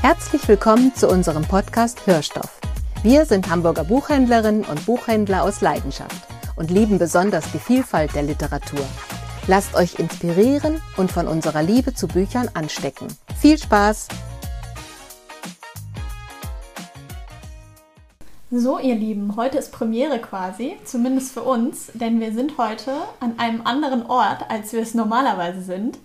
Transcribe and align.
Herzlich 0.00 0.46
willkommen 0.46 0.94
zu 0.94 1.08
unserem 1.08 1.42
Podcast 1.42 2.06
Hörstoff. 2.06 2.60
Wir 3.02 3.24
sind 3.24 3.50
Hamburger 3.50 3.82
Buchhändlerinnen 3.82 4.64
und 4.64 4.86
Buchhändler 4.86 5.42
aus 5.42 5.60
Leidenschaft 5.60 6.28
und 6.54 6.70
lieben 6.70 6.98
besonders 6.98 7.50
die 7.50 7.58
Vielfalt 7.58 8.14
der 8.14 8.22
Literatur. 8.22 8.86
Lasst 9.48 9.74
euch 9.74 9.98
inspirieren 9.98 10.80
und 10.96 11.10
von 11.10 11.26
unserer 11.26 11.64
Liebe 11.64 11.94
zu 11.94 12.06
Büchern 12.06 12.48
anstecken. 12.54 13.08
Viel 13.40 13.58
Spaß! 13.58 14.06
So, 18.52 18.78
ihr 18.78 18.94
Lieben, 18.94 19.34
heute 19.34 19.58
ist 19.58 19.72
Premiere 19.72 20.20
quasi, 20.20 20.76
zumindest 20.84 21.32
für 21.32 21.42
uns, 21.42 21.90
denn 21.94 22.20
wir 22.20 22.32
sind 22.32 22.56
heute 22.56 22.92
an 23.18 23.38
einem 23.40 23.62
anderen 23.66 24.06
Ort, 24.06 24.48
als 24.48 24.72
wir 24.72 24.80
es 24.80 24.94
normalerweise 24.94 25.60
sind. 25.60 25.98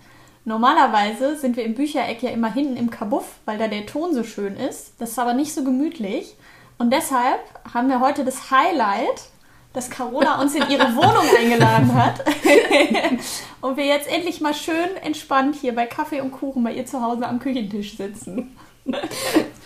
Normalerweise 0.44 1.36
sind 1.36 1.56
wir 1.56 1.64
im 1.64 1.74
Büchereck 1.74 2.22
ja 2.22 2.30
immer 2.30 2.52
hinten 2.52 2.76
im 2.76 2.90
Kabuff, 2.90 3.38
weil 3.46 3.56
da 3.56 3.66
der 3.66 3.86
Ton 3.86 4.12
so 4.14 4.24
schön 4.24 4.56
ist. 4.56 4.92
Das 4.98 5.10
ist 5.10 5.18
aber 5.18 5.32
nicht 5.32 5.54
so 5.54 5.64
gemütlich. 5.64 6.36
Und 6.76 6.92
deshalb 6.92 7.40
haben 7.72 7.88
wir 7.88 8.00
heute 8.00 8.24
das 8.24 8.50
Highlight, 8.50 9.30
dass 9.72 9.88
Carola 9.88 10.40
uns 10.40 10.54
in 10.54 10.68
ihre 10.68 10.84
Wohnung 10.96 11.24
eingeladen 11.38 11.94
hat. 11.94 12.24
und 13.62 13.76
wir 13.76 13.86
jetzt 13.86 14.08
endlich 14.08 14.40
mal 14.40 14.54
schön 14.54 14.96
entspannt 15.02 15.56
hier 15.56 15.74
bei 15.74 15.86
Kaffee 15.86 16.20
und 16.20 16.32
Kuchen 16.32 16.62
bei 16.62 16.74
ihr 16.74 16.84
zu 16.84 17.00
Hause 17.00 17.26
am 17.26 17.38
Küchentisch 17.38 17.96
sitzen. 17.96 18.56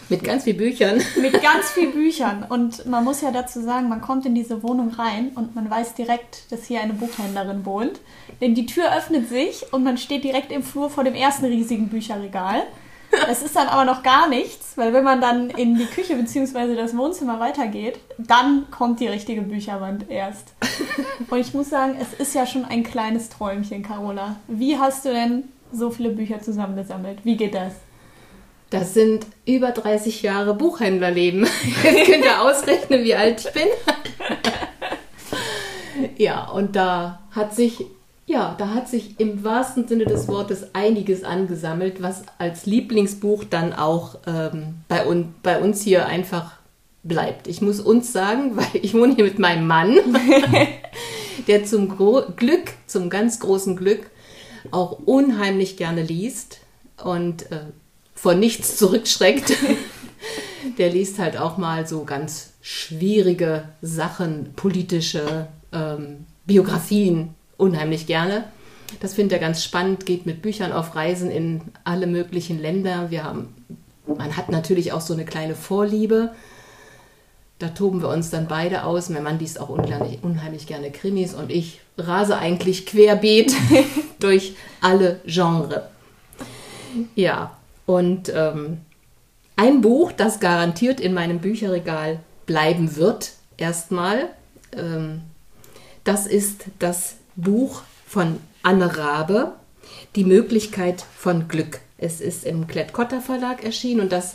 Mit 0.08 0.24
ganz 0.24 0.44
viel 0.44 0.54
Büchern. 0.54 1.02
Mit 1.20 1.42
ganz 1.42 1.70
viel 1.70 1.90
Büchern. 1.90 2.46
Und 2.48 2.86
man 2.86 3.04
muss 3.04 3.20
ja 3.20 3.30
dazu 3.30 3.60
sagen, 3.60 3.88
man 3.88 4.00
kommt 4.00 4.24
in 4.26 4.34
diese 4.34 4.62
Wohnung 4.62 4.90
rein 4.90 5.32
und 5.34 5.54
man 5.54 5.68
weiß 5.70 5.94
direkt, 5.94 6.50
dass 6.50 6.64
hier 6.64 6.80
eine 6.80 6.94
Buchhändlerin 6.94 7.66
wohnt. 7.66 8.00
Denn 8.40 8.54
die 8.54 8.66
Tür 8.66 8.96
öffnet 8.96 9.28
sich 9.28 9.72
und 9.72 9.84
man 9.84 9.98
steht 9.98 10.24
direkt 10.24 10.50
im 10.52 10.62
Flur 10.62 10.90
vor 10.90 11.04
dem 11.04 11.14
ersten 11.14 11.44
riesigen 11.44 11.88
Bücherregal. 11.88 12.62
Das 13.10 13.42
ist 13.42 13.56
dann 13.56 13.68
aber 13.68 13.84
noch 13.84 14.02
gar 14.02 14.28
nichts, 14.28 14.76
weil 14.76 14.92
wenn 14.92 15.04
man 15.04 15.20
dann 15.20 15.48
in 15.50 15.76
die 15.76 15.86
Küche 15.86 16.14
bzw. 16.14 16.74
das 16.74 16.96
Wohnzimmer 16.96 17.40
weitergeht, 17.40 17.98
dann 18.18 18.66
kommt 18.70 19.00
die 19.00 19.06
richtige 19.06 19.42
Bücherwand 19.42 20.10
erst. 20.10 20.52
Und 21.30 21.38
ich 21.38 21.54
muss 21.54 21.70
sagen, 21.70 21.96
es 22.00 22.12
ist 22.20 22.34
ja 22.34 22.46
schon 22.46 22.64
ein 22.64 22.82
kleines 22.82 23.30
Träumchen, 23.30 23.82
Carola. 23.82 24.36
Wie 24.46 24.78
hast 24.78 25.04
du 25.04 25.10
denn 25.10 25.44
so 25.72 25.90
viele 25.90 26.10
Bücher 26.10 26.40
zusammengesammelt? 26.40 27.24
Wie 27.24 27.36
geht 27.36 27.54
das? 27.54 27.72
Das 28.70 28.92
sind 28.92 29.24
über 29.46 29.70
30 29.70 30.22
Jahre 30.22 30.54
Buchhändlerleben. 30.54 31.46
Jetzt 31.82 32.10
könnt 32.10 32.24
ihr 32.24 32.42
ausrechnen, 32.42 33.02
wie 33.02 33.14
alt 33.14 33.44
ich 33.46 33.52
bin. 33.52 33.68
ja, 36.18 36.44
und 36.48 36.76
da 36.76 37.20
hat 37.30 37.54
sich, 37.54 37.86
ja, 38.26 38.54
da 38.58 38.74
hat 38.74 38.88
sich 38.88 39.18
im 39.18 39.42
wahrsten 39.42 39.88
Sinne 39.88 40.04
des 40.04 40.28
Wortes 40.28 40.74
einiges 40.74 41.24
angesammelt, 41.24 42.02
was 42.02 42.24
als 42.36 42.66
Lieblingsbuch 42.66 43.44
dann 43.44 43.72
auch 43.72 44.16
ähm, 44.26 44.74
bei, 44.88 45.06
un, 45.06 45.34
bei 45.42 45.60
uns 45.60 45.80
hier 45.80 46.04
einfach 46.06 46.52
bleibt. 47.02 47.48
Ich 47.48 47.62
muss 47.62 47.80
uns 47.80 48.12
sagen, 48.12 48.54
weil 48.56 48.82
ich 48.82 48.92
wohne 48.92 49.14
hier 49.14 49.24
mit 49.24 49.38
meinem 49.38 49.66
Mann, 49.66 49.96
der 51.46 51.64
zum 51.64 51.88
Gro 51.88 52.24
Glück, 52.36 52.72
zum 52.86 53.08
ganz 53.08 53.40
großen 53.40 53.76
Glück, 53.76 54.10
auch 54.72 54.98
unheimlich 55.06 55.78
gerne 55.78 56.02
liest 56.02 56.58
und 57.02 57.50
äh, 57.50 57.60
vor 58.20 58.34
nichts 58.34 58.76
zurückschreckt. 58.76 59.52
Der 60.78 60.90
liest 60.90 61.18
halt 61.18 61.36
auch 61.36 61.56
mal 61.56 61.86
so 61.86 62.04
ganz 62.04 62.50
schwierige 62.60 63.64
Sachen, 63.80 64.52
politische 64.54 65.46
ähm, 65.72 66.26
Biografien 66.44 67.34
unheimlich 67.56 68.06
gerne. 68.06 68.44
Das 69.00 69.14
findet 69.14 69.34
er 69.34 69.38
ganz 69.38 69.62
spannend, 69.62 70.06
geht 70.06 70.26
mit 70.26 70.42
Büchern 70.42 70.72
auf 70.72 70.94
Reisen 70.94 71.30
in 71.30 71.60
alle 71.84 72.06
möglichen 72.06 72.60
Länder. 72.60 73.10
Wir 73.10 73.24
haben, 73.24 73.54
man 74.06 74.36
hat 74.36 74.48
natürlich 74.48 74.92
auch 74.92 75.00
so 75.00 75.14
eine 75.14 75.24
kleine 75.24 75.54
Vorliebe. 75.54 76.32
Da 77.58 77.68
toben 77.68 78.00
wir 78.00 78.08
uns 78.08 78.30
dann 78.30 78.48
beide 78.48 78.84
aus. 78.84 79.10
Mein 79.10 79.24
Mann 79.24 79.38
liest 79.38 79.60
auch 79.60 79.68
unheimlich, 79.68 80.18
unheimlich 80.22 80.66
gerne 80.66 80.90
Krimis 80.90 81.34
und 81.34 81.50
ich 81.50 81.80
rase 81.96 82.38
eigentlich 82.38 82.86
querbeet 82.86 83.54
durch 84.20 84.54
alle 84.80 85.20
Genres. 85.26 85.82
Ja, 87.14 87.57
und 87.88 88.30
ähm, 88.34 88.82
ein 89.56 89.80
Buch, 89.80 90.12
das 90.12 90.40
garantiert 90.40 91.00
in 91.00 91.14
meinem 91.14 91.38
Bücherregal 91.38 92.20
bleiben 92.44 92.96
wird, 92.96 93.32
erstmal, 93.56 94.28
ähm, 94.76 95.22
das 96.04 96.26
ist 96.26 96.66
das 96.80 97.14
Buch 97.34 97.80
von 98.06 98.40
Anne 98.62 98.98
Rabe, 98.98 99.54
Die 100.16 100.24
Möglichkeit 100.24 101.02
von 101.16 101.48
Glück. 101.48 101.80
Es 101.96 102.20
ist 102.20 102.44
im 102.44 102.66
Klett-Cotta 102.66 103.20
Verlag 103.20 103.64
erschienen 103.64 104.02
und 104.02 104.12
das 104.12 104.34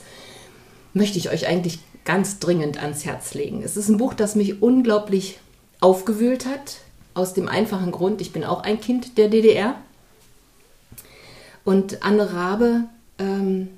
möchte 0.96 1.20
ich 1.20 1.30
euch 1.30 1.46
eigentlich 1.46 1.78
ganz 2.06 2.40
dringend 2.40 2.82
ans 2.82 3.06
Herz 3.06 3.36
legen. 3.36 3.62
Es 3.62 3.78
ist 3.78 3.88
ein 3.88 3.98
Buch, 3.98 4.16
das 4.16 4.34
mich 4.34 4.64
unglaublich 4.64 5.38
aufgewühlt 5.80 6.48
hat, 6.48 6.78
aus 7.14 7.36
dem 7.36 7.48
einfachen 7.48 7.92
Grund, 7.92 8.20
ich 8.20 8.34
bin 8.34 8.44
auch 8.44 8.64
ein 8.64 8.82
Kind 8.82 9.20
der 9.20 9.28
DDR. 9.28 9.76
Und 11.64 12.04
Anne 12.04 12.34
Rabe 12.34 12.86
ähm, 13.20 13.70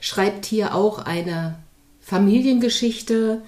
schreibt 0.00 0.46
hier 0.46 0.74
auch 0.74 0.98
eine 0.98 1.58
Familiengeschichte, 2.00 3.42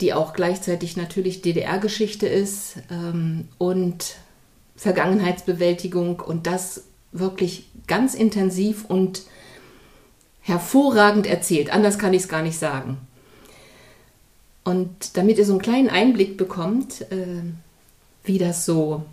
die 0.00 0.12
auch 0.12 0.32
gleichzeitig 0.32 0.96
natürlich 0.96 1.42
DDR-Geschichte 1.42 2.26
ist 2.26 2.76
ähm, 2.90 3.48
und 3.58 4.16
Vergangenheitsbewältigung 4.76 6.20
und 6.20 6.46
das 6.46 6.84
wirklich 7.12 7.66
ganz 7.86 8.14
intensiv 8.14 8.84
und 8.84 9.22
hervorragend 10.40 11.26
erzählt. 11.26 11.72
Anders 11.72 11.98
kann 11.98 12.12
ich 12.12 12.22
es 12.22 12.28
gar 12.28 12.42
nicht 12.42 12.58
sagen. 12.58 12.98
Und 14.64 15.16
damit 15.16 15.38
ihr 15.38 15.44
so 15.44 15.52
einen 15.52 15.62
kleinen 15.62 15.90
Einblick 15.90 16.36
bekommt, 16.36 17.02
äh, 17.12 17.42
wie 18.24 18.38
das 18.38 18.64
so 18.66 19.04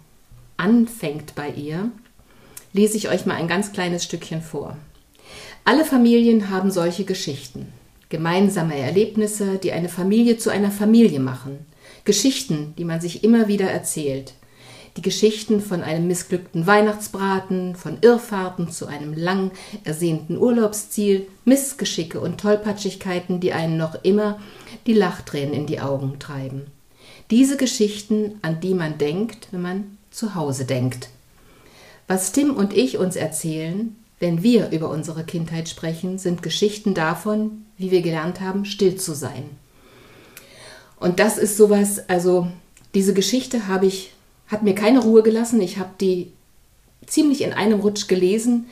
anfängt 0.57 1.35
bei 1.35 1.49
ihr, 1.49 1.91
lese 2.73 2.97
ich 2.97 3.09
euch 3.09 3.25
mal 3.25 3.35
ein 3.35 3.47
ganz 3.47 3.71
kleines 3.73 4.03
Stückchen 4.03 4.41
vor. 4.41 4.77
Alle 5.63 5.85
Familien 5.85 6.49
haben 6.49 6.71
solche 6.71 7.03
Geschichten. 7.03 7.71
Gemeinsame 8.09 8.77
Erlebnisse, 8.77 9.57
die 9.57 9.71
eine 9.71 9.89
Familie 9.89 10.37
zu 10.37 10.49
einer 10.49 10.71
Familie 10.71 11.19
machen. 11.19 11.65
Geschichten, 12.03 12.73
die 12.77 12.85
man 12.85 12.99
sich 12.99 13.23
immer 13.23 13.47
wieder 13.47 13.69
erzählt. 13.69 14.33
Die 14.97 15.03
Geschichten 15.03 15.61
von 15.61 15.83
einem 15.83 16.07
missglückten 16.07 16.65
Weihnachtsbraten, 16.65 17.75
von 17.75 17.99
Irrfahrten 18.01 18.71
zu 18.71 18.87
einem 18.87 19.13
lang 19.13 19.51
ersehnten 19.83 20.35
Urlaubsziel, 20.35 21.27
Missgeschicke 21.45 22.19
und 22.19 22.41
Tollpatschigkeiten, 22.41 23.39
die 23.39 23.53
einen 23.53 23.77
noch 23.77 24.03
immer 24.03 24.39
die 24.87 24.93
Lachtränen 24.93 25.53
in 25.53 25.67
die 25.67 25.79
Augen 25.79 26.17
treiben. 26.19 26.63
Diese 27.29 27.55
Geschichten, 27.55 28.39
an 28.41 28.59
die 28.59 28.73
man 28.73 28.97
denkt, 28.97 29.47
wenn 29.51 29.61
man 29.61 29.97
zu 30.09 30.35
Hause 30.35 30.65
denkt. 30.65 31.07
Was 32.07 32.33
Tim 32.33 32.55
und 32.55 32.75
ich 32.75 32.97
uns 32.97 33.15
erzählen, 33.15 33.95
wenn 34.21 34.43
wir 34.43 34.69
über 34.69 34.89
unsere 34.91 35.23
Kindheit 35.23 35.67
sprechen, 35.67 36.19
sind 36.19 36.43
Geschichten 36.43 36.93
davon, 36.93 37.65
wie 37.77 37.89
wir 37.89 38.03
gelernt 38.03 38.39
haben, 38.39 38.65
still 38.65 38.95
zu 38.95 39.15
sein. 39.15 39.49
Und 40.99 41.19
das 41.19 41.39
ist 41.39 41.57
sowas, 41.57 42.07
also 42.07 42.47
diese 42.93 43.15
Geschichte 43.15 43.67
habe 43.67 43.87
ich, 43.87 44.13
hat 44.45 44.61
mir 44.61 44.75
keine 44.75 44.99
Ruhe 44.99 45.23
gelassen. 45.23 45.59
Ich 45.59 45.79
habe 45.79 45.89
die 45.99 46.31
ziemlich 47.07 47.41
in 47.41 47.51
einem 47.51 47.79
Rutsch 47.79 48.07
gelesen. 48.07 48.67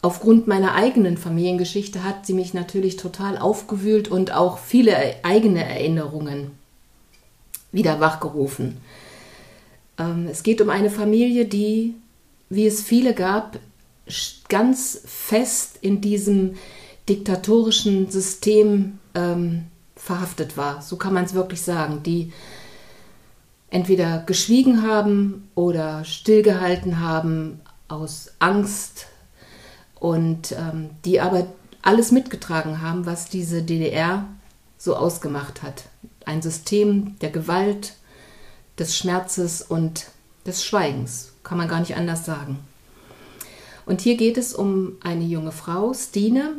Aufgrund 0.00 0.46
meiner 0.46 0.74
eigenen 0.74 1.18
Familiengeschichte 1.18 2.02
hat 2.02 2.24
sie 2.24 2.32
mich 2.32 2.54
natürlich 2.54 2.96
total 2.96 3.36
aufgewühlt 3.36 4.08
und 4.08 4.32
auch 4.32 4.56
viele 4.56 4.96
eigene 5.22 5.64
Erinnerungen 5.64 6.52
wieder 7.72 8.00
wachgerufen. 8.00 8.78
Ähm, 9.98 10.28
es 10.30 10.42
geht 10.42 10.62
um 10.62 10.70
eine 10.70 10.88
Familie, 10.88 11.44
die, 11.44 11.94
wie 12.48 12.66
es 12.66 12.82
viele 12.82 13.12
gab, 13.12 13.58
ganz 14.48 15.00
fest 15.04 15.78
in 15.80 16.00
diesem 16.00 16.54
diktatorischen 17.08 18.10
System 18.10 18.98
ähm, 19.14 19.64
verhaftet 19.96 20.56
war. 20.56 20.82
So 20.82 20.96
kann 20.96 21.14
man 21.14 21.24
es 21.24 21.34
wirklich 21.34 21.62
sagen. 21.62 22.02
Die 22.02 22.32
entweder 23.70 24.18
geschwiegen 24.18 24.82
haben 24.82 25.48
oder 25.54 26.04
stillgehalten 26.04 27.00
haben 27.00 27.60
aus 27.88 28.32
Angst 28.38 29.06
und 29.98 30.52
ähm, 30.52 30.90
die 31.04 31.20
aber 31.20 31.46
alles 31.82 32.12
mitgetragen 32.12 32.80
haben, 32.80 33.06
was 33.06 33.28
diese 33.28 33.62
DDR 33.62 34.26
so 34.78 34.96
ausgemacht 34.96 35.62
hat. 35.62 35.84
Ein 36.24 36.42
System 36.42 37.18
der 37.20 37.30
Gewalt, 37.30 37.94
des 38.78 38.96
Schmerzes 38.96 39.62
und 39.62 40.06
des 40.46 40.64
Schweigens, 40.64 41.32
kann 41.42 41.58
man 41.58 41.68
gar 41.68 41.80
nicht 41.80 41.96
anders 41.96 42.24
sagen. 42.24 42.58
Und 43.92 44.00
hier 44.00 44.16
geht 44.16 44.38
es 44.38 44.54
um 44.54 44.96
eine 45.02 45.22
junge 45.22 45.52
Frau, 45.52 45.92
Stine. 45.92 46.54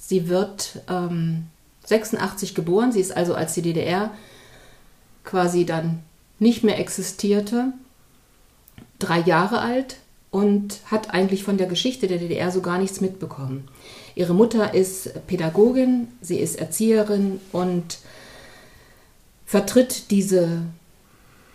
Sie 0.00 0.28
wird 0.28 0.80
ähm, 0.88 1.44
86 1.84 2.56
geboren. 2.56 2.90
Sie 2.90 2.98
ist 2.98 3.16
also, 3.16 3.36
als 3.36 3.54
die 3.54 3.62
DDR 3.62 4.10
quasi 5.22 5.64
dann 5.64 6.00
nicht 6.40 6.64
mehr 6.64 6.80
existierte, 6.80 7.72
drei 8.98 9.20
Jahre 9.20 9.60
alt. 9.60 9.98
und 10.32 10.80
hat 10.86 11.14
eigentlich 11.14 11.44
von 11.44 11.56
der 11.56 11.68
Geschichte 11.68 12.08
der 12.08 12.18
DDR 12.18 12.50
so 12.50 12.62
gar 12.62 12.78
nichts 12.78 13.00
mitbekommen. 13.00 13.68
Ihre 14.16 14.34
Mutter 14.34 14.74
ist 14.74 15.24
Pädagogin, 15.28 16.08
sie 16.20 16.40
ist 16.40 16.56
Erzieherin 16.56 17.40
und 17.52 17.98
vertritt 19.46 20.10
diese 20.10 20.62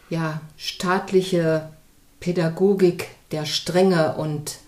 ja, 0.09 0.39
staatliche 0.55 1.67
Pädagogik 2.21 3.09
der 3.31 3.45
Strenge 3.45 4.15
und 4.15 4.59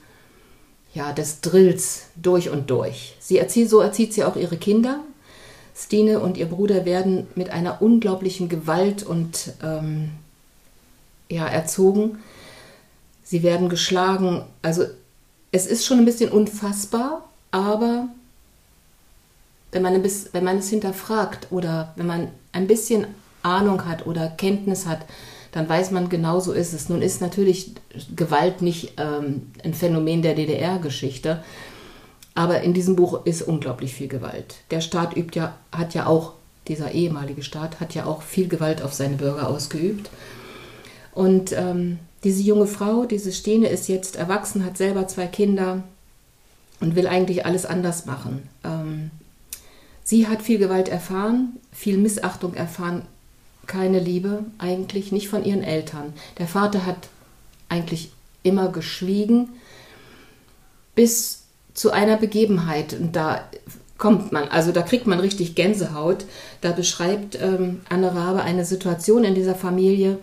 ja, 0.93 1.13
des 1.13 1.41
Drills 1.41 2.07
durch 2.15 2.49
und 2.49 2.69
durch. 2.69 3.15
Sie 3.19 3.37
erzieht, 3.37 3.69
so 3.69 3.79
erzieht 3.79 4.13
sie 4.13 4.23
auch 4.23 4.35
ihre 4.35 4.57
Kinder. 4.57 4.99
Stine 5.75 6.19
und 6.19 6.37
ihr 6.37 6.47
Bruder 6.47 6.83
werden 6.83 7.27
mit 7.35 7.51
einer 7.51 7.81
unglaublichen 7.81 8.49
Gewalt 8.49 9.03
und 9.03 9.53
ähm, 9.63 10.11
ja, 11.29 11.47
erzogen. 11.47 12.19
Sie 13.23 13.43
werden 13.43 13.69
geschlagen. 13.69 14.43
Also 14.61 14.85
es 15.51 15.67
ist 15.67 15.85
schon 15.85 15.99
ein 15.99 16.05
bisschen 16.05 16.31
unfassbar, 16.31 17.29
aber 17.51 18.09
wenn 19.71 19.81
man, 19.81 20.01
bisschen, 20.01 20.33
wenn 20.33 20.43
man 20.43 20.57
es 20.57 20.69
hinterfragt 20.69 21.47
oder 21.51 21.93
wenn 21.95 22.07
man 22.07 22.27
ein 22.51 22.67
bisschen 22.67 23.07
Ahnung 23.43 23.85
hat 23.85 24.05
oder 24.05 24.27
Kenntnis 24.27 24.85
hat, 24.85 25.05
dann 25.51 25.67
weiß 25.67 25.91
man, 25.91 26.09
genau 26.09 26.39
so 26.39 26.51
ist 26.51 26.73
es. 26.73 26.89
Nun 26.89 27.01
ist 27.01 27.21
natürlich 27.21 27.73
Gewalt 28.15 28.61
nicht 28.61 28.93
ähm, 28.97 29.51
ein 29.63 29.73
Phänomen 29.73 30.21
der 30.21 30.35
DDR-Geschichte, 30.35 31.43
aber 32.35 32.61
in 32.61 32.73
diesem 32.73 32.95
Buch 32.95 33.25
ist 33.25 33.41
unglaublich 33.41 33.93
viel 33.93 34.07
Gewalt. 34.07 34.55
Der 34.71 34.81
Staat 34.81 35.17
übt 35.17 35.37
ja, 35.37 35.55
hat 35.71 35.93
ja 35.93 36.05
auch, 36.05 36.33
dieser 36.67 36.91
ehemalige 36.91 37.43
Staat 37.43 37.79
hat 37.79 37.95
ja 37.95 38.05
auch 38.05 38.21
viel 38.21 38.47
Gewalt 38.47 38.81
auf 38.81 38.93
seine 38.93 39.17
Bürger 39.17 39.49
ausgeübt. 39.49 40.09
Und 41.13 41.51
ähm, 41.53 41.99
diese 42.23 42.43
junge 42.43 42.67
Frau, 42.67 43.05
diese 43.05 43.31
Stene, 43.31 43.67
ist 43.67 43.87
jetzt 43.87 44.15
erwachsen, 44.15 44.63
hat 44.63 44.77
selber 44.77 45.07
zwei 45.07 45.27
Kinder 45.27 45.83
und 46.79 46.95
will 46.95 47.07
eigentlich 47.07 47.45
alles 47.45 47.65
anders 47.65 48.05
machen. 48.05 48.47
Ähm, 48.63 49.11
sie 50.03 50.27
hat 50.27 50.41
viel 50.41 50.59
Gewalt 50.59 50.89
erfahren, 50.89 51.57
viel 51.71 51.97
Missachtung 51.97 52.53
erfahren, 52.53 53.03
keine 53.69 53.99
Liebe, 53.99 54.43
eigentlich 54.57 55.13
nicht 55.13 55.29
von 55.29 55.45
ihren 55.45 55.63
Eltern. 55.63 56.13
Der 56.37 56.47
Vater 56.47 56.85
hat 56.85 57.07
eigentlich 57.69 58.11
immer 58.43 58.69
geschwiegen, 58.69 59.49
bis 60.95 61.43
zu 61.73 61.91
einer 61.91 62.17
Begebenheit. 62.17 62.93
Und 62.93 63.15
da 63.15 63.47
kommt 63.97 64.33
man, 64.33 64.49
also 64.49 64.71
da 64.73 64.81
kriegt 64.81 65.07
man 65.07 65.19
richtig 65.21 65.55
Gänsehaut. 65.55 66.25
Da 66.59 66.71
beschreibt 66.71 67.39
ähm, 67.41 67.81
Anne 67.87 68.13
Rabe 68.13 68.41
eine 68.41 68.65
Situation 68.65 69.23
in 69.23 69.35
dieser 69.35 69.55
Familie. 69.55 70.17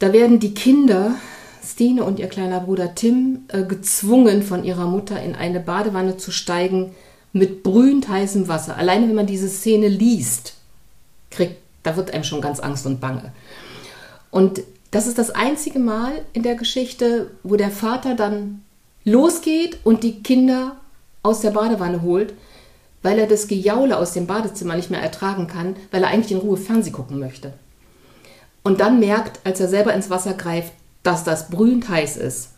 Da 0.00 0.12
werden 0.12 0.40
die 0.40 0.54
Kinder, 0.54 1.14
Stine 1.64 2.02
und 2.02 2.18
ihr 2.18 2.28
kleiner 2.28 2.60
Bruder 2.60 2.94
Tim, 2.94 3.42
äh, 3.48 3.62
gezwungen 3.62 4.42
von 4.42 4.64
ihrer 4.64 4.86
Mutter 4.86 5.22
in 5.22 5.36
eine 5.36 5.60
Badewanne 5.60 6.16
zu 6.16 6.32
steigen 6.32 6.94
mit 7.32 7.62
brühend 7.62 8.08
heißem 8.08 8.48
Wasser. 8.48 8.76
Alleine 8.76 9.06
wenn 9.08 9.14
man 9.14 9.26
diese 9.26 9.48
Szene 9.48 9.88
liest, 9.88 10.54
kriegt 11.30 11.61
da 11.82 11.96
wird 11.96 12.12
einem 12.12 12.24
schon 12.24 12.40
ganz 12.40 12.60
Angst 12.60 12.86
und 12.86 13.00
Bange. 13.00 13.32
Und 14.30 14.62
das 14.90 15.06
ist 15.06 15.18
das 15.18 15.30
einzige 15.30 15.78
Mal 15.78 16.12
in 16.32 16.42
der 16.42 16.54
Geschichte, 16.54 17.30
wo 17.42 17.56
der 17.56 17.70
Vater 17.70 18.14
dann 18.14 18.62
losgeht 19.04 19.78
und 19.84 20.02
die 20.02 20.22
Kinder 20.22 20.76
aus 21.22 21.40
der 21.40 21.50
Badewanne 21.50 22.02
holt, 22.02 22.34
weil 23.02 23.18
er 23.18 23.26
das 23.26 23.48
Gejaule 23.48 23.96
aus 23.96 24.12
dem 24.12 24.26
Badezimmer 24.26 24.76
nicht 24.76 24.90
mehr 24.90 25.02
ertragen 25.02 25.46
kann, 25.46 25.76
weil 25.90 26.02
er 26.02 26.10
eigentlich 26.10 26.32
in 26.32 26.38
Ruhe 26.38 26.56
Fernseh 26.56 26.90
gucken 26.90 27.18
möchte. 27.18 27.52
Und 28.62 28.80
dann 28.80 29.00
merkt, 29.00 29.40
als 29.44 29.60
er 29.60 29.68
selber 29.68 29.92
ins 29.92 30.10
Wasser 30.10 30.34
greift, 30.34 30.72
dass 31.02 31.24
das 31.24 31.48
brühend 31.50 31.88
heiß 31.88 32.16
ist. 32.16 32.50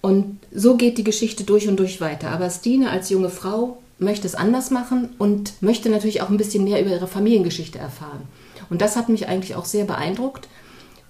Und 0.00 0.40
so 0.52 0.76
geht 0.76 0.98
die 0.98 1.04
Geschichte 1.04 1.44
durch 1.44 1.68
und 1.68 1.78
durch 1.78 2.00
weiter. 2.00 2.30
Aber 2.30 2.50
Stine 2.50 2.90
als 2.90 3.10
junge 3.10 3.30
Frau 3.30 3.78
möchte 4.04 4.26
es 4.26 4.34
anders 4.34 4.70
machen 4.70 5.10
und 5.18 5.60
möchte 5.62 5.88
natürlich 5.88 6.22
auch 6.22 6.30
ein 6.30 6.36
bisschen 6.36 6.64
mehr 6.64 6.80
über 6.80 6.90
ihre 6.90 7.06
Familiengeschichte 7.06 7.78
erfahren. 7.78 8.22
Und 8.70 8.80
das 8.80 8.96
hat 8.96 9.08
mich 9.08 9.28
eigentlich 9.28 9.56
auch 9.56 9.64
sehr 9.64 9.84
beeindruckt, 9.84 10.48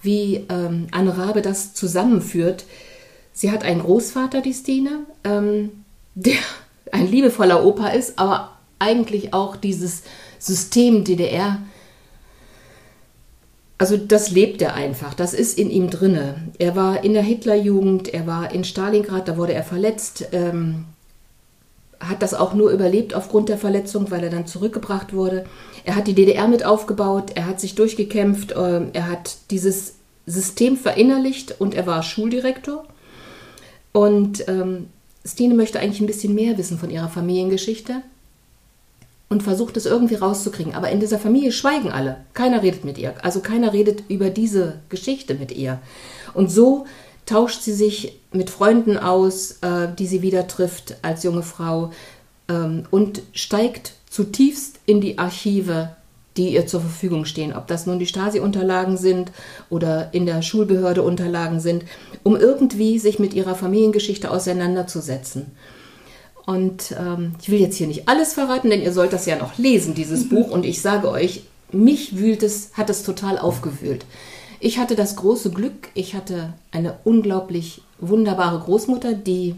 wie 0.02 0.44
ähm, 0.49 0.87
Anne 0.91 1.17
Rabe 1.17 1.43
das 1.43 1.75
zusammenführt. 1.75 2.64
Sie 3.32 3.50
hat 3.50 3.64
einen 3.64 3.82
Großvater, 3.82 4.41
die 4.41 4.55
Stine, 4.55 5.00
ähm, 5.25 5.70
der 6.14 6.38
ein 6.93 7.11
liebevoller 7.11 7.64
Opa 7.64 7.88
ist, 7.88 8.19
aber 8.19 8.58
eigentlich 8.79 9.35
auch 9.35 9.56
dieses 9.56 10.02
System 10.38 11.05
DDR, 11.05 11.58
also 13.79 13.96
das 13.96 14.31
lebt 14.31 14.62
er 14.62 14.75
einfach, 14.75 15.14
das 15.14 15.35
ist 15.35 15.58
in 15.58 15.70
ihm 15.70 15.91
drinne. 15.91 16.49
Er 16.58 16.76
war 16.76 17.02
in 17.02 17.12
der 17.12 17.23
Hitlerjugend, 17.23 18.12
er 18.12 18.26
war 18.26 18.52
in 18.52 18.62
Stalingrad, 18.64 19.26
da 19.26 19.37
wurde 19.37 19.55
er 19.55 19.64
verletzt. 19.64 20.29
Ähm, 20.32 20.85
hat 22.00 22.23
das 22.23 22.35
auch 22.35 22.55
nur 22.55 22.70
überlebt 22.70 23.14
aufgrund 23.14 23.49
der 23.49 23.58
Verletzung, 23.58 24.11
weil 24.11 24.25
er 24.25 24.31
dann 24.31 24.46
zurückgebracht 24.46 25.12
wurde. 25.12 25.44
Er 25.85 25.96
hat 25.96 26.06
die 26.06 26.14
DDR 26.14 26.49
mit 26.49 26.64
aufgebaut, 26.64 27.32
er 27.35 27.46
hat 27.46 27.61
sich 27.61 27.75
durchgekämpft, 27.75 28.55
ähm, 28.56 28.91
er 28.93 29.08
hat 29.11 29.37
dieses 29.50 29.94
System 30.26 30.76
verinnerlicht 30.76 31.61
und 31.61 31.75
er 31.75 31.87
war 31.87 32.02
Schuldirektor. 32.02 32.85
Und 33.93 34.49
ähm, 34.49 34.88
Stine 35.25 35.55
möchte 35.55 35.81
eigentlich 35.81 36.00
ein 36.00 36.06
bisschen 36.06 36.35
mehr 36.35 36.58
wissen 36.58 36.79
von 36.79 36.91
ihrer 36.91 37.08
Familiengeschichte 37.08 38.02
und 39.29 39.43
versucht 39.43 39.76
es 39.76 39.87
irgendwie 39.87 40.17
rauszukriegen. 40.17 40.75
Aber 40.75 40.91
in 40.91 41.00
dieser 41.00 41.19
Familie 41.19 41.52
schweigen 41.52 41.91
alle. 41.91 42.19
Keiner 42.35 42.62
redet 42.62 42.85
mit 42.85 42.99
ihr. 42.99 43.14
Also 43.23 43.41
keiner 43.41 43.73
redet 43.73 44.05
über 44.08 44.31
diese 44.31 44.81
Geschichte 44.88 45.35
mit 45.35 45.52
ihr. 45.52 45.81
Und 46.35 46.50
so 46.50 46.87
tauscht 47.26 47.62
sie 47.62 47.73
sich 47.73 48.19
mit 48.32 48.50
Freunden 48.50 48.97
aus, 48.97 49.59
äh, 49.62 49.88
die 49.99 50.06
sie 50.06 50.23
wieder 50.23 50.47
trifft 50.47 50.97
als 51.03 51.23
junge 51.23 51.43
Frau 51.43 51.93
ähm, 52.49 52.85
und 52.91 53.23
steigt 53.32 53.93
zutiefst 54.11 54.79
in 54.87 55.00
die 55.00 55.19
Archive, 55.19 55.91
die 56.37 56.50
ihr 56.50 56.67
zur 56.67 56.81
Verfügung 56.81 57.25
stehen, 57.25 57.55
ob 57.55 57.67
das 57.69 57.87
nun 57.87 57.99
die 57.99 58.06
Stasi-Unterlagen 58.06 58.97
sind 58.97 59.31
oder 59.71 60.12
in 60.12 60.26
der 60.26 60.43
Schulbehörde 60.43 61.03
Unterlagen 61.03 61.61
sind, 61.61 61.85
um 62.23 62.37
irgendwie 62.37 62.99
sich 62.99 63.19
mit 63.19 63.35
ihrer 63.35 63.55
Familiengeschichte 63.55 64.31
auseinanderzusetzen. 64.31 65.53
Und 66.47 66.94
ähm, 66.99 67.35
ich 67.41 67.50
will 67.50 67.61
jetzt 67.61 67.77
hier 67.77 67.87
nicht 67.87 68.09
alles 68.09 68.35
verraten, 68.35 68.69
denn 68.69 68.82
ihr 68.82 68.93
sollt 68.93 69.12
das 69.12 69.27
ja 69.27 69.37
noch 69.37 69.56
lesen, 69.56 69.94
dieses 69.94 70.29
Buch. 70.29 70.50
Und 70.50 70.67
ich 70.67 70.82
sage 70.82 71.09
euch, 71.09 71.44
mich 71.73 72.19
wühlt 72.19 72.43
es, 72.43 72.70
hat 72.75 72.91
es 72.91 73.03
total 73.03 73.38
aufgewühlt. 73.38 74.05
Ich 74.65 74.79
hatte 74.79 74.97
das 74.97 75.17
große 75.17 75.51
Glück, 75.51 75.91
ich 75.93 76.15
hatte 76.15 76.55
eine 76.71 76.97
unglaublich 77.05 77.83
wunderbare 77.99 78.61
Großmutter, 78.61 79.13
die 79.13 79.57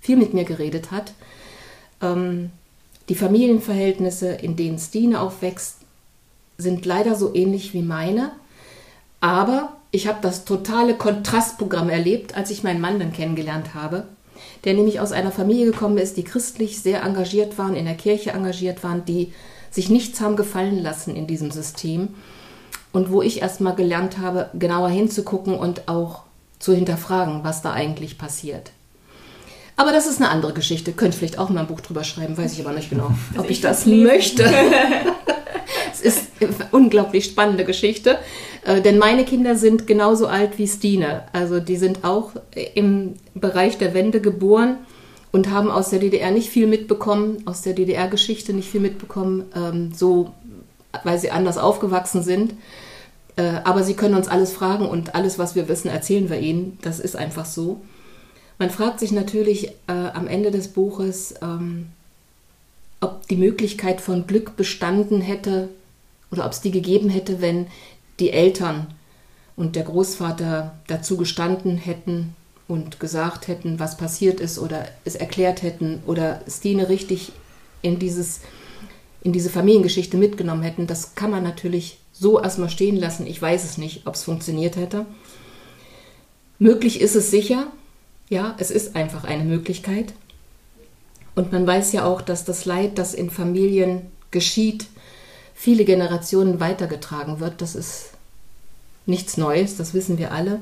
viel 0.00 0.16
mit 0.16 0.32
mir 0.32 0.44
geredet 0.44 0.90
hat. 0.90 1.12
Ähm, 2.00 2.48
die 3.10 3.16
Familienverhältnisse, 3.16 4.28
in 4.30 4.56
denen 4.56 4.78
Stine 4.78 5.20
aufwächst, 5.20 5.76
sind 6.56 6.86
leider 6.86 7.16
so 7.16 7.34
ähnlich 7.34 7.74
wie 7.74 7.82
meine. 7.82 8.30
Aber 9.20 9.76
ich 9.90 10.08
habe 10.08 10.20
das 10.22 10.46
totale 10.46 10.94
Kontrastprogramm 10.94 11.90
erlebt, 11.90 12.34
als 12.34 12.48
ich 12.48 12.62
meinen 12.62 12.80
Mann 12.80 12.98
dann 12.98 13.12
kennengelernt 13.12 13.74
habe, 13.74 14.04
der 14.64 14.72
nämlich 14.72 15.00
aus 15.00 15.12
einer 15.12 15.32
Familie 15.32 15.66
gekommen 15.66 15.98
ist, 15.98 16.16
die 16.16 16.24
christlich 16.24 16.80
sehr 16.80 17.02
engagiert 17.02 17.58
waren, 17.58 17.76
in 17.76 17.84
der 17.84 17.94
Kirche 17.94 18.30
engagiert 18.30 18.82
waren, 18.84 19.04
die 19.04 19.34
sich 19.70 19.90
nichts 19.90 20.22
haben 20.22 20.36
gefallen 20.36 20.78
lassen 20.78 21.14
in 21.14 21.26
diesem 21.26 21.50
System 21.50 22.14
und 22.92 23.10
wo 23.10 23.22
ich 23.22 23.42
erstmal 23.42 23.74
gelernt 23.74 24.18
habe, 24.18 24.50
genauer 24.54 24.88
hinzugucken 24.88 25.54
und 25.54 25.88
auch 25.88 26.22
zu 26.58 26.74
hinterfragen, 26.74 27.44
was 27.44 27.62
da 27.62 27.72
eigentlich 27.72 28.18
passiert. 28.18 28.72
Aber 29.76 29.92
das 29.92 30.06
ist 30.06 30.20
eine 30.20 30.28
andere 30.28 30.52
Geschichte. 30.52 30.92
Könnte 30.92 31.16
vielleicht 31.16 31.38
auch 31.38 31.48
mal 31.48 31.60
ein 31.60 31.66
Buch 31.66 31.80
drüber 31.80 32.04
schreiben, 32.04 32.36
weiß 32.36 32.52
ich 32.52 32.60
aber 32.60 32.74
nicht 32.74 32.90
genau, 32.90 33.12
also 33.30 33.40
ob 33.40 33.44
ich, 33.46 33.52
ich 33.52 33.60
das 33.62 33.86
möchte. 33.86 34.44
es 35.92 36.00
ist 36.02 36.24
eine 36.40 36.54
unglaublich 36.72 37.24
spannende 37.24 37.64
Geschichte, 37.64 38.18
äh, 38.66 38.82
denn 38.82 38.98
meine 38.98 39.24
Kinder 39.24 39.56
sind 39.56 39.86
genauso 39.86 40.26
alt 40.26 40.58
wie 40.58 40.68
Stine. 40.68 41.22
Also 41.32 41.60
die 41.60 41.76
sind 41.76 42.04
auch 42.04 42.32
im 42.74 43.14
Bereich 43.34 43.78
der 43.78 43.94
Wende 43.94 44.20
geboren 44.20 44.78
und 45.32 45.50
haben 45.50 45.70
aus 45.70 45.90
der 45.90 46.00
DDR 46.00 46.30
nicht 46.30 46.50
viel 46.50 46.66
mitbekommen, 46.66 47.42
aus 47.46 47.62
der 47.62 47.72
DDR-Geschichte 47.72 48.52
nicht 48.52 48.68
viel 48.68 48.80
mitbekommen, 48.80 49.44
ähm, 49.54 49.92
so 49.94 50.32
weil 51.04 51.18
sie 51.18 51.30
anders 51.30 51.58
aufgewachsen 51.58 52.22
sind. 52.22 52.54
Äh, 53.36 53.60
aber 53.64 53.82
sie 53.82 53.94
können 53.94 54.14
uns 54.14 54.28
alles 54.28 54.52
fragen 54.52 54.86
und 54.86 55.14
alles, 55.14 55.38
was 55.38 55.54
wir 55.54 55.68
wissen, 55.68 55.88
erzählen 55.88 56.28
wir 56.28 56.40
ihnen. 56.40 56.78
Das 56.82 57.00
ist 57.00 57.16
einfach 57.16 57.46
so. 57.46 57.80
Man 58.58 58.70
fragt 58.70 59.00
sich 59.00 59.12
natürlich 59.12 59.68
äh, 59.86 59.92
am 59.92 60.26
Ende 60.26 60.50
des 60.50 60.68
Buches, 60.68 61.34
ähm, 61.40 61.86
ob 63.00 63.26
die 63.28 63.36
Möglichkeit 63.36 64.00
von 64.00 64.26
Glück 64.26 64.56
bestanden 64.56 65.22
hätte 65.22 65.68
oder 66.30 66.44
ob 66.44 66.52
es 66.52 66.60
die 66.60 66.70
gegeben 66.70 67.08
hätte, 67.08 67.40
wenn 67.40 67.68
die 68.18 68.30
Eltern 68.30 68.88
und 69.56 69.76
der 69.76 69.84
Großvater 69.84 70.74
dazu 70.86 71.16
gestanden 71.16 71.78
hätten 71.78 72.34
und 72.68 73.00
gesagt 73.00 73.48
hätten, 73.48 73.80
was 73.80 73.96
passiert 73.96 74.40
ist 74.40 74.58
oder 74.58 74.86
es 75.04 75.14
erklärt 75.14 75.62
hätten 75.62 76.02
oder 76.06 76.40
Stine 76.48 76.88
richtig 76.88 77.32
in 77.82 77.98
dieses 77.98 78.40
in 79.22 79.32
diese 79.32 79.50
Familiengeschichte 79.50 80.16
mitgenommen 80.16 80.62
hätten. 80.62 80.86
Das 80.86 81.14
kann 81.14 81.30
man 81.30 81.42
natürlich 81.42 81.98
so 82.12 82.40
erstmal 82.40 82.70
stehen 82.70 82.96
lassen. 82.96 83.26
Ich 83.26 83.40
weiß 83.40 83.64
es 83.64 83.78
nicht, 83.78 84.06
ob 84.06 84.14
es 84.14 84.24
funktioniert 84.24 84.76
hätte. 84.76 85.06
Möglich 86.58 87.00
ist 87.00 87.16
es 87.16 87.30
sicher, 87.30 87.66
Ja, 88.28 88.54
es 88.58 88.70
ist 88.70 88.94
einfach 88.94 89.24
eine 89.24 89.44
Möglichkeit. 89.44 90.14
Und 91.34 91.52
man 91.52 91.66
weiß 91.66 91.92
ja 91.92 92.04
auch, 92.04 92.22
dass 92.22 92.44
das 92.44 92.64
Leid, 92.64 92.96
das 92.98 93.12
in 93.12 93.28
Familien 93.28 94.02
geschieht, 94.30 94.86
viele 95.54 95.84
Generationen 95.84 96.60
weitergetragen 96.60 97.40
wird. 97.40 97.60
Das 97.60 97.74
ist 97.74 98.10
nichts 99.04 99.36
Neues, 99.36 99.76
das 99.76 99.94
wissen 99.94 100.16
wir 100.16 100.32
alle. 100.32 100.60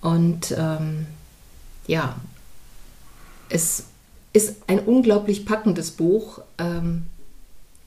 Und 0.00 0.54
ähm, 0.56 1.06
ja, 1.86 2.16
es 3.48 3.84
ist 4.32 4.56
ein 4.68 4.78
unglaublich 4.78 5.46
packendes 5.46 5.90
Buch. 5.90 6.40
Ähm, 6.58 7.06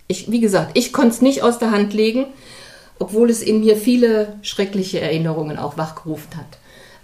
ich, 0.10 0.30
wie 0.30 0.42
gesagt, 0.42 0.72
ich 0.74 0.92
konnte 0.92 1.10
es 1.10 1.22
nicht 1.22 1.44
aus 1.44 1.60
der 1.60 1.72
Hand 1.72 1.94
legen, 1.94 2.26
obwohl 2.98 3.30
es 3.30 3.42
in 3.42 3.62
mir 3.62 3.78
viele 3.78 4.38
schreckliche 4.42 5.00
Erinnerungen 5.00 5.58
auch 5.58 5.78
wachgerufen 5.78 6.36
hat. 6.36 6.58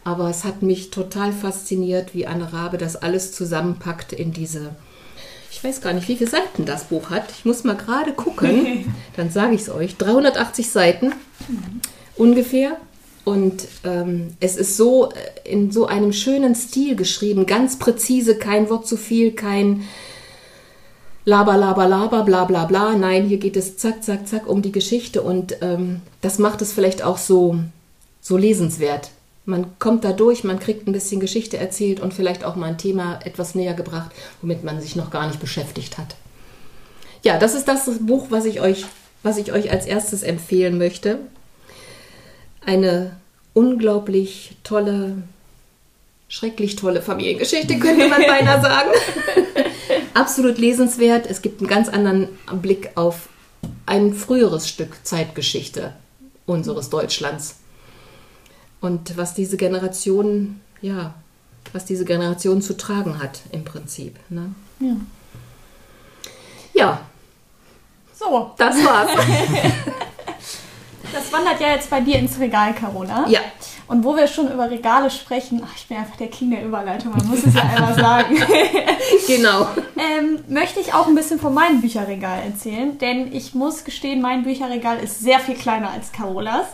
Aber 0.04 0.30
es 0.30 0.44
hat 0.44 0.64
mich 0.64 0.90
total 0.90 1.32
fasziniert, 1.32 2.14
wie 2.14 2.28
Anne 2.28 2.52
Rabe 2.52 2.78
das 2.78 2.96
alles 2.96 3.32
zusammenpackt 3.32 4.12
in 4.12 4.34
diese, 4.34 4.76
ich 5.52 5.64
weiß 5.64 5.82
gar 5.82 5.94
nicht, 5.94 6.08
wie 6.08 6.16
viele 6.16 6.30
Seiten 6.30 6.66
das 6.66 6.86
Buch 6.86 7.12
hat. 7.12 7.26
Ich 7.38 7.46
muss 7.46 7.64
mal 7.64 7.78
gerade 7.78 8.12
gucken, 8.12 8.92
dann 9.16 9.30
sage 9.30 9.54
ich 9.54 9.62
es 9.62 9.70
euch. 9.70 9.98
380 9.98 10.70
Seiten 10.70 11.14
ungefähr. 12.16 12.78
Und 13.24 13.68
ähm, 13.84 14.36
es 14.40 14.56
ist 14.56 14.78
so 14.78 15.10
äh, 15.10 15.50
in 15.52 15.72
so 15.72 15.88
einem 15.88 16.14
schönen 16.14 16.54
Stil 16.54 16.96
geschrieben, 16.96 17.48
ganz 17.48 17.80
präzise, 17.80 18.38
kein 18.38 18.70
Wort 18.70 18.88
zu 18.88 18.98
viel, 18.98 19.32
kein 19.32 19.84
Laber, 21.26 21.58
Laber, 21.58 21.88
Laber, 21.88 22.24
bla 22.24 22.46
bla 22.46 22.66
bla. 22.66 22.96
Nein, 22.96 23.26
hier 23.26 23.38
geht 23.38 23.58
es 23.58 23.78
zack, 23.78 24.04
zack, 24.04 24.28
zack 24.28 24.48
um 24.48 24.62
die 24.62 24.72
Geschichte 24.72 25.22
und 25.22 25.58
ähm, 25.62 26.02
das 26.22 26.40
macht 26.40 26.62
es 26.62 26.72
vielleicht 26.72 27.04
auch 27.04 27.18
so, 27.18 27.60
so 28.22 28.38
lesenswert. 28.38 29.10
Man 29.46 29.78
kommt 29.78 30.04
da 30.04 30.12
durch, 30.12 30.44
man 30.44 30.60
kriegt 30.60 30.88
ein 30.88 30.92
bisschen 30.92 31.20
Geschichte 31.20 31.58
erzählt 31.58 32.00
und 32.00 32.14
vielleicht 32.14 32.44
auch 32.44 32.56
mal 32.56 32.68
ein 32.68 32.78
Thema 32.78 33.20
etwas 33.24 33.54
näher 33.54 33.74
gebracht, 33.74 34.12
womit 34.42 34.64
man 34.64 34.82
sich 34.82 34.96
noch 34.96 35.12
gar 35.12 35.28
nicht 35.28 35.40
beschäftigt 35.40 35.98
hat. 35.98 36.16
Ja, 37.24 37.38
das 37.38 37.54
ist 37.56 37.68
das 37.68 37.90
Buch, 38.00 38.28
was 38.30 38.46
ich 38.46 38.62
euch, 38.62 38.86
was 39.24 39.38
ich 39.38 39.52
euch 39.52 39.72
als 39.72 39.86
erstes 39.86 40.24
empfehlen 40.24 40.78
möchte 40.78 41.20
eine 42.66 43.16
unglaublich 43.54 44.56
tolle, 44.64 45.18
schrecklich 46.28 46.76
tolle 46.76 47.02
Familiengeschichte, 47.02 47.80
könnte 47.80 48.08
man 48.08 48.22
beinahe 48.28 48.62
sagen. 48.62 48.90
Absolut 50.16 50.58
lesenswert. 50.58 51.28
Es 51.28 51.42
gibt 51.42 51.60
einen 51.60 51.68
ganz 51.68 51.90
anderen 51.90 52.30
Blick 52.62 52.92
auf 52.96 53.28
ein 53.86 54.14
früheres 54.14 54.70
Stück 54.70 54.96
Zeitgeschichte 55.04 55.94
unseres 56.46 56.90
Deutschlands. 56.90 57.58
Und 58.80 59.18
was 59.18 59.34
diese 59.34 59.58
Generation, 59.58 60.62
ja, 60.82 61.14
was 61.74 61.84
diese 61.84 62.06
Generation 62.06 62.62
zu 62.62 62.78
tragen 62.78 63.20
hat 63.22 63.42
im 63.52 63.66
Prinzip. 63.66 64.16
Ne? 64.30 64.56
Ja. 64.80 64.96
ja. 66.74 67.02
So. 68.18 68.52
Das 68.58 68.76
war's. 68.84 69.12
Das 71.14 71.32
wandert 71.32 71.62
ja 71.62 71.70
jetzt 71.70 71.90
bei 71.90 72.02
dir 72.02 72.20
ins 72.20 72.38
Regal, 72.40 72.74
Carola. 72.76 73.26
Ja. 73.30 73.40
Und 73.88 74.04
wo 74.04 74.16
wir 74.16 74.28
schon 74.28 74.52
über 74.52 74.70
Regale 74.72 75.12
sprechen, 75.12 75.62
ach, 75.64 75.76
ich 75.76 75.88
bin 75.88 75.98
einfach 75.98 76.16
der 76.16 76.28
King 76.28 76.52
der 76.52 76.66
Überleitung, 76.66 77.12
man 77.12 77.28
muss 77.28 77.46
es 77.46 77.54
ja 77.54 77.62
einmal 77.62 77.94
sagen. 77.94 78.36
genau. 79.28 79.68
Ähm, 79.96 80.40
möchte 80.48 80.80
ich 80.80 80.94
auch 80.94 81.08
ein 81.08 81.14
bisschen 81.14 81.40
von 81.40 81.54
meinem 81.54 81.82
Bücherregal 81.82 82.40
erzählen, 82.44 82.98
denn 82.98 83.32
ich 83.32 83.54
muss 83.54 83.84
gestehen, 83.84 84.22
mein 84.22 84.44
Bücherregal 84.44 85.00
ist 85.00 85.20
sehr 85.20 85.40
viel 85.40 85.56
kleiner 85.56 85.92
als 85.92 86.12
Carolas. 86.12 86.66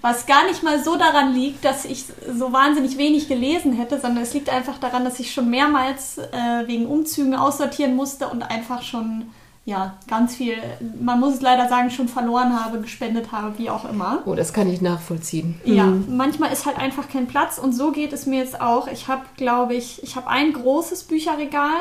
Was 0.00 0.24
gar 0.24 0.46
nicht 0.46 0.62
mal 0.62 0.82
so 0.82 0.96
daran 0.96 1.34
liegt, 1.34 1.64
dass 1.64 1.84
ich 1.84 2.04
so 2.32 2.52
wahnsinnig 2.52 2.96
wenig 2.96 3.28
gelesen 3.28 3.72
hätte, 3.74 4.00
sondern 4.00 4.22
es 4.22 4.32
liegt 4.32 4.48
einfach 4.48 4.78
daran, 4.78 5.04
dass 5.04 5.20
ich 5.20 5.32
schon 5.34 5.50
mehrmals 5.50 6.18
äh, 6.18 6.66
wegen 6.66 6.86
Umzügen 6.86 7.34
aussortieren 7.34 7.96
musste 7.96 8.28
und 8.28 8.42
einfach 8.42 8.82
schon 8.82 9.30
ja, 9.66 9.94
ganz 10.08 10.36
viel, 10.36 10.54
man 11.00 11.18
muss 11.18 11.34
es 11.34 11.40
leider 11.40 11.68
sagen, 11.68 11.90
schon 11.90 12.06
verloren 12.06 12.64
habe, 12.64 12.80
gespendet 12.80 13.32
habe, 13.32 13.58
wie 13.58 13.68
auch 13.68 13.84
immer. 13.84 14.22
Oh, 14.24 14.36
das 14.36 14.52
kann 14.52 14.70
ich 14.70 14.80
nachvollziehen. 14.80 15.60
Ja, 15.64 15.86
mhm. 15.86 16.16
manchmal 16.16 16.52
ist 16.52 16.66
halt 16.66 16.78
einfach 16.78 17.08
kein 17.08 17.26
Platz 17.26 17.58
und 17.58 17.72
so 17.72 17.90
geht 17.90 18.12
es 18.12 18.26
mir 18.26 18.38
jetzt 18.38 18.60
auch. 18.60 18.86
Ich 18.86 19.08
habe, 19.08 19.22
glaube 19.36 19.74
ich, 19.74 20.04
ich 20.04 20.14
habe 20.14 20.28
ein 20.28 20.52
großes 20.52 21.02
Bücherregal 21.04 21.80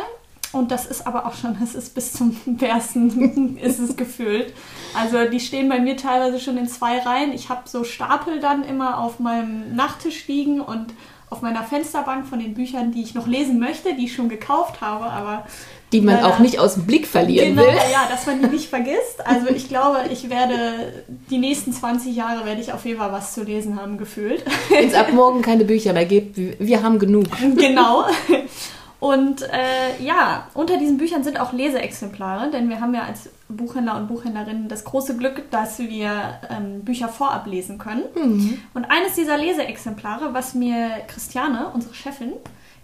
und 0.52 0.72
das 0.72 0.88
ist 0.88 1.06
aber 1.06 1.28
auch 1.28 1.36
schon, 1.36 1.58
das 1.60 1.76
ist 1.76 1.94
bis 1.94 2.14
zum 2.14 2.36
Bersten 2.48 3.58
ist 3.58 3.78
es 3.78 3.96
gefüllt. 3.96 4.52
Also 4.98 5.30
die 5.30 5.40
stehen 5.40 5.70
bei 5.70 5.80
mir 5.80 5.96
teilweise 5.96 6.40
schon 6.40 6.58
in 6.58 6.68
zwei 6.68 6.98
Reihen. 6.98 7.34
Ich 7.34 7.50
habe 7.50 7.70
so 7.70 7.84
Stapel 7.84 8.40
dann 8.40 8.64
immer 8.64 8.98
auf 8.98 9.20
meinem 9.20 9.76
Nachttisch 9.76 10.28
liegen 10.28 10.60
und 10.60 10.88
auf 11.30 11.42
meiner 11.42 11.64
Fensterbank 11.64 12.28
von 12.28 12.40
den 12.40 12.54
Büchern, 12.54 12.92
die 12.92 13.02
ich 13.02 13.14
noch 13.16 13.28
lesen 13.28 13.60
möchte, 13.60 13.96
die 13.96 14.06
ich 14.06 14.14
schon 14.14 14.30
gekauft 14.30 14.82
habe, 14.82 15.06
aber 15.06 15.46
die 15.92 16.02
man 16.02 16.24
auch 16.24 16.40
nicht 16.40 16.60
aus 16.60 16.74
dem 16.74 16.86
Blick 16.86 17.08
verlieren 17.08 17.56
genau, 17.56 17.64
will. 17.64 17.74
Ja, 17.92 18.08
dass 18.10 18.26
man 18.26 18.42
die 18.42 18.48
nicht 18.48 18.70
vergisst. 18.70 19.26
Also 19.26 19.48
ich 19.50 19.70
glaube, 19.70 20.00
ich 20.12 20.30
werde 20.30 21.04
die 21.30 21.38
nächsten 21.38 21.72
20 21.72 22.16
Jahre 22.16 22.46
werde 22.46 22.62
ich 22.62 22.74
auf 22.74 22.86
jeden 22.86 23.00
Fall 23.00 23.12
was 23.12 23.34
zu 23.34 23.44
lesen 23.44 23.80
haben 23.80 23.98
gefühlt. 23.98 24.44
Wenn 24.70 24.88
es 24.88 24.94
ab 24.94 25.12
morgen 25.14 25.42
keine 25.42 25.66
Bücher 25.66 25.94
mehr 25.94 26.06
gibt, 26.06 26.38
wir 26.38 26.84
haben 26.84 27.00
genug. 27.00 27.26
Genau. 27.56 28.06
Und 29.06 29.44
äh, 29.44 30.04
ja, 30.04 30.48
unter 30.56 30.78
diesen 30.78 30.98
Büchern 30.98 31.24
sind 31.24 31.40
auch 31.40 31.54
Leseexemplare, 31.54 32.50
denn 32.50 32.70
wir 32.70 32.82
haben 32.82 32.96
ja 32.96 33.04
als 33.04 33.30
Buchhändler 33.50 33.98
und 33.98 34.08
Buchhändlerinnen 34.08 34.68
das 34.68 34.84
große 34.84 35.16
Glück, 35.16 35.52
dass 35.52 35.78
wir 35.78 36.40
ähm, 36.50 36.84
Bücher 36.84 37.08
vorab 37.08 37.46
lesen 37.46 37.78
können. 37.78 38.02
Mhm. 38.16 38.58
Und 38.74 38.86
eines 38.86 39.14
dieser 39.14 39.38
Leseexemplare, 39.38 40.34
was 40.34 40.56
mir 40.56 40.90
Christiane, 41.08 41.70
unsere 41.72 41.94
Chefin, 41.94 42.34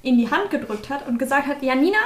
in 0.03 0.19
die 0.19 0.29
Hand 0.29 0.51
gedrückt 0.51 0.91
hat 0.91 1.07
und 1.07 1.17
gesagt 1.17 1.47
hat, 1.47 1.63
Janina, 1.63 1.97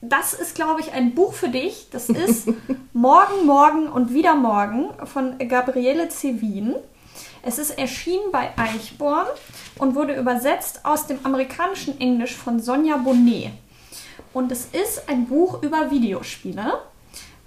das 0.00 0.34
ist, 0.34 0.54
glaube 0.54 0.80
ich, 0.80 0.92
ein 0.92 1.16
Buch 1.16 1.32
für 1.32 1.48
dich. 1.48 1.88
Das 1.90 2.08
ist 2.08 2.46
Morgen, 2.92 3.44
Morgen 3.44 3.88
und 3.88 4.14
wieder 4.14 4.36
Morgen 4.36 4.90
von 5.04 5.36
Gabriele 5.48 6.08
Zevin. 6.10 6.76
Es 7.42 7.58
ist 7.58 7.76
erschienen 7.76 8.30
bei 8.30 8.50
Eichborn 8.56 9.26
und 9.80 9.96
wurde 9.96 10.14
übersetzt 10.14 10.84
aus 10.84 11.08
dem 11.08 11.18
amerikanischen 11.24 12.00
Englisch 12.00 12.36
von 12.36 12.60
Sonja 12.60 12.98
Bonnet. 12.98 13.50
Und 14.34 14.52
es 14.52 14.66
ist 14.66 15.08
ein 15.08 15.26
Buch 15.26 15.62
über 15.62 15.90
Videospiele. 15.90 16.80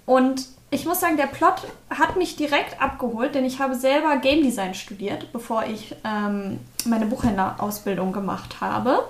Und 0.06 0.46
ich 0.70 0.84
muss 0.84 1.00
sagen, 1.00 1.16
der 1.16 1.26
Plot 1.26 1.62
hat 1.90 2.16
mich 2.16 2.36
direkt 2.36 2.80
abgeholt, 2.80 3.34
denn 3.34 3.44
ich 3.44 3.60
habe 3.60 3.74
selber 3.74 4.16
Game 4.16 4.42
Design 4.42 4.74
studiert, 4.74 5.32
bevor 5.32 5.64
ich 5.64 5.94
ähm, 6.04 6.58
meine 6.84 7.06
Buchhändlerausbildung 7.06 8.12
gemacht 8.12 8.60
habe. 8.60 9.04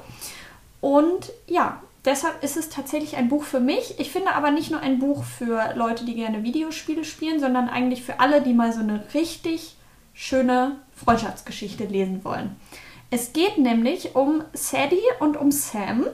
Und 0.81 1.33
ja, 1.47 1.81
deshalb 2.05 2.43
ist 2.45 2.57
es 2.57 2.69
tatsächlich 2.69 3.17
ein 3.17 3.29
Buch 3.29 3.45
für 3.45 3.61
mich. 3.61 3.99
Ich 3.99 4.11
finde 4.11 4.35
aber 4.35 4.51
nicht 4.51 4.71
nur 4.71 4.81
ein 4.81 4.99
Buch 4.99 5.25
für 5.25 5.75
Leute, 5.75 6.05
die 6.05 6.15
gerne 6.15 6.43
Videospiele 6.45 7.05
spielen, 7.05 7.41
sondern 7.41 7.69
eigentlich 7.69 8.03
für 8.03 8.21
alle, 8.21 8.43
die 8.43 8.55
mal 8.55 8.73
so 8.73 8.81
eine 8.81 9.03
richtig 9.15 9.77
schöne 10.15 10.77
Freundschaftsgeschichte 10.97 11.85
lesen 11.85 12.25
wollen. 12.25 12.57
Es 13.11 13.33
geht 13.33 13.57
nämlich 13.57 14.15
um 14.15 14.45
Sadie 14.53 15.01
und 15.21 15.37
um 15.39 15.51
Sam. 15.51 16.07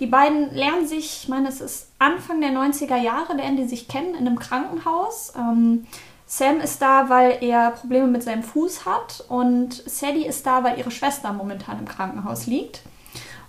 Die 0.00 0.06
beiden 0.06 0.54
lernen 0.54 0.86
sich, 0.86 1.22
ich 1.22 1.28
meine, 1.28 1.48
es 1.48 1.62
ist 1.62 1.88
Anfang 1.98 2.40
der 2.42 2.50
90er 2.50 2.96
Jahre, 2.96 3.34
lernen 3.34 3.56
die 3.56 3.68
sich 3.68 3.88
kennen 3.88 4.14
in 4.14 4.26
einem 4.26 4.38
Krankenhaus. 4.38 5.32
Ähm, 5.34 5.86
Sam 6.26 6.60
ist 6.60 6.82
da, 6.82 7.08
weil 7.08 7.38
er 7.40 7.70
Probleme 7.70 8.06
mit 8.06 8.22
seinem 8.22 8.42
Fuß 8.42 8.84
hat 8.84 9.24
und 9.28 9.72
Sadie 9.74 10.26
ist 10.26 10.46
da, 10.46 10.62
weil 10.62 10.78
ihre 10.78 10.90
Schwester 10.90 11.32
momentan 11.32 11.78
im 11.78 11.88
Krankenhaus 11.88 12.46
liegt. 12.46 12.82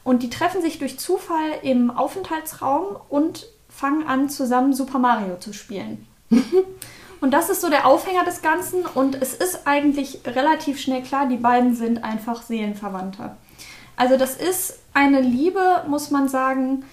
Und 0.06 0.24
die 0.24 0.30
treffen 0.30 0.62
sich 0.62 0.80
durch 0.80 1.00
Zufall 1.00 1.60
im 1.62 1.92
Aufenthaltsraum 1.92 2.98
und 3.10 3.48
fangen 3.70 4.06
an, 4.06 4.30
zusammen 4.30 4.74
Super 4.74 5.00
Mario 5.00 5.38
zu 5.38 5.54
spielen. 5.54 6.08
und 7.24 7.32
das 7.32 7.50
ist 7.50 7.62
so 7.62 7.70
der 7.70 7.88
Aufhänger 7.88 8.26
des 8.26 8.42
Ganzen. 8.42 8.86
Und 8.86 9.16
es 9.16 9.34
ist 9.34 9.66
eigentlich 9.66 10.20
relativ 10.26 10.78
schnell 10.78 11.04
klar, 11.04 11.26
die 11.26 11.38
beiden 11.38 11.74
sind 11.74 12.04
einfach 12.04 12.42
Seelenverwandte. 12.42 13.38
Also 13.96 14.18
das 14.18 14.36
ist 14.36 14.80
eine 14.94 15.22
Liebe, 15.22 15.86
muss 15.88 16.12
man 16.12 16.28
sagen, 16.28 16.84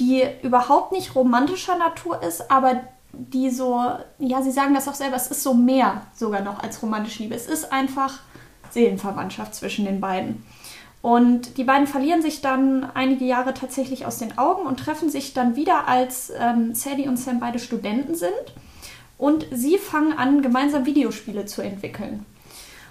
die 0.00 0.24
überhaupt 0.42 0.90
nicht 0.90 1.14
romantischer 1.14 1.78
Natur 1.78 2.20
ist, 2.20 2.50
aber 2.50 2.80
die 3.12 3.48
so, 3.48 3.80
ja, 4.18 4.42
sie 4.42 4.50
sagen 4.50 4.74
das 4.74 4.88
auch 4.88 4.94
selber, 4.94 5.14
es 5.14 5.28
ist 5.28 5.44
so 5.44 5.54
mehr 5.54 6.02
sogar 6.16 6.40
noch 6.40 6.60
als 6.60 6.82
romantische 6.82 7.22
Liebe. 7.22 7.36
Es 7.36 7.46
ist 7.46 7.72
einfach 7.72 8.18
Seelenverwandtschaft 8.70 9.54
zwischen 9.54 9.84
den 9.84 10.00
beiden. 10.00 10.44
Und 11.00 11.58
die 11.58 11.64
beiden 11.64 11.86
verlieren 11.86 12.22
sich 12.22 12.40
dann 12.40 12.90
einige 12.94 13.24
Jahre 13.24 13.54
tatsächlich 13.54 14.04
aus 14.04 14.18
den 14.18 14.36
Augen 14.36 14.66
und 14.66 14.80
treffen 14.80 15.10
sich 15.10 15.32
dann 15.32 15.54
wieder, 15.54 15.86
als 15.86 16.32
ähm, 16.36 16.74
Sadie 16.74 17.06
und 17.06 17.18
Sam 17.18 17.38
beide 17.38 17.60
Studenten 17.60 18.16
sind. 18.16 18.32
Und 19.18 19.46
sie 19.50 19.78
fangen 19.78 20.12
an, 20.12 20.42
gemeinsam 20.42 20.86
Videospiele 20.86 21.46
zu 21.46 21.62
entwickeln. 21.62 22.26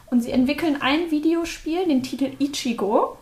Und 0.08 0.22
sie 0.22 0.32
entwickeln 0.32 0.82
ein 0.82 1.12
Videospiel, 1.12 1.86
den 1.88 2.04
Titel 2.04 2.32
Ichigo, 2.40 3.18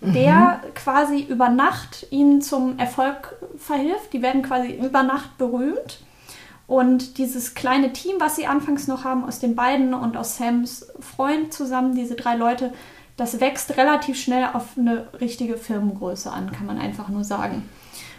der 0.00 0.60
mhm. 0.64 0.74
quasi 0.74 1.20
über 1.22 1.48
Nacht 1.48 2.06
ihnen 2.10 2.42
zum 2.42 2.78
Erfolg 2.78 3.36
verhilft. 3.56 4.12
Die 4.12 4.22
werden 4.22 4.42
quasi 4.42 4.72
über 4.72 5.02
Nacht 5.02 5.38
berühmt. 5.38 6.00
Und 6.66 7.18
dieses 7.18 7.54
kleine 7.54 7.92
Team, 7.92 8.16
was 8.18 8.36
sie 8.36 8.46
anfangs 8.46 8.88
noch 8.88 9.04
haben, 9.04 9.24
aus 9.24 9.38
den 9.38 9.54
beiden 9.54 9.94
und 9.94 10.16
aus 10.16 10.36
Sams 10.38 10.86
Freund 11.00 11.52
zusammen, 11.52 11.94
diese 11.94 12.14
drei 12.14 12.34
Leute, 12.34 12.72
das 13.16 13.40
wächst 13.40 13.76
relativ 13.76 14.18
schnell 14.20 14.48
auf 14.52 14.78
eine 14.78 15.06
richtige 15.20 15.56
Firmengröße 15.56 16.30
an, 16.30 16.50
kann 16.50 16.66
man 16.66 16.78
einfach 16.78 17.08
nur 17.08 17.24
sagen. 17.24 17.68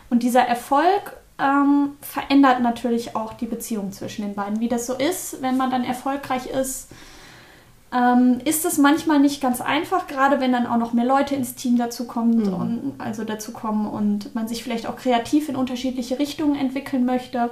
Und 0.10 0.24
dieser 0.24 0.44
Erfolg 0.44 1.18
ähm, 1.40 1.92
verändert 2.02 2.62
natürlich 2.62 3.16
auch 3.16 3.34
die 3.34 3.46
Beziehung 3.46 3.92
zwischen 3.92 4.24
den 4.24 4.36
beiden. 4.36 4.60
Wie 4.60 4.70
das 4.70 4.86
so 4.86 4.94
ist, 4.94 5.42
wenn 5.42 5.58
man 5.58 5.72
dann 5.72 5.84
erfolgreich 5.84 6.48
ist, 6.48 6.90
ähm, 7.94 8.40
ist 8.44 8.66
es 8.66 8.78
manchmal 8.78 9.20
nicht 9.20 9.42
ganz 9.42 9.62
einfach, 9.62 10.08
gerade 10.08 10.40
wenn 10.40 10.52
dann 10.52 10.66
auch 10.66 10.78
noch 10.78 10.94
mehr 10.94 11.06
Leute 11.06 11.36
ins 11.36 11.56
Team 11.56 11.78
dazu 11.78 12.06
kommen 12.06 12.48
mhm. 12.48 12.54
und 12.54 12.94
also 12.98 13.24
dazu 13.24 13.52
kommen 13.52 13.88
und 13.88 14.34
man 14.36 14.48
sich 14.48 14.64
vielleicht 14.64 14.88
auch 14.88 14.96
kreativ 14.96 15.50
in 15.50 15.56
unterschiedliche 15.56 16.18
Richtungen 16.18 16.56
entwickeln 16.56 17.06
möchte. 17.06 17.52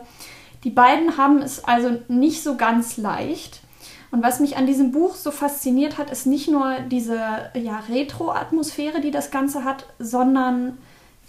Die 0.63 0.71
beiden 0.71 1.17
haben 1.17 1.41
es 1.41 1.63
also 1.63 1.99
nicht 2.07 2.43
so 2.43 2.55
ganz 2.55 2.97
leicht. 2.97 3.61
Und 4.11 4.23
was 4.23 4.39
mich 4.39 4.57
an 4.57 4.65
diesem 4.65 4.91
Buch 4.91 5.15
so 5.15 5.31
fasziniert 5.31 5.97
hat, 5.97 6.11
ist 6.11 6.25
nicht 6.25 6.49
nur 6.49 6.79
diese 6.91 7.17
ja, 7.53 7.81
Retro-Atmosphäre, 7.89 8.99
die 8.99 9.11
das 9.11 9.31
Ganze 9.31 9.63
hat, 9.63 9.85
sondern 9.99 10.77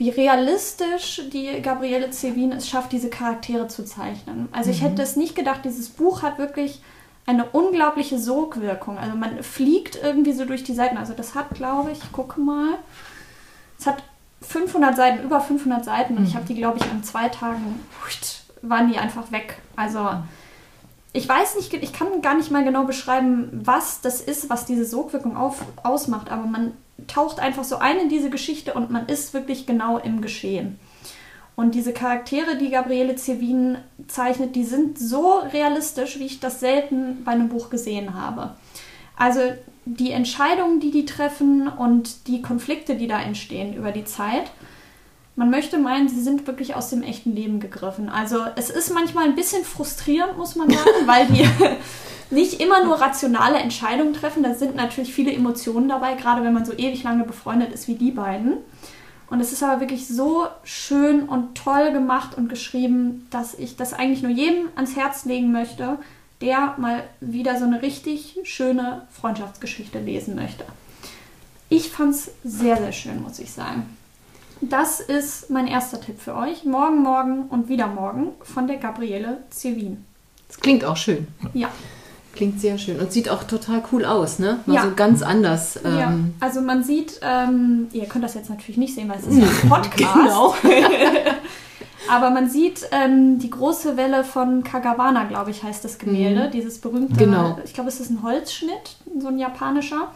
wie 0.02 0.10
realistisch 0.10 1.22
die 1.32 1.62
Gabriele 1.62 2.10
Zevin 2.10 2.50
es 2.50 2.68
schafft, 2.68 2.90
diese 2.90 3.08
Charaktere 3.08 3.68
zu 3.68 3.84
zeichnen. 3.84 4.48
Also 4.50 4.70
ich 4.70 4.82
mhm. 4.82 4.86
hätte 4.86 5.02
es 5.02 5.14
nicht 5.14 5.36
gedacht, 5.36 5.60
dieses 5.64 5.90
Buch 5.90 6.22
hat 6.22 6.38
wirklich 6.38 6.82
eine 7.24 7.44
unglaubliche 7.44 8.18
Sogwirkung. 8.18 8.98
Also 8.98 9.16
man 9.16 9.44
fliegt 9.44 9.96
irgendwie 10.02 10.32
so 10.32 10.44
durch 10.44 10.64
die 10.64 10.74
Seiten. 10.74 10.96
Also 10.96 11.12
das 11.12 11.36
hat, 11.36 11.50
glaube 11.50 11.92
ich, 11.92 11.98
ich 11.98 12.10
gucke 12.10 12.40
mal, 12.40 12.78
es 13.78 13.86
hat 13.86 14.02
500 14.40 14.96
Seiten, 14.96 15.22
über 15.22 15.40
500 15.40 15.84
Seiten 15.84 16.16
und 16.16 16.22
mhm. 16.22 16.28
ich 16.28 16.34
habe 16.34 16.46
die, 16.46 16.56
glaube 16.56 16.78
ich, 16.78 16.90
an 16.90 17.04
zwei 17.04 17.28
Tagen, 17.28 17.78
waren 18.62 18.90
die 18.90 18.98
einfach 18.98 19.30
weg. 19.30 19.58
Also 19.76 20.10
ich 21.12 21.28
weiß 21.28 21.56
nicht, 21.56 21.72
ich 21.74 21.92
kann 21.92 22.22
gar 22.22 22.34
nicht 22.34 22.50
mal 22.50 22.64
genau 22.64 22.84
beschreiben, 22.84 23.48
was 23.52 24.00
das 24.00 24.20
ist, 24.20 24.48
was 24.48 24.64
diese 24.64 24.84
Sogwirkung 24.84 25.36
auf, 25.36 25.62
ausmacht, 25.82 26.30
aber 26.30 26.46
man 26.46 26.72
taucht 27.06 27.38
einfach 27.38 27.64
so 27.64 27.76
ein 27.76 27.98
in 27.98 28.08
diese 28.08 28.30
Geschichte 28.30 28.74
und 28.74 28.90
man 28.90 29.06
ist 29.06 29.34
wirklich 29.34 29.66
genau 29.66 29.98
im 29.98 30.22
Geschehen. 30.22 30.78
Und 31.54 31.74
diese 31.74 31.92
Charaktere, 31.92 32.56
die 32.56 32.70
Gabriele 32.70 33.16
Zevin 33.16 33.76
zeichnet, 34.08 34.56
die 34.56 34.64
sind 34.64 34.98
so 34.98 35.40
realistisch, 35.52 36.18
wie 36.18 36.26
ich 36.26 36.40
das 36.40 36.60
selten 36.60 37.24
bei 37.24 37.32
einem 37.32 37.50
Buch 37.50 37.68
gesehen 37.68 38.14
habe. 38.14 38.54
Also 39.16 39.40
die 39.84 40.12
Entscheidungen, 40.12 40.80
die 40.80 40.90
die 40.90 41.04
treffen 41.04 41.68
und 41.68 42.26
die 42.26 42.40
Konflikte, 42.40 42.96
die 42.96 43.06
da 43.06 43.20
entstehen 43.20 43.74
über 43.74 43.92
die 43.92 44.04
Zeit, 44.04 44.50
man 45.34 45.50
möchte 45.50 45.78
meinen, 45.78 46.08
sie 46.08 46.20
sind 46.20 46.46
wirklich 46.46 46.74
aus 46.74 46.90
dem 46.90 47.02
echten 47.02 47.34
Leben 47.34 47.58
gegriffen. 47.58 48.08
Also 48.08 48.38
es 48.56 48.70
ist 48.70 48.92
manchmal 48.92 49.24
ein 49.24 49.34
bisschen 49.34 49.64
frustrierend, 49.64 50.36
muss 50.36 50.56
man 50.56 50.68
sagen, 50.70 50.90
weil 51.06 51.26
die 51.26 51.48
nicht 52.34 52.60
immer 52.60 52.84
nur 52.84 53.00
rationale 53.00 53.58
Entscheidungen 53.58 54.12
treffen. 54.12 54.42
Da 54.42 54.54
sind 54.54 54.76
natürlich 54.76 55.14
viele 55.14 55.32
Emotionen 55.32 55.88
dabei, 55.88 56.14
gerade 56.14 56.44
wenn 56.44 56.52
man 56.52 56.64
so 56.64 56.72
ewig 56.72 57.02
lange 57.02 57.24
befreundet 57.24 57.72
ist 57.72 57.88
wie 57.88 57.94
die 57.94 58.10
beiden. 58.10 58.58
Und 59.30 59.40
es 59.40 59.52
ist 59.52 59.62
aber 59.62 59.80
wirklich 59.80 60.06
so 60.06 60.46
schön 60.62 61.22
und 61.22 61.54
toll 61.54 61.92
gemacht 61.92 62.36
und 62.36 62.50
geschrieben, 62.50 63.26
dass 63.30 63.54
ich 63.54 63.76
das 63.76 63.94
eigentlich 63.94 64.22
nur 64.22 64.30
jedem 64.30 64.68
ans 64.74 64.94
Herz 64.94 65.24
legen 65.24 65.52
möchte, 65.52 65.96
der 66.42 66.74
mal 66.76 67.04
wieder 67.20 67.58
so 67.58 67.64
eine 67.64 67.80
richtig 67.80 68.38
schöne 68.42 69.06
Freundschaftsgeschichte 69.10 70.00
lesen 70.00 70.34
möchte. 70.34 70.66
Ich 71.70 71.88
fand 71.88 72.14
es 72.14 72.32
sehr, 72.44 72.76
sehr 72.76 72.92
schön, 72.92 73.22
muss 73.22 73.38
ich 73.38 73.50
sagen. 73.50 73.96
Das 74.62 75.00
ist 75.00 75.50
mein 75.50 75.66
erster 75.66 76.00
Tipp 76.00 76.20
für 76.20 76.36
euch. 76.36 76.64
Morgen, 76.64 77.02
morgen 77.02 77.46
und 77.48 77.68
wieder 77.68 77.88
morgen 77.88 78.28
von 78.42 78.68
der 78.68 78.76
Gabriele 78.76 79.38
Zivin. 79.50 80.04
Das 80.46 80.60
klingt 80.60 80.84
auch 80.84 80.96
schön. 80.96 81.26
Ja. 81.52 81.68
Klingt 82.32 82.60
sehr 82.60 82.78
schön 82.78 83.00
und 83.00 83.12
sieht 83.12 83.28
auch 83.28 83.42
total 83.42 83.82
cool 83.90 84.04
aus, 84.04 84.38
ne? 84.38 84.60
Mal 84.66 84.74
ja. 84.74 84.82
so 84.84 84.92
ganz 84.94 85.20
anders. 85.20 85.80
Ähm. 85.84 85.98
Ja, 85.98 86.14
also 86.38 86.60
man 86.60 86.84
sieht, 86.84 87.20
ähm, 87.22 87.88
ihr 87.92 88.06
könnt 88.06 88.24
das 88.24 88.34
jetzt 88.34 88.50
natürlich 88.50 88.76
nicht 88.76 88.94
sehen, 88.94 89.08
weil 89.08 89.18
es 89.18 89.26
ist 89.26 89.38
ja 89.38 89.46
ein 89.46 89.68
Podcast. 89.68 90.14
genau. 90.14 90.54
Aber 92.08 92.30
man 92.30 92.48
sieht 92.48 92.88
ähm, 92.92 93.38
die 93.38 93.50
große 93.50 93.96
Welle 93.96 94.22
von 94.22 94.62
Kagawana, 94.62 95.24
glaube 95.24 95.50
ich, 95.50 95.62
heißt 95.62 95.84
das 95.84 95.98
Gemälde. 95.98 96.46
Mhm. 96.46 96.50
Dieses 96.52 96.78
berühmte, 96.78 97.16
genau. 97.16 97.58
ich 97.64 97.74
glaube, 97.74 97.88
es 97.88 98.00
ist 98.00 98.10
ein 98.10 98.22
Holzschnitt, 98.22 98.96
so 99.18 99.28
ein 99.28 99.38
japanischer. 99.38 100.12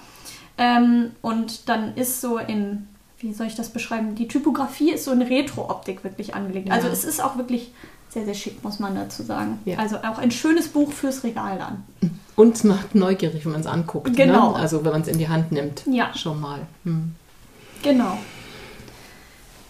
Ähm, 0.56 1.12
und 1.20 1.68
dann 1.68 1.96
ist 1.96 2.20
so 2.20 2.38
in, 2.38 2.86
wie 3.26 3.32
soll 3.32 3.46
ich 3.46 3.56
das 3.56 3.70
beschreiben? 3.70 4.14
Die 4.14 4.28
Typografie 4.28 4.92
ist 4.92 5.04
so 5.04 5.12
in 5.12 5.22
Retro-Optik 5.22 6.04
wirklich 6.04 6.34
angelegt. 6.34 6.70
Also 6.70 6.86
ja. 6.86 6.92
Also 6.92 7.06
es 7.08 7.14
ist 7.14 7.22
auch 7.22 7.36
wirklich 7.36 7.72
sehr, 8.08 8.24
sehr 8.24 8.34
schick, 8.34 8.62
muss 8.62 8.78
man 8.78 8.94
dazu 8.94 9.22
sagen. 9.22 9.58
Ja. 9.64 9.78
Also 9.78 9.96
auch 9.96 10.18
ein 10.18 10.30
schönes 10.30 10.68
Buch 10.68 10.92
fürs 10.92 11.24
Regal 11.24 11.58
dann. 11.58 12.10
Und 12.36 12.54
es 12.54 12.64
macht 12.64 12.94
neugierig, 12.94 13.44
wenn 13.44 13.52
man 13.52 13.60
es 13.60 13.66
anguckt. 13.66 14.08
Ne? 14.08 14.14
Genau. 14.14 14.52
Ne? 14.52 14.56
Also 14.56 14.84
wenn 14.84 14.92
man 14.92 15.02
es 15.02 15.08
in 15.08 15.18
die 15.18 15.28
Hand 15.28 15.52
nimmt. 15.52 15.82
Ja. 15.90 16.14
Schon 16.14 16.40
mal. 16.40 16.60
Hm. 16.84 17.14
Genau. 17.82 18.18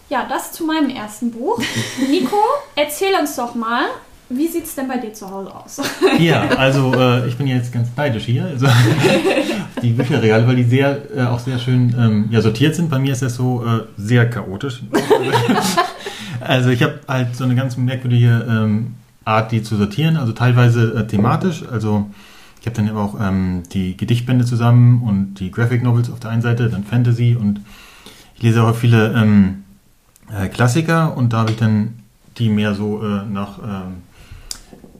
Ja, 0.09 0.25
das 0.29 0.53
zu 0.53 0.65
meinem 0.65 0.89
ersten 0.89 1.31
Buch. 1.31 1.59
Nico, 2.09 2.37
erzähl 2.75 3.13
uns 3.19 3.35
doch 3.35 3.55
mal, 3.55 3.85
wie 4.29 4.47
sieht 4.47 4.65
es 4.65 4.75
denn 4.75 4.87
bei 4.87 4.97
dir 4.97 5.13
zu 5.13 5.29
Hause 5.29 5.55
aus? 5.55 5.81
ja, 6.19 6.47
also 6.49 6.93
äh, 6.93 7.27
ich 7.27 7.37
bin 7.37 7.47
jetzt 7.47 7.71
ganz 7.71 7.89
neidisch 7.95 8.25
hier. 8.25 8.45
Also, 8.45 8.67
die 9.81 9.91
Bücherregale, 9.91 10.47
weil 10.47 10.55
die 10.57 10.63
sehr, 10.63 10.99
äh, 11.15 11.23
auch 11.23 11.39
sehr 11.39 11.59
schön 11.59 11.95
ähm, 11.97 12.27
ja, 12.31 12.41
sortiert 12.41 12.75
sind. 12.75 12.89
Bei 12.89 12.99
mir 12.99 13.13
ist 13.13 13.21
das 13.21 13.35
so 13.35 13.65
äh, 13.65 13.83
sehr 13.97 14.29
chaotisch. 14.29 14.83
Also 16.39 16.69
ich 16.69 16.83
habe 16.83 16.99
halt 17.07 17.35
so 17.35 17.43
eine 17.43 17.55
ganz 17.55 17.77
merkwürdige 17.77 18.45
ähm, 18.47 18.95
Art, 19.25 19.51
die 19.51 19.63
zu 19.63 19.75
sortieren, 19.75 20.17
also 20.17 20.31
teilweise 20.33 20.93
äh, 20.93 21.07
thematisch. 21.07 21.63
Also 21.69 22.09
ich 22.61 22.67
habe 22.67 22.75
dann 22.75 22.87
eben 22.87 22.97
auch 22.97 23.19
ähm, 23.19 23.63
die 23.73 23.97
Gedichtbände 23.97 24.45
zusammen 24.45 25.01
und 25.03 25.35
die 25.35 25.51
Graphic 25.51 25.83
Novels 25.83 26.09
auf 26.09 26.19
der 26.19 26.31
einen 26.31 26.41
Seite, 26.41 26.69
dann 26.69 26.83
Fantasy 26.83 27.35
und 27.35 27.61
ich 28.35 28.43
lese 28.43 28.63
auch 28.63 28.75
viele 28.75 29.13
ähm, 29.13 29.63
äh, 30.31 30.47
Klassiker 30.47 31.17
und 31.17 31.33
da 31.33 31.39
habe 31.39 31.51
ich 31.51 31.57
dann 31.57 31.99
die 32.37 32.49
mehr 32.49 32.75
so 32.75 33.03
äh, 33.03 33.25
nach 33.25 33.59
ähm, 33.59 34.03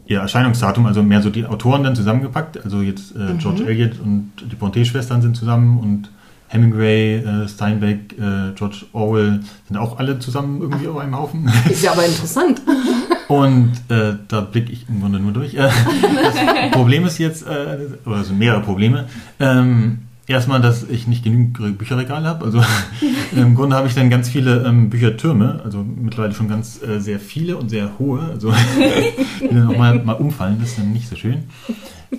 ihr 0.07 0.19
Erscheinungsdatum, 0.19 0.85
also 0.85 1.03
mehr 1.03 1.21
so 1.21 1.29
die 1.29 1.45
Autoren 1.45 1.83
dann 1.83 1.95
zusammengepackt. 1.95 2.63
Also 2.63 2.81
jetzt 2.81 3.15
äh, 3.15 3.35
George 3.37 3.63
mhm. 3.63 3.67
Eliot 3.67 3.99
und 3.99 4.31
die 4.49 4.55
Bronte-Schwestern 4.55 5.21
sind 5.21 5.35
zusammen 5.35 5.79
und 5.79 6.09
Hemingway, 6.49 7.17
äh, 7.17 7.47
Steinbeck, 7.47 8.13
äh, 8.17 8.53
George 8.55 8.85
Orwell 8.93 9.41
sind 9.67 9.77
auch 9.77 9.99
alle 9.99 10.17
zusammen 10.19 10.61
irgendwie 10.61 10.87
auf 10.87 10.97
einem 10.97 11.15
Haufen. 11.15 11.51
Ist 11.69 11.83
ja 11.83 11.91
aber 11.91 12.05
interessant. 12.05 12.61
Und 13.27 13.73
äh, 13.89 14.13
da 14.29 14.39
blicke 14.39 14.71
ich 14.71 14.87
im 14.87 15.01
Grunde 15.01 15.19
nur 15.19 15.33
durch. 15.33 15.53
Äh, 15.53 15.57
das 15.67 16.71
Problem 16.71 17.05
ist 17.05 17.17
jetzt, 17.17 17.45
äh, 17.45 17.77
oder 18.05 18.21
es 18.21 18.27
sind 18.27 18.39
mehrere 18.39 18.61
Probleme. 18.61 19.03
Ähm, 19.37 20.06
erstmal, 20.27 20.61
dass 20.61 20.83
ich 20.83 21.07
nicht 21.07 21.23
genügend 21.23 21.77
Bücherregale 21.77 22.27
habe. 22.27 22.45
Also 22.45 22.61
im 23.35 23.55
Grunde 23.55 23.75
habe 23.75 23.87
ich 23.87 23.95
dann 23.95 24.09
ganz 24.09 24.29
viele 24.29 24.65
ähm, 24.65 24.89
Büchertürme, 24.89 25.61
also 25.63 25.83
mittlerweile 25.83 26.33
schon 26.33 26.49
ganz 26.49 26.81
äh, 26.83 26.99
sehr 26.99 27.19
viele 27.19 27.57
und 27.57 27.69
sehr 27.69 27.97
hohe. 27.97 28.21
Also 28.21 28.51
die 29.41 29.47
dann 29.47 29.67
auch 29.67 29.77
mal, 29.77 30.03
mal 30.03 30.13
umfallen, 30.13 30.57
das 30.59 30.69
ist 30.69 30.79
dann 30.79 30.93
nicht 30.93 31.07
so 31.07 31.15
schön. 31.15 31.45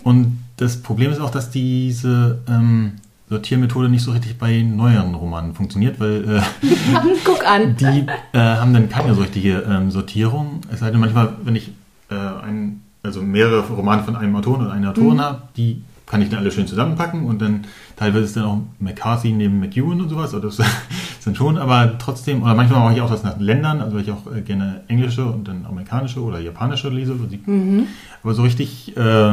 Und 0.03 0.39
das 0.57 0.83
Problem 0.83 1.13
ist 1.13 1.21
auch, 1.21 1.31
dass 1.31 1.51
diese 1.51 2.41
ähm, 2.49 2.93
Sortiermethode 3.29 3.89
nicht 3.89 4.03
so 4.03 4.13
richtig 4.13 4.39
bei 4.39 4.63
neueren 4.63 5.15
Romanen 5.15 5.55
funktioniert, 5.55 6.01
weil 6.01 6.39
äh, 6.39 6.43
Guck 7.25 7.47
an. 7.47 7.77
die 7.77 8.07
äh, 8.33 8.39
haben 8.39 8.73
dann 8.73 8.89
keine 8.89 9.15
so 9.15 9.21
richtige 9.21 9.59
ähm, 9.69 9.91
Sortierung. 9.91 10.63
Es 10.73 10.81
sei 10.81 10.91
denn 10.91 11.01
manchmal, 11.01 11.35
wenn 11.45 11.55
ich 11.55 11.73
äh, 12.11 12.15
ein, 12.15 12.81
also 13.03 13.21
mehrere 13.21 13.61
Romane 13.69 14.03
von 14.03 14.17
einem 14.17 14.35
Autoren 14.35 14.63
oder 14.63 14.73
einer 14.73 14.91
Autorin 14.91 15.17
mhm. 15.17 15.21
habe, 15.21 15.43
die 15.57 15.83
kann 16.09 16.23
ich 16.23 16.31
dann 16.31 16.39
alle 16.39 16.51
schön 16.51 16.67
zusammenpacken 16.67 17.27
und 17.27 17.41
dann 17.41 17.67
teilweise 17.97 18.25
ist 18.25 18.37
dann 18.37 18.45
auch 18.45 18.61
McCarthy 18.81 19.33
neben 19.33 19.61
McEwan 19.61 20.01
und 20.01 20.09
sowas, 20.09 20.33
oder 20.33 20.49
das 20.49 20.59
sind 21.21 21.37
schon, 21.37 21.59
aber 21.59 21.99
trotzdem, 21.99 22.43
oder 22.43 22.55
manchmal 22.55 22.81
mache 22.81 22.95
ich 22.95 23.01
auch 23.01 23.11
das 23.11 23.23
nach 23.23 23.39
Ländern, 23.39 23.81
also 23.81 23.97
weil 23.97 24.03
ich 24.03 24.11
auch 24.11 24.33
äh, 24.35 24.41
gerne 24.41 24.83
englische 24.89 25.25
und 25.25 25.47
dann 25.47 25.67
amerikanische 25.67 26.21
oder 26.23 26.41
japanische 26.41 26.89
lese. 26.89 27.15
Mhm. 27.15 27.87
Aber 28.23 28.35
so 28.35 28.43
richtig 28.43 28.97
äh, 28.97 29.33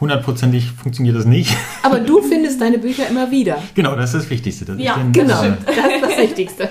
hundertprozentig 0.00 0.72
funktioniert 0.72 1.16
das 1.16 1.24
nicht. 1.24 1.56
Aber 1.82 2.00
du 2.00 2.20
findest 2.20 2.60
deine 2.60 2.78
Bücher 2.78 3.08
immer 3.08 3.30
wieder. 3.30 3.62
Genau, 3.74 3.94
das 3.94 4.12
ist 4.12 4.24
das 4.24 4.30
Wichtigste. 4.30 4.74
ja, 4.78 4.98
genau, 5.12 5.42
das, 5.42 5.64
das 5.64 5.76
ist 5.76 6.02
das 6.02 6.18
Wichtigste. 6.18 6.68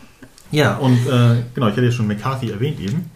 ja, 0.50 0.76
und 0.76 0.98
äh, 1.06 1.42
genau, 1.54 1.68
ich 1.68 1.72
hatte 1.72 1.84
ja 1.84 1.90
schon 1.90 2.06
McCarthy 2.06 2.50
erwähnt 2.50 2.80
eben. 2.80 3.10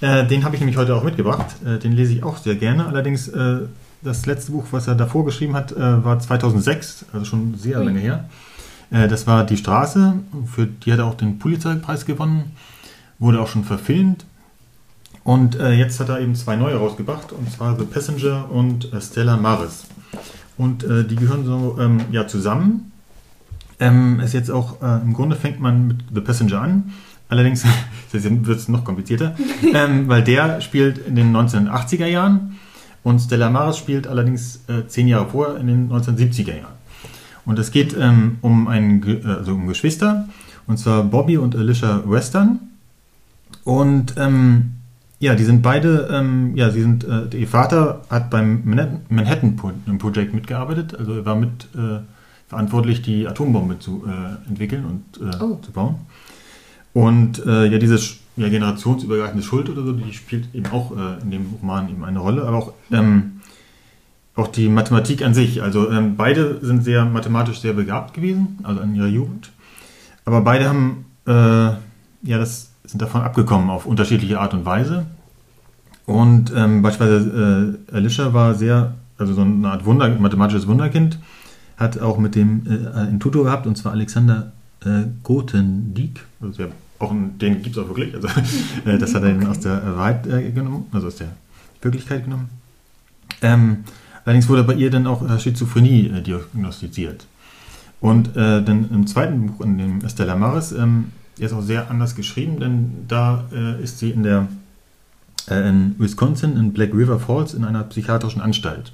Äh, 0.00 0.26
den 0.26 0.44
habe 0.44 0.56
ich 0.56 0.60
nämlich 0.60 0.76
heute 0.76 0.94
auch 0.94 1.04
mitgebracht. 1.04 1.46
Äh, 1.64 1.78
den 1.78 1.92
lese 1.92 2.12
ich 2.12 2.22
auch 2.22 2.36
sehr 2.36 2.56
gerne. 2.56 2.86
Allerdings, 2.86 3.28
äh, 3.28 3.60
das 4.06 4.24
letzte 4.26 4.52
Buch, 4.52 4.64
was 4.70 4.86
er 4.86 4.94
davor 4.94 5.24
geschrieben 5.24 5.54
hat, 5.54 5.72
äh, 5.72 6.04
war 6.04 6.18
2006, 6.18 7.06
also 7.12 7.24
schon 7.24 7.54
sehr 7.56 7.78
Ui. 7.78 7.84
lange 7.84 8.00
her. 8.00 8.28
Äh, 8.90 9.08
das 9.08 9.26
war 9.26 9.44
Die 9.44 9.56
Straße, 9.56 10.14
für 10.46 10.66
die 10.66 10.92
hat 10.92 11.00
er 11.00 11.06
auch 11.06 11.16
den 11.16 11.38
Pulitzer-Preis 11.38 12.06
gewonnen, 12.06 12.52
wurde 13.18 13.40
auch 13.40 13.48
schon 13.48 13.64
verfilmt 13.64 14.24
und 15.24 15.58
äh, 15.58 15.72
jetzt 15.72 15.98
hat 16.00 16.08
er 16.08 16.20
eben 16.20 16.34
zwei 16.34 16.56
neue 16.56 16.76
rausgebracht, 16.76 17.32
und 17.32 17.50
zwar 17.50 17.76
The 17.78 17.84
Passenger 17.84 18.50
und 18.50 18.92
äh, 18.92 19.00
Stella 19.00 19.36
Maris. 19.36 19.86
Und 20.56 20.84
äh, 20.84 21.04
die 21.04 21.16
gehören 21.16 21.44
so 21.44 21.76
ähm, 21.80 22.00
ja, 22.12 22.26
zusammen. 22.26 22.92
Ähm, 23.78 24.20
ist 24.20 24.32
jetzt 24.32 24.50
auch, 24.50 24.80
im 24.80 25.12
Grunde 25.12 25.36
fängt 25.36 25.60
man 25.60 25.88
mit 25.88 25.98
The 26.14 26.22
Passenger 26.22 26.62
an. 26.62 26.92
Allerdings 27.28 27.62
wird 28.12 28.58
es 28.58 28.68
noch 28.68 28.84
komplizierter, 28.84 29.36
ähm, 29.74 30.08
weil 30.08 30.22
der 30.22 30.62
spielt 30.62 30.96
in 30.96 31.14
den 31.14 31.36
1980er 31.36 32.06
Jahren 32.06 32.56
und 33.06 33.20
Stella 33.20 33.50
Maris 33.50 33.76
spielt 33.78 34.06
allerdings 34.08 34.60
äh, 34.68 34.86
zehn 34.88 35.06
Jahre 35.06 35.28
vor 35.28 35.56
in 35.58 35.66
den 35.68 35.90
1970er 35.90 36.56
Jahren. 36.56 36.74
Und 37.44 37.58
es 37.60 37.70
geht 37.70 37.96
ähm, 37.96 38.38
um, 38.42 38.66
ein, 38.66 39.00
Ge- 39.00 39.20
äh, 39.24 39.28
also 39.38 39.52
um 39.54 39.66
Geschwister, 39.68 40.28
und 40.66 40.78
zwar 40.78 41.04
Bobby 41.04 41.36
und 41.36 41.54
Alicia 41.54 42.02
Western. 42.04 42.58
Und 43.62 44.14
ähm, 44.18 44.72
ja, 45.20 45.34
die 45.36 45.44
sind 45.44 45.62
beide, 45.62 46.08
ähm, 46.12 46.56
ja, 46.56 46.70
sie 46.70 46.82
sind, 46.82 47.04
äh, 47.04 47.36
ihr 47.36 47.46
Vater 47.48 48.02
hat 48.10 48.28
beim 48.30 48.62
Manhattan 48.64 49.00
Manhattan 49.08 49.54
Pro- 49.56 49.72
Project 49.98 50.34
mitgearbeitet, 50.34 50.96
also 50.98 51.12
er 51.14 51.24
war 51.24 51.36
mit 51.36 51.68
äh, 51.76 52.00
verantwortlich, 52.48 53.02
die 53.02 53.28
Atombombe 53.28 53.78
zu 53.78 54.04
äh, 54.06 54.48
entwickeln 54.48 54.84
und 54.84 55.02
äh, 55.24 55.36
Oh. 55.42 55.58
zu 55.62 55.70
bauen. 55.70 55.94
Und 56.92 57.44
äh, 57.46 57.66
ja, 57.66 57.78
diese 57.78 57.96
sch- 57.96 58.16
ja, 58.36 58.48
generationsübergreifende 58.48 59.42
Schuld 59.42 59.68
oder 59.70 59.82
so, 59.82 59.92
die 59.92 60.12
spielt 60.12 60.54
eben 60.54 60.66
auch 60.66 60.92
äh, 60.96 61.22
in 61.22 61.30
dem 61.30 61.46
Roman 61.60 61.88
eben 61.88 62.04
eine 62.04 62.18
Rolle, 62.18 62.44
aber 62.44 62.58
auch, 62.58 62.72
ähm, 62.92 63.40
auch 64.34 64.48
die 64.48 64.68
Mathematik 64.68 65.22
an 65.22 65.32
sich. 65.32 65.62
Also 65.62 65.90
ähm, 65.90 66.16
beide 66.16 66.58
sind 66.64 66.84
sehr 66.84 67.04
mathematisch 67.06 67.60
sehr 67.60 67.72
begabt 67.72 68.14
gewesen, 68.14 68.58
also 68.62 68.80
in 68.82 68.94
ihrer 68.94 69.06
Jugend. 69.06 69.50
Aber 70.26 70.42
beide 70.42 70.68
haben, 70.68 71.06
äh, 71.26 71.32
ja, 71.32 72.38
das 72.38 72.72
sind 72.84 73.00
davon 73.00 73.22
abgekommen 73.22 73.70
auf 73.70 73.86
unterschiedliche 73.86 74.38
Art 74.38 74.52
und 74.52 74.64
Weise. 74.66 75.06
Und 76.04 76.52
ähm, 76.54 76.82
beispielsweise 76.82 77.78
äh, 77.90 77.94
Alicia 77.94 78.32
war 78.32 78.54
sehr, 78.54 78.94
also 79.18 79.34
so 79.34 79.42
eine 79.42 79.68
Art 79.68 79.86
Wunder, 79.86 80.08
mathematisches 80.08 80.66
Wunderkind, 80.66 81.18
hat 81.76 82.00
auch 82.00 82.18
mit 82.18 82.34
dem 82.34 82.62
äh, 82.66 82.96
einen 82.96 83.18
Tutor 83.18 83.44
gehabt, 83.44 83.66
und 83.66 83.76
zwar 83.76 83.92
Alexander 83.92 84.52
äh, 84.84 85.04
Grothendieck. 85.24 86.24
Also 86.40 86.58
der, 86.58 86.68
auch 86.98 87.10
einen, 87.10 87.38
den 87.38 87.62
gibt 87.62 87.76
es 87.76 87.82
auch 87.82 87.88
wirklich. 87.88 88.14
Also 88.14 88.28
äh, 88.84 88.98
das 88.98 89.14
hat 89.14 89.22
er 89.22 89.30
ihn 89.30 89.46
aus 89.46 89.60
der 89.60 89.96
Wahrheit 89.96 90.26
äh, 90.26 90.50
genommen, 90.50 90.86
also 90.92 91.08
aus 91.08 91.16
der 91.16 91.28
Wirklichkeit 91.82 92.24
genommen. 92.24 92.48
Ähm, 93.42 93.84
allerdings 94.24 94.48
wurde 94.48 94.64
bei 94.64 94.74
ihr 94.74 94.90
dann 94.90 95.06
auch 95.06 95.28
äh, 95.28 95.38
Schizophrenie 95.38 96.08
äh, 96.08 96.22
diagnostiziert. 96.22 97.26
Und 98.00 98.36
äh, 98.36 98.62
dann 98.62 98.90
im 98.90 99.06
zweiten 99.06 99.46
Buch, 99.46 99.64
in 99.64 99.78
dem 99.78 100.08
Stella 100.08 100.36
Maris, 100.36 100.72
ähm, 100.72 101.12
der 101.38 101.46
ist 101.46 101.52
auch 101.52 101.62
sehr 101.62 101.90
anders 101.90 102.14
geschrieben, 102.14 102.60
denn 102.60 102.92
da 103.08 103.44
äh, 103.52 103.82
ist 103.82 103.98
sie 103.98 104.10
in 104.10 104.22
der 104.22 104.48
in 105.48 105.94
Wisconsin 105.98 106.56
in 106.56 106.72
Black 106.72 106.92
River 106.92 107.20
Falls 107.20 107.54
in 107.54 107.62
einer 107.62 107.84
psychiatrischen 107.84 108.42
Anstalt. 108.42 108.92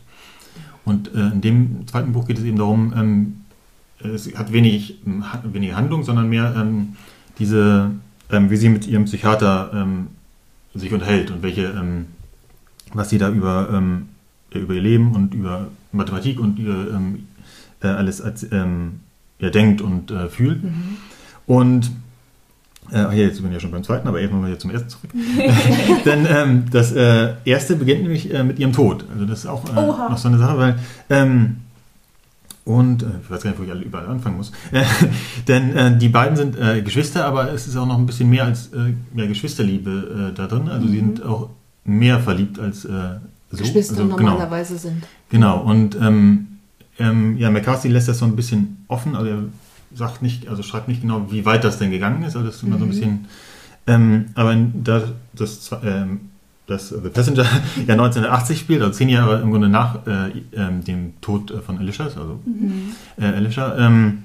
Und 0.85 1.09
in 1.09 1.41
dem 1.41 1.89
zweiten 1.89 2.13
Buch 2.13 2.27
geht 2.27 2.37
es 2.37 2.45
eben 2.45 2.59
darum, 2.59 2.93
ähm, 2.95 3.37
es 4.01 4.35
hat 4.35 4.53
wenig, 4.53 4.99
weniger 5.45 5.77
Handlung, 5.77 6.05
sondern 6.05 6.29
mehr 6.29 6.55
ähm, 6.55 6.97
diese, 7.39 7.91
ähm, 8.31 8.51
wie 8.51 8.57
sie 8.57 8.69
mit 8.69 8.87
ihrem 8.87 9.05
Psychiater 9.05 9.71
ähm, 9.75 10.09
sich 10.75 10.93
unterhält 10.93 11.31
und 11.31 11.43
welche, 11.43 11.67
ähm, 11.67 12.07
was 12.93 13.11
sie 13.11 13.19
da 13.19 13.29
über, 13.31 13.69
ähm, 13.73 14.09
über 14.51 14.75
ihr 14.75 14.83
Leben 14.83 15.15
und 15.15 15.35
über 15.35 15.69
Mathematik 15.93 16.41
und 16.41 16.59
über 16.59 16.95
ähm, 16.95 17.27
äh, 17.83 17.89
alles 17.89 18.21
als, 18.21 18.47
ähm, 18.53 19.01
ja, 19.39 19.51
denkt 19.51 19.81
und 19.81 20.11
äh, 20.11 20.29
fühlt. 20.29 20.63
Und 21.47 21.91
äh, 22.91 22.99
ach 22.99 23.13
ja, 23.13 23.25
jetzt 23.25 23.41
bin 23.41 23.51
ich 23.51 23.55
ja 23.55 23.61
schon 23.61 23.71
beim 23.71 23.85
zweiten, 23.85 24.07
aber 24.09 24.21
erstmal 24.21 24.47
wieder 24.47 24.59
zum 24.59 24.71
ersten 24.71 24.89
zurück. 24.89 25.11
Denn 26.05 26.27
ähm, 26.29 26.65
das 26.71 26.93
äh, 26.93 27.35
erste 27.45 27.77
beginnt 27.77 28.03
nämlich 28.03 28.33
äh, 28.33 28.45
mit 28.45 28.59
ihrem 28.59 28.73
Tod. 28.73 29.05
Also 29.13 29.25
das 29.25 29.41
ist 29.41 29.47
auch 29.47 29.65
äh, 29.69 29.75
noch 29.75 30.19
so 30.19 30.29
eine 30.29 30.39
Sache, 30.39 30.59
weil 30.59 30.79
ähm, 31.11 31.57
und 32.65 33.03
äh, 33.03 33.07
ich 33.23 33.31
weiß 33.31 33.43
gar 33.43 33.51
nicht, 33.51 33.59
wo 33.61 33.65
ich 33.65 33.71
alle 33.71 33.83
überall 33.83 34.07
anfangen 34.07 34.37
muss. 34.37 34.53
Äh, 34.73 34.85
denn 35.49 35.77
äh, 35.77 35.99
die 35.99 36.09
beiden 36.09 36.37
sind 36.37 36.57
äh, 36.59 36.83
Geschwister, 36.83 37.25
aber 37.25 37.53
es 37.53 37.67
ist 37.67 37.77
auch 37.77 37.87
noch 37.87 37.99
ein 37.99 38.07
bisschen 38.07 38.31
mehr 38.31 38.45
als 38.45 38.69
äh, 38.69 38.95
ja, 39.15 39.27
Geschwisterliebe 39.27 40.33
da 40.35 40.47
drin. 40.47 40.69
Also 40.69 40.87
sie 40.89 40.97
sind 40.97 41.23
auch 41.25 41.51
mehr 41.85 42.21
verliebt 42.21 42.59
als 42.61 42.83
so. 42.83 42.89
Geschwister 43.51 44.03
also, 44.03 44.17
genau. 44.17 44.31
normalerweise 44.31 44.79
sind. 44.79 45.05
Genau, 45.29 45.61
und 45.61 45.95
ähm, 46.01 46.47
ähm, 46.99 47.37
ja, 47.39 47.51
McCarthy 47.51 47.89
lässt 47.89 48.09
das 48.09 48.19
so 48.19 48.25
ein 48.25 48.37
bisschen 48.37 48.85
offen, 48.89 49.15
also 49.17 49.29
er 49.31 49.39
sagt 49.95 50.23
nicht, 50.23 50.49
also 50.49 50.63
schreibt 50.63 50.89
nicht 50.89 51.03
genau, 51.03 51.31
wie 51.31 51.45
weit 51.45 51.65
das 51.65 51.79
denn 51.79 51.91
gegangen 51.91 52.23
ist, 52.23 52.35
also 52.37 52.47
das 52.47 52.57
ist 52.57 52.63
immer 52.63 52.79
so 52.79 52.85
ein 52.85 52.91
bisschen, 52.91 53.27
ähm, 53.87 54.27
aber 54.35 54.53
in- 54.53 54.85
da 54.85 55.03
das, 55.35 55.71
ähm, 55.85 56.21
das 56.73 56.89
The 56.89 57.09
Passenger 57.09 57.45
ja 57.87 57.95
1980 57.95 58.59
spielt, 58.59 58.83
also 58.83 58.93
zehn 58.93 59.09
Jahre 59.09 59.41
im 59.41 59.51
Grunde 59.51 59.69
nach 59.69 60.07
äh, 60.07 60.31
ähm, 60.55 60.85
dem 60.85 61.21
Tod 61.21 61.51
äh, 61.51 61.61
von 61.61 61.79
Alicia, 61.79 62.07
also 62.07 62.41
äh, 63.21 63.25
Alicia, 63.25 63.77
ähm, 63.79 64.25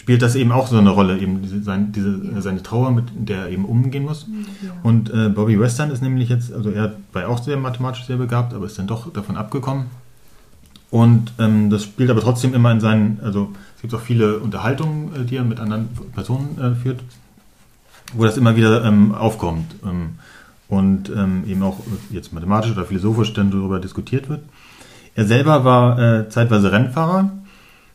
spielt 0.00 0.22
das 0.22 0.34
eben 0.34 0.50
auch 0.50 0.66
so 0.66 0.78
eine 0.78 0.90
Rolle, 0.90 1.18
eben 1.18 1.42
diese, 1.42 1.62
sein, 1.62 1.92
diese, 1.92 2.08
äh, 2.08 2.40
seine 2.40 2.62
Trauer, 2.62 2.90
mit 2.90 3.04
der 3.14 3.38
er 3.38 3.48
eben 3.50 3.64
umgehen 3.66 4.04
muss. 4.04 4.26
Und 4.82 5.10
äh, 5.10 5.28
Bobby 5.28 5.60
Western 5.60 5.90
ist 5.90 6.02
nämlich 6.02 6.30
jetzt, 6.30 6.52
also 6.52 6.70
er 6.70 6.94
war 7.12 7.28
auch 7.28 7.42
sehr 7.42 7.58
mathematisch 7.58 8.06
sehr 8.06 8.16
begabt, 8.16 8.54
aber 8.54 8.66
ist 8.66 8.78
dann 8.78 8.86
doch 8.86 9.12
davon 9.12 9.36
abgekommen. 9.36 9.86
Und 10.90 11.32
ähm, 11.38 11.70
das 11.70 11.84
spielt 11.84 12.10
aber 12.10 12.20
trotzdem 12.20 12.54
immer 12.54 12.72
in 12.72 12.80
seinen, 12.80 13.20
also 13.22 13.52
es 13.76 13.82
gibt 13.82 13.94
auch 13.94 14.00
viele 14.00 14.38
Unterhaltungen, 14.38 15.14
äh, 15.14 15.24
die 15.24 15.36
er 15.36 15.44
mit 15.44 15.60
anderen 15.60 15.88
Personen 16.14 16.58
äh, 16.58 16.74
führt, 16.74 17.00
wo 18.14 18.24
das 18.24 18.36
immer 18.36 18.56
wieder 18.56 18.84
ähm, 18.84 19.14
aufkommt. 19.14 19.76
Und 20.70 21.10
ähm, 21.10 21.44
eben 21.46 21.62
auch 21.62 21.78
jetzt 22.10 22.32
mathematisch 22.32 22.72
oder 22.72 22.86
philosophisch 22.86 23.34
dann 23.34 23.50
darüber 23.50 23.78
diskutiert 23.78 24.28
wird. 24.30 24.40
Er 25.14 25.26
selber 25.26 25.64
war 25.64 25.98
äh, 25.98 26.28
zeitweise 26.30 26.72
Rennfahrer, 26.72 27.30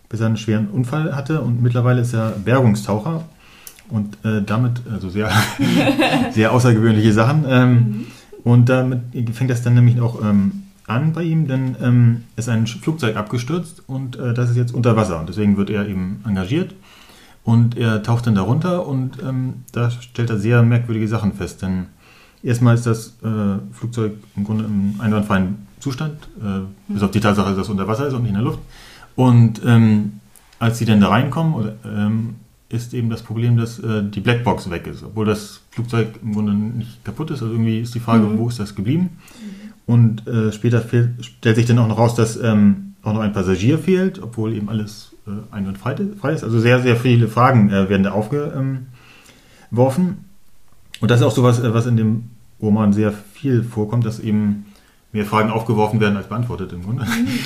bis 0.09 0.19
er 0.19 0.27
einen 0.27 0.37
schweren 0.37 0.67
Unfall 0.67 1.15
hatte 1.15 1.41
und 1.41 1.63
mittlerweile 1.63 2.01
ist 2.01 2.13
er 2.13 2.31
Bergungstaucher 2.31 3.23
und 3.89 4.17
äh, 4.23 4.41
damit, 4.45 4.81
also 4.91 5.09
sehr, 5.09 5.31
sehr 6.31 6.51
außergewöhnliche 6.51 7.13
Sachen. 7.13 7.45
Ähm, 7.47 8.05
Und 8.43 8.69
damit 8.69 8.99
fängt 9.33 9.49
das 9.49 9.63
dann 9.63 9.73
nämlich 9.73 9.99
auch 9.99 10.21
ähm, 10.21 10.65
an 10.85 11.13
bei 11.13 11.23
ihm, 11.23 11.47
denn 11.47 11.75
ähm, 11.81 12.23
ist 12.35 12.47
ein 12.47 12.67
Flugzeug 12.67 13.15
abgestürzt 13.15 13.81
und 13.87 14.19
äh, 14.19 14.35
das 14.35 14.51
ist 14.51 14.55
jetzt 14.57 14.71
unter 14.73 14.95
Wasser 14.95 15.19
und 15.19 15.29
deswegen 15.29 15.57
wird 15.57 15.71
er 15.71 15.87
eben 15.87 16.21
engagiert 16.27 16.75
und 17.43 17.75
er 17.75 18.03
taucht 18.03 18.27
dann 18.27 18.35
darunter 18.35 18.85
und 18.85 19.17
ähm, 19.23 19.63
da 19.71 19.89
stellt 19.89 20.29
er 20.29 20.37
sehr 20.37 20.61
merkwürdige 20.61 21.07
Sachen 21.07 21.33
fest, 21.33 21.63
denn 21.63 21.87
erstmal 22.45 22.75
ist 22.75 22.85
das 22.85 23.15
äh, 23.23 23.73
Flugzeug 23.73 24.13
im 24.35 24.43
Grunde 24.43 24.65
im 24.65 24.95
einwandfreien 24.99 25.67
Zustand, 25.79 26.29
äh, 26.41 26.61
bis 26.87 27.03
auf 27.03 27.11
die 27.11 27.19
Tatsache, 27.19 27.51
dass 27.51 27.65
es 27.65 27.69
unter 27.69 27.87
Wasser 27.87 28.07
ist 28.07 28.13
und 28.13 28.21
nicht 28.21 28.29
in 28.29 28.35
der 28.35 28.43
Luft. 28.43 28.59
Und 29.15 29.61
ähm, 29.65 30.19
als 30.59 30.77
sie 30.77 30.85
dann 30.85 31.01
da 31.01 31.09
reinkommen, 31.09 31.53
oder, 31.53 31.75
ähm, 31.85 32.35
ist 32.69 32.93
eben 32.93 33.09
das 33.09 33.21
Problem, 33.21 33.57
dass 33.57 33.79
äh, 33.79 34.03
die 34.03 34.21
Blackbox 34.21 34.69
weg 34.69 34.87
ist, 34.87 35.03
obwohl 35.03 35.25
das 35.25 35.61
Flugzeug 35.71 36.19
im 36.21 36.33
Grunde 36.33 36.53
nicht 36.53 37.03
kaputt 37.05 37.31
ist. 37.31 37.41
Also 37.41 37.53
irgendwie 37.53 37.79
ist 37.79 37.93
die 37.93 37.99
Frage, 37.99 38.37
wo 38.37 38.49
ist 38.49 38.59
das 38.59 38.75
geblieben? 38.75 39.17
Und 39.85 40.27
äh, 40.27 40.51
später 40.51 40.81
fehl, 40.81 41.15
stellt 41.21 41.57
sich 41.57 41.67
dann 41.67 41.77
auch 41.77 41.87
noch 41.87 41.97
raus, 41.97 42.15
dass 42.15 42.37
ähm, 42.37 42.95
auch 43.03 43.13
noch 43.13 43.21
ein 43.21 43.33
Passagier 43.33 43.77
fehlt, 43.77 44.21
obwohl 44.21 44.53
eben 44.53 44.67
alles 44.67 45.13
äh, 45.27 45.53
einwandfrei 45.53 45.95
frei 46.19 46.33
ist. 46.33 46.43
Also 46.43 46.59
sehr, 46.59 46.81
sehr 46.81 46.95
viele 46.95 47.27
Fragen 47.27 47.69
äh, 47.69 47.87
werden 47.87 48.03
da 48.03 48.11
aufgeworfen. 48.11 50.17
Und 51.01 51.11
das 51.11 51.19
ist 51.19 51.25
auch 51.25 51.31
sowas, 51.31 51.59
äh, 51.59 51.73
was 51.73 51.85
in 51.85 51.97
dem 51.97 52.29
Roman 52.65 52.93
sehr 52.93 53.13
viel 53.33 53.63
vorkommt, 53.63 54.05
dass 54.05 54.19
eben 54.19 54.65
mehr 55.11 55.25
Fragen 55.25 55.49
aufgeworfen 55.49 55.99
werden 56.01 56.17
als 56.17 56.27
beantwortet 56.27 56.73
im 56.73 56.83
Grunde. 56.83 57.05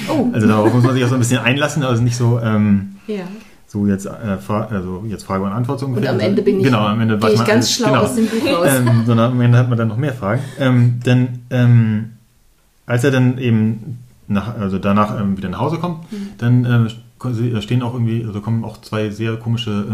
Oh. 0.09 0.29
Also 0.33 0.47
darauf 0.47 0.73
muss 0.73 0.83
man 0.83 0.93
sich 0.95 1.03
auch 1.03 1.09
so 1.09 1.13
ein 1.15 1.19
bisschen 1.19 1.39
einlassen, 1.39 1.83
also 1.83 2.01
nicht 2.01 2.15
so, 2.17 2.39
ähm, 2.39 2.95
Ja. 3.05 3.23
so 3.67 3.85
jetzt, 3.85 4.07
äh, 4.07 4.09
also 4.71 5.03
jetzt 5.07 5.23
Frage 5.23 5.43
und 5.43 5.51
Antwort 5.51 5.79
so 5.79 5.85
Und 5.85 5.97
am 5.97 6.03
Also, 6.15 6.19
Ende 6.25 6.41
bin 6.41 6.57
ich, 6.57 6.63
genau, 6.63 6.85
am 6.87 6.99
Ende 6.99 7.17
gehe 7.19 7.29
ich 7.31 7.37
man 7.37 7.45
ganz 7.45 7.65
alles, 7.65 7.73
schlau 7.75 7.89
genau. 7.89 8.01
aus 8.01 8.15
dem 8.15 8.25
Buch 8.25 8.47
raus. 8.47 8.67
Ähm, 8.75 9.03
sondern 9.05 9.31
am 9.33 9.41
Ende 9.41 9.57
hat 9.59 9.69
man 9.69 9.77
dann 9.77 9.87
noch 9.89 9.97
mehr 9.97 10.13
Fragen. 10.13 10.41
Ähm, 10.59 10.99
denn 11.05 11.27
ähm, 11.51 12.09
als 12.87 13.03
er 13.03 13.11
dann 13.11 13.37
eben 13.37 13.99
nach, 14.27 14.57
also 14.57 14.79
danach 14.79 15.19
ähm, 15.21 15.37
wieder 15.37 15.49
nach 15.49 15.59
Hause 15.59 15.77
kommt, 15.77 16.11
Mhm. 16.11 16.17
dann 16.39 16.65
ähm, 16.65 16.87
ko- 17.19 17.29
stehen 17.61 17.83
auch 17.83 17.93
irgendwie, 17.93 18.25
also 18.25 18.41
kommen 18.41 18.63
auch 18.63 18.81
zwei 18.81 19.11
sehr 19.11 19.35
komische 19.37 19.85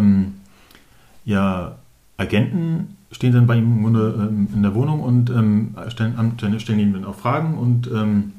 ja, 1.25 1.75
Agenten 2.17 2.95
stehen 3.15 3.31
dann 3.31 3.47
bei 3.47 3.55
ihm 3.55 3.77
im 3.77 3.83
Grunde 3.83 4.29
ähm, 4.29 4.47
in 4.53 4.61
der 4.61 4.75
Wohnung 4.75 4.99
und 4.99 5.29
ähm, 5.29 5.73
stellen, 5.87 6.33
stellen, 6.59 6.79
ihm 6.79 6.93
dann 6.93 7.05
auch 7.05 7.15
Fragen 7.15 7.57
und 7.57 7.87
ähm, 7.87 8.33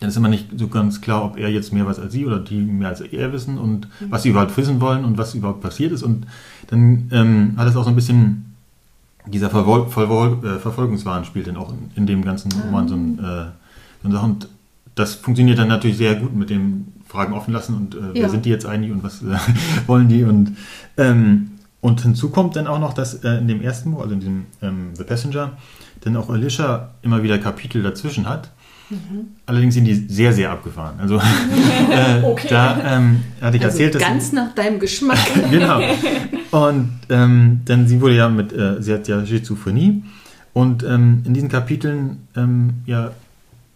dann 0.00 0.10
ist 0.10 0.16
immer 0.16 0.28
nicht 0.28 0.48
so 0.58 0.68
ganz 0.68 1.00
klar, 1.00 1.24
ob 1.24 1.38
er 1.38 1.48
jetzt 1.48 1.72
mehr 1.72 1.86
weiß 1.86 1.98
als 2.00 2.12
sie 2.12 2.26
oder 2.26 2.38
die 2.38 2.60
mehr 2.60 2.88
als 2.90 3.00
er 3.00 3.32
wissen 3.32 3.56
und 3.56 3.88
was 4.10 4.22
sie 4.24 4.28
überhaupt 4.28 4.54
wissen 4.58 4.80
wollen 4.82 5.06
und 5.06 5.16
was 5.16 5.34
überhaupt 5.34 5.62
passiert 5.62 5.92
ist. 5.92 6.02
Und 6.02 6.26
dann 6.66 7.08
ähm, 7.12 7.54
hat 7.56 7.66
es 7.66 7.76
auch 7.76 7.84
so 7.84 7.88
ein 7.88 7.94
bisschen, 7.96 8.54
dieser 9.26 9.48
Verwol 9.48 9.86
Verwol 9.88 10.38
äh, 10.44 10.58
Verfolgungswahn 10.58 11.24
spielt 11.24 11.46
dann 11.46 11.56
auch 11.56 11.72
in, 11.72 11.78
in 11.94 12.06
dem 12.06 12.24
ganzen 12.24 12.52
Roman 12.52 12.88
so, 12.88 12.96
ein, 12.96 13.18
äh, 13.18 13.22
so 13.22 14.04
eine 14.04 14.14
Sache. 14.14 14.26
Und 14.26 14.48
das 14.96 15.14
funktioniert 15.14 15.58
dann 15.58 15.68
natürlich 15.68 15.96
sehr 15.96 16.16
gut 16.16 16.34
mit 16.34 16.50
dem 16.50 16.88
Fragen 17.06 17.32
offen 17.32 17.54
lassen 17.54 17.74
und 17.74 17.94
äh, 17.94 17.98
wer 18.12 18.22
Ja. 18.22 18.28
sind 18.28 18.44
die 18.44 18.50
jetzt 18.50 18.66
eigentlich 18.66 18.92
und 18.92 19.02
was 19.02 19.22
äh, 19.22 19.36
wollen 19.86 20.08
die 20.08 20.24
und 20.24 20.56
ähm, 20.98 21.52
und 21.84 22.00
hinzu 22.00 22.30
kommt 22.30 22.56
dann 22.56 22.66
auch 22.66 22.78
noch, 22.78 22.94
dass 22.94 23.12
äh, 23.24 23.36
in 23.36 23.46
dem 23.46 23.60
ersten 23.60 23.90
Buch, 23.90 24.00
also 24.00 24.14
in 24.14 24.20
diesem 24.20 24.46
ähm, 24.62 24.92
The 24.94 25.04
Passenger, 25.04 25.52
dann 26.00 26.16
auch 26.16 26.30
Alicia 26.30 26.92
immer 27.02 27.22
wieder 27.22 27.36
Kapitel 27.36 27.82
dazwischen 27.82 28.26
hat. 28.26 28.50
Allerdings 29.44 29.74
sind 29.74 29.84
die 29.84 29.94
sehr, 29.94 30.32
sehr 30.32 30.50
abgefahren. 30.50 30.98
Also 30.98 31.16
äh, 31.90 32.22
Okay. 32.22 32.46
da 32.48 32.96
ähm, 32.96 33.20
hatte 33.38 33.58
ich 33.58 33.64
Also 33.64 33.76
erzählt, 33.76 33.96
dass 33.96 34.02
ganz 34.02 34.32
nach 34.32 34.54
deinem 34.54 34.80
Geschmack. 34.80 35.18
genau. 35.50 35.82
Und 36.52 37.00
ähm, 37.10 37.60
denn 37.68 37.86
sie 37.86 38.00
wurde 38.00 38.16
ja 38.16 38.30
mit, 38.30 38.54
äh, 38.54 38.80
sie 38.80 38.94
hat 38.94 39.06
ja 39.06 39.26
Schizophrenie 39.26 40.04
und 40.54 40.84
ähm, 40.84 41.22
in 41.26 41.34
diesen 41.34 41.50
Kapiteln 41.50 42.28
ähm, 42.34 42.76
ja, 42.86 43.10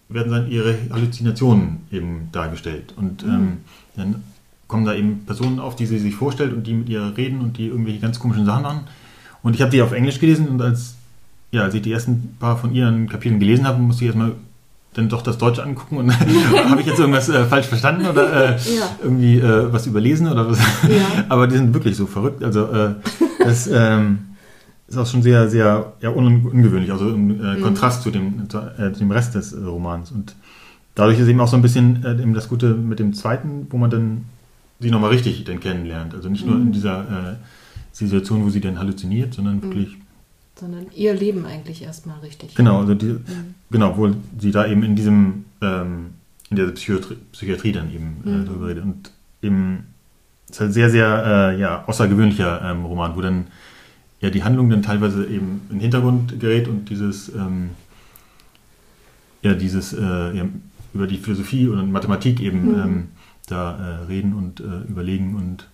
werden 0.09 0.33
dann 0.33 0.51
ihre 0.51 0.79
Halluzinationen 0.90 1.81
eben 1.92 2.31
dargestellt. 2.33 2.94
Und 2.97 3.23
ähm, 3.23 3.59
dann 3.97 4.23
kommen 4.68 4.85
da 4.85 4.94
eben 4.94 5.24
Personen 5.24 5.59
auf, 5.59 5.74
die 5.74 5.87
sie 5.87 5.98
sich 5.98 6.14
vorstellt 6.14 6.52
und 6.52 6.66
die 6.66 6.74
mit 6.74 6.88
ihr 6.88 7.14
reden 7.16 7.40
und 7.40 7.57
die 7.57 7.66
irgendwelche 7.66 8.00
ganz 8.00 8.20
komischen 8.20 8.44
Sachen 8.44 8.62
machen. 8.62 8.81
Und 9.42 9.54
ich 9.54 9.62
habe 9.62 9.70
die 9.70 9.83
auf 9.83 9.92
Englisch 9.92 10.20
gelesen 10.20 10.46
und 10.48 10.61
als, 10.61 10.94
ja, 11.50 11.62
als 11.62 11.74
ich 11.74 11.83
die 11.83 11.92
ersten 11.92 12.37
paar 12.38 12.59
von 12.59 12.74
ihren 12.74 13.09
Kapiteln 13.09 13.40
gelesen 13.40 13.66
habe, 13.66 13.81
musste 13.81 14.04
ich 14.04 14.09
erstmal 14.09 14.33
dann 14.94 15.09
doch 15.09 15.22
das 15.22 15.38
Deutsche 15.38 15.62
angucken 15.62 15.96
und 15.96 16.20
habe 16.70 16.81
ich 16.81 16.87
jetzt 16.87 16.98
irgendwas 16.98 17.28
äh, 17.31 17.44
falsch 17.44 17.66
verstanden 17.66 18.07
oder 18.07 18.33
äh, 18.33 18.57
ja. 18.57 18.90
irgendwie 19.02 19.38
äh, 19.38 19.72
was 19.72 19.87
überlesen 19.87 20.28
oder 20.28 20.48
was. 20.48 20.59
Ja. 20.59 21.24
Aber 21.31 21.46
die 21.46 21.57
sind 21.57 21.72
wirklich 21.72 21.96
so 21.96 22.07
verrückt. 22.07 22.44
Also 22.44 22.66
äh, 22.66 22.94
das 23.38 23.68
ähm, 23.72 24.18
ist 24.87 24.98
auch 24.98 25.07
schon 25.07 25.22
sehr, 25.22 25.48
sehr 25.48 25.92
ja, 26.00 26.11
un 26.11 26.44
ungewöhnlich, 26.44 26.92
also 26.92 27.09
im 27.09 27.31
äh, 27.31 27.57
mhm. 27.57 27.62
Kontrast 27.62 28.02
zu 28.02 28.11
dem, 28.11 28.50
zu, 28.50 28.59
äh, 28.59 28.92
zu, 28.92 28.98
dem 28.98 29.11
Rest 29.11 29.35
des 29.35 29.57
Romans. 29.57 30.11
Und 30.11 30.35
dadurch 30.94 31.18
ist 31.18 31.28
eben 31.28 31.40
auch 31.40 31.48
so 31.48 31.57
ein 31.57 31.62
bisschen 31.62 32.04
eben 32.20 32.35
das 32.35 32.48
Gute 32.48 32.74
mit 32.74 32.98
dem 32.98 33.14
zweiten, 33.14 33.66
wo 33.70 33.78
man 33.78 33.90
dann 33.90 34.24
sie 34.80 34.90
nochmal 34.90 35.10
richtig 35.10 35.44
dann 35.44 35.60
kennenlernt. 35.60 36.14
Also 36.14 36.28
nicht 36.28 36.46
nur 36.46 36.56
in 36.56 36.66
mhm. 36.66 36.72
dieser 36.72 37.38
Situation, 37.92 38.44
wo 38.44 38.50
sie 38.50 38.60
dann 38.60 38.78
halluziniert, 38.78 39.34
sondern 39.34 39.56
mhm. 39.56 39.62
wirklich 39.62 39.96
sondern 40.58 40.86
ihr 40.94 41.14
Leben 41.14 41.46
eigentlich 41.46 41.82
erstmal 41.82 42.18
richtig. 42.20 42.54
Genau, 42.54 42.80
also 42.80 42.94
die, 42.94 43.06
mhm. 43.06 43.54
genau, 43.70 43.96
wo 43.96 44.10
sie 44.38 44.50
da 44.50 44.66
eben 44.66 44.82
in 44.82 44.96
diesem, 44.96 45.44
ähm, 45.62 46.06
in 46.50 46.56
der 46.56 46.66
Psychiatrie, 46.66 47.16
Psychiatrie 47.32 47.72
dann 47.72 47.92
eben 47.92 48.16
äh, 48.24 48.28
mhm. 48.28 48.46
darüber 48.46 48.68
redet. 48.68 48.84
Und 48.84 49.12
eben, 49.40 49.86
es 50.46 50.56
ist 50.56 50.60
halt 50.60 50.72
sehr, 50.72 50.90
sehr, 50.90 51.52
äh, 51.54 51.60
ja, 51.60 51.84
außergewöhnlicher 51.86 52.62
ähm, 52.70 52.84
Roman, 52.84 53.14
wo 53.16 53.20
dann 53.20 53.46
ja 54.20 54.30
die 54.30 54.42
Handlung 54.42 54.68
dann 54.68 54.82
teilweise 54.82 55.26
eben 55.26 55.60
in 55.68 55.76
den 55.76 55.80
Hintergrund 55.80 56.40
gerät 56.40 56.66
und 56.66 56.90
dieses, 56.90 57.28
ähm, 57.34 57.70
ja, 59.42 59.54
dieses, 59.54 59.92
äh, 59.92 60.36
ja, 60.36 60.44
über 60.92 61.06
die 61.06 61.18
Philosophie 61.18 61.68
und 61.68 61.92
Mathematik 61.92 62.40
eben 62.40 62.72
mhm. 62.72 62.80
Ähm, 62.80 63.08
da 63.50 64.02
äh, 64.02 64.04
reden 64.06 64.34
und 64.34 64.61
äh, 64.61 64.88
überlegen 64.88 65.37
und 65.37 65.68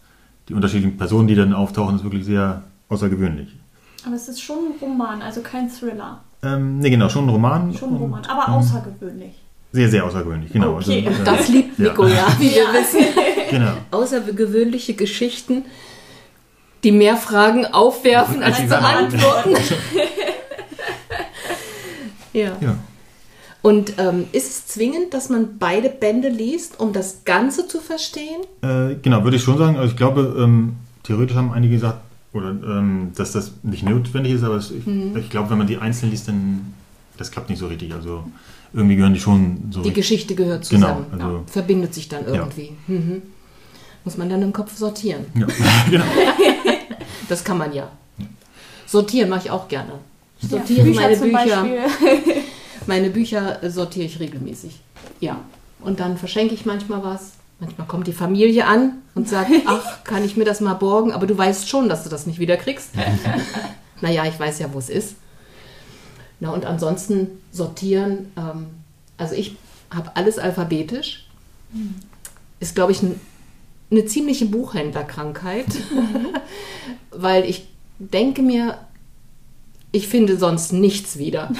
die 0.48 0.54
unterschiedlichen 0.54 0.96
Personen, 0.96 1.28
die 1.28 1.34
dann 1.34 1.52
auftauchen, 1.52 1.96
ist 1.96 2.04
wirklich 2.04 2.24
sehr 2.24 2.62
außergewöhnlich. 2.88 3.48
Aber 4.06 4.14
es 4.14 4.28
ist 4.28 4.42
schon 4.42 4.56
ein 4.56 4.74
Roman, 4.80 5.22
also 5.22 5.40
kein 5.40 5.70
Thriller. 5.70 6.20
Ähm, 6.42 6.80
ne, 6.80 6.90
genau, 6.90 7.08
schon 7.08 7.26
ein 7.26 7.30
Roman. 7.30 7.74
Schon 7.74 7.90
ein 7.90 7.96
Roman, 7.96 8.24
aber 8.26 8.48
ähm, 8.48 8.54
außergewöhnlich. 8.54 9.34
Sehr, 9.72 9.88
sehr 9.88 10.04
außergewöhnlich, 10.04 10.52
genau. 10.52 10.76
Okay. 10.76 11.04
Also, 11.06 11.22
äh, 11.22 11.24
das 11.24 11.48
liebt 11.48 11.78
Nico, 11.78 12.06
ja, 12.06 12.14
ja 12.14 12.26
wie 12.38 12.50
wir 12.50 12.72
wissen. 12.72 13.00
Genau. 13.50 13.72
Außergewöhnliche 13.92 14.94
Geschichten, 14.94 15.64
die 16.82 16.90
mehr 16.90 17.16
Fragen 17.16 17.66
aufwerfen 17.66 18.42
als, 18.42 18.58
als 18.58 18.68
beantworten. 18.68 19.50
ja. 22.32 22.56
ja. 22.60 22.76
Und 23.64 23.94
ähm, 23.96 24.26
ist 24.32 24.50
es 24.50 24.66
zwingend, 24.66 25.14
dass 25.14 25.30
man 25.30 25.56
beide 25.58 25.88
Bände 25.88 26.28
liest, 26.28 26.78
um 26.80 26.92
das 26.92 27.24
Ganze 27.24 27.66
zu 27.66 27.80
verstehen? 27.80 28.42
Äh, 28.60 28.96
genau, 29.00 29.24
würde 29.24 29.38
ich 29.38 29.42
schon 29.42 29.56
sagen. 29.56 29.76
Also 29.76 29.92
ich 29.92 29.96
glaube, 29.96 30.36
ähm, 30.38 30.76
theoretisch 31.02 31.34
haben 31.34 31.50
einige 31.50 31.76
gesagt, 31.76 32.02
oder 32.34 32.50
ähm, 32.50 33.12
dass 33.16 33.32
das 33.32 33.52
nicht 33.62 33.82
notwendig 33.88 34.34
ist, 34.34 34.44
aber 34.44 34.56
es, 34.56 34.70
ich, 34.70 34.84
mhm. 34.84 35.16
ich 35.16 35.30
glaube, 35.30 35.48
wenn 35.48 35.56
man 35.56 35.66
die 35.66 35.78
einzeln 35.78 36.10
liest, 36.10 36.28
dann 36.28 36.74
das 37.16 37.30
klappt 37.30 37.48
nicht 37.48 37.58
so 37.58 37.68
richtig. 37.68 37.94
Also 37.94 38.24
irgendwie 38.74 38.96
gehören 38.96 39.14
die 39.14 39.20
schon 39.20 39.70
so. 39.70 39.80
Die 39.80 39.94
Geschichte 39.94 40.34
gehört 40.34 40.68
genau, 40.68 40.86
zusammen. 40.86 41.06
Genau, 41.10 41.24
also, 41.24 41.36
ja, 41.38 41.42
verbindet 41.46 41.94
sich 41.94 42.10
dann 42.10 42.26
irgendwie. 42.26 42.72
Ja. 42.86 42.94
Mhm. 42.94 43.22
Muss 44.04 44.18
man 44.18 44.28
dann 44.28 44.42
im 44.42 44.52
Kopf 44.52 44.76
sortieren. 44.76 45.24
Ja, 45.34 45.46
genau. 45.90 46.04
das 47.30 47.42
kann 47.42 47.56
man 47.56 47.72
ja. 47.72 47.90
Sortieren 48.84 49.30
mache 49.30 49.46
ich 49.46 49.50
auch 49.50 49.68
gerne. 49.68 49.92
Sortiere 50.38 50.86
ja, 50.86 51.00
meine 51.00 51.16
Bücher. 51.16 51.66
meine 52.86 53.10
Bücher 53.10 53.58
sortiere 53.70 54.06
ich 54.06 54.20
regelmäßig. 54.20 54.80
Ja. 55.20 55.40
Und 55.80 56.00
dann 56.00 56.16
verschenke 56.16 56.54
ich 56.54 56.64
manchmal 56.64 57.04
was. 57.04 57.32
Manchmal 57.60 57.86
kommt 57.86 58.06
die 58.06 58.12
Familie 58.12 58.66
an 58.66 59.02
und 59.14 59.28
sagt, 59.28 59.50
ach, 59.66 60.04
kann 60.04 60.24
ich 60.24 60.36
mir 60.36 60.44
das 60.44 60.60
mal 60.60 60.74
borgen? 60.74 61.12
Aber 61.12 61.26
du 61.26 61.36
weißt 61.36 61.68
schon, 61.68 61.88
dass 61.88 62.04
du 62.04 62.10
das 62.10 62.26
nicht 62.26 62.38
wieder 62.38 62.56
kriegst. 62.56 62.90
naja, 64.00 64.24
ich 64.26 64.38
weiß 64.38 64.58
ja, 64.58 64.72
wo 64.72 64.78
es 64.78 64.88
ist. 64.88 65.16
Na 66.40 66.50
und 66.50 66.64
ansonsten 66.64 67.28
sortieren. 67.52 68.32
Ähm, 68.36 68.66
also 69.16 69.34
ich 69.34 69.56
habe 69.90 70.16
alles 70.16 70.38
alphabetisch. 70.38 71.26
Ist, 72.60 72.74
glaube 72.74 72.92
ich, 72.92 73.02
ein, 73.02 73.20
eine 73.90 74.06
ziemliche 74.06 74.46
Buchhändlerkrankheit. 74.46 75.66
Weil 77.10 77.44
ich 77.44 77.68
denke 77.98 78.42
mir, 78.42 78.78
ich 79.92 80.08
finde 80.08 80.36
sonst 80.38 80.72
nichts 80.72 81.18
wieder. 81.18 81.52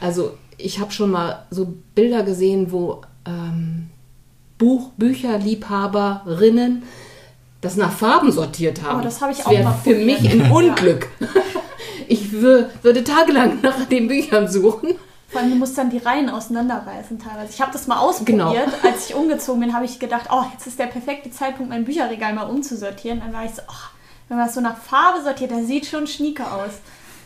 Also 0.00 0.38
ich 0.56 0.80
habe 0.80 0.92
schon 0.92 1.10
mal 1.10 1.46
so 1.50 1.74
Bilder 1.94 2.22
gesehen, 2.22 2.72
wo... 2.72 3.02
Ähm, 3.26 3.90
Buch, 4.58 4.90
Bücherliebhaberinnen 4.96 6.84
das 7.60 7.76
nach 7.76 7.92
Farben 7.92 8.30
sortiert 8.30 8.82
haben. 8.82 9.00
Oh, 9.00 9.02
das 9.02 9.20
habe 9.20 9.32
ich 9.32 9.38
das 9.38 9.46
auch 9.46 9.62
mal 9.62 9.76
für 9.82 9.94
mich 9.94 10.30
ein 10.30 10.50
Unglück. 10.50 11.08
ich 12.08 12.32
würde 12.32 13.04
tagelang 13.04 13.60
nach 13.62 13.86
den 13.86 14.06
Büchern 14.06 14.48
suchen. 14.48 14.94
Vor 15.28 15.40
allem, 15.40 15.50
du 15.50 15.56
musst 15.56 15.76
dann 15.76 15.90
die 15.90 15.98
Reihen 15.98 16.28
auseinanderreißen 16.28 17.18
teilweise. 17.18 17.52
Ich 17.52 17.60
habe 17.60 17.72
das 17.72 17.86
mal 17.86 17.98
ausprobiert. 17.98 18.36
Genau. 18.36 18.54
Als 18.82 19.08
ich 19.08 19.14
umgezogen 19.16 19.60
bin, 19.60 19.74
habe 19.74 19.86
ich 19.86 19.98
gedacht, 19.98 20.28
oh, 20.30 20.44
jetzt 20.52 20.66
ist 20.66 20.78
der 20.78 20.86
perfekte 20.86 21.30
Zeitpunkt, 21.30 21.70
mein 21.70 21.84
Bücherregal 21.84 22.34
mal 22.34 22.44
umzusortieren. 22.44 23.20
Dann 23.20 23.32
war 23.32 23.44
ich 23.44 23.52
so, 23.52 23.62
oh, 23.66 23.88
wenn 24.28 24.36
man 24.36 24.46
das 24.46 24.54
so 24.54 24.60
nach 24.60 24.76
Farbe 24.76 25.22
sortiert, 25.22 25.50
das 25.50 25.66
sieht 25.66 25.86
schon 25.86 26.06
schnieke 26.06 26.44
aus 26.44 26.72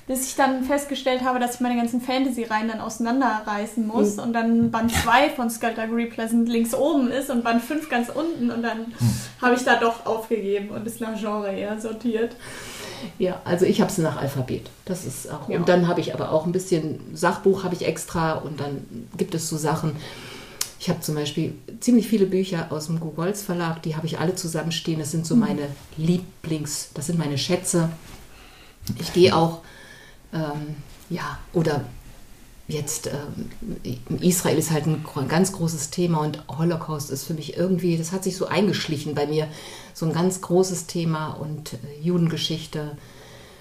bis 0.08 0.26
ich 0.26 0.34
dann 0.34 0.64
festgestellt 0.64 1.22
habe, 1.22 1.38
dass 1.38 1.56
ich 1.56 1.60
meine 1.60 1.76
ganzen 1.76 2.00
Fantasy-Reihen 2.00 2.68
dann 2.68 2.80
auseinanderreißen 2.80 3.86
muss 3.86 4.16
mhm. 4.16 4.22
und 4.22 4.32
dann 4.32 4.70
Band 4.70 4.90
2 4.90 5.30
von 5.30 5.50
Skullduggery 5.50 6.06
Pleasant 6.06 6.48
links 6.48 6.74
oben 6.74 7.10
ist 7.10 7.28
und 7.30 7.44
Band 7.44 7.62
5 7.62 7.90
ganz 7.90 8.08
unten 8.08 8.50
und 8.50 8.62
dann 8.62 8.78
mhm. 8.78 9.14
habe 9.42 9.54
ich 9.54 9.62
da 9.64 9.78
doch 9.78 10.06
aufgegeben 10.06 10.70
und 10.70 10.86
es 10.86 10.98
nach 10.98 11.16
Genre 11.20 11.52
eher 11.52 11.78
sortiert. 11.78 12.34
Ja, 13.18 13.40
also 13.44 13.66
ich 13.66 13.80
habe 13.80 13.90
es 13.90 13.98
nach 13.98 14.16
Alphabet. 14.20 14.70
Das 14.86 15.04
ist 15.04 15.30
auch. 15.30 15.48
Ja. 15.48 15.58
Und 15.58 15.68
dann 15.68 15.86
habe 15.86 16.00
ich 16.00 16.14
aber 16.14 16.32
auch 16.32 16.46
ein 16.46 16.52
bisschen 16.52 17.00
Sachbuch 17.12 17.62
habe 17.62 17.74
ich 17.74 17.86
extra 17.86 18.32
und 18.32 18.58
dann 18.60 19.08
gibt 19.16 19.34
es 19.34 19.48
so 19.48 19.58
Sachen. 19.58 19.94
Ich 20.80 20.88
habe 20.88 21.00
zum 21.00 21.16
Beispiel 21.16 21.54
ziemlich 21.80 22.08
viele 22.08 22.26
Bücher 22.26 22.68
aus 22.70 22.86
dem 22.86 22.98
Googles 22.98 23.42
Verlag, 23.42 23.82
die 23.82 23.94
habe 23.94 24.06
ich 24.06 24.18
alle 24.18 24.34
zusammenstehen. 24.34 25.00
Das 25.00 25.10
sind 25.10 25.26
so 25.26 25.34
mhm. 25.34 25.40
meine 25.40 25.68
Lieblings, 25.98 26.90
das 26.94 27.06
sind 27.06 27.18
meine 27.18 27.36
Schätze. 27.36 27.90
Ich 28.98 29.12
gehe 29.12 29.36
auch 29.36 29.60
ähm, 30.32 30.76
ja, 31.10 31.38
oder 31.52 31.84
jetzt 32.68 33.08
ähm, 33.08 33.98
Israel 34.20 34.58
ist 34.58 34.70
halt 34.70 34.86
ein, 34.86 35.02
ganz 35.28 35.52
großes 35.52 35.90
Thema 35.90 36.20
und 36.20 36.42
Holocaust 36.48 37.10
ist 37.10 37.24
für 37.24 37.34
mich 37.34 37.56
irgendwie, 37.56 37.96
das 37.96 38.12
hat 38.12 38.24
sich 38.24 38.36
so 38.36 38.46
eingeschlichen 38.46 39.14
bei 39.14 39.26
mir, 39.26 39.48
so 39.94 40.04
ein 40.04 40.12
ganz 40.12 40.42
großes 40.42 40.86
Thema 40.86 41.28
und 41.32 41.74
äh, 41.74 41.76
Judengeschichte 42.02 42.96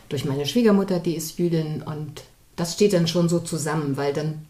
durch 0.10 0.25
meine 0.25 0.45
Schwiegermutter, 0.45 0.99
die 0.99 1.15
ist 1.15 1.39
Jüdin 1.39 1.82
und 1.82 2.23
das 2.58 2.73
steht 2.73 2.93
dann 2.93 3.08
schon 3.08 3.30
so 3.30 3.39
zusammen, 3.39 3.97
weil 3.97 4.13
dann 4.13 4.45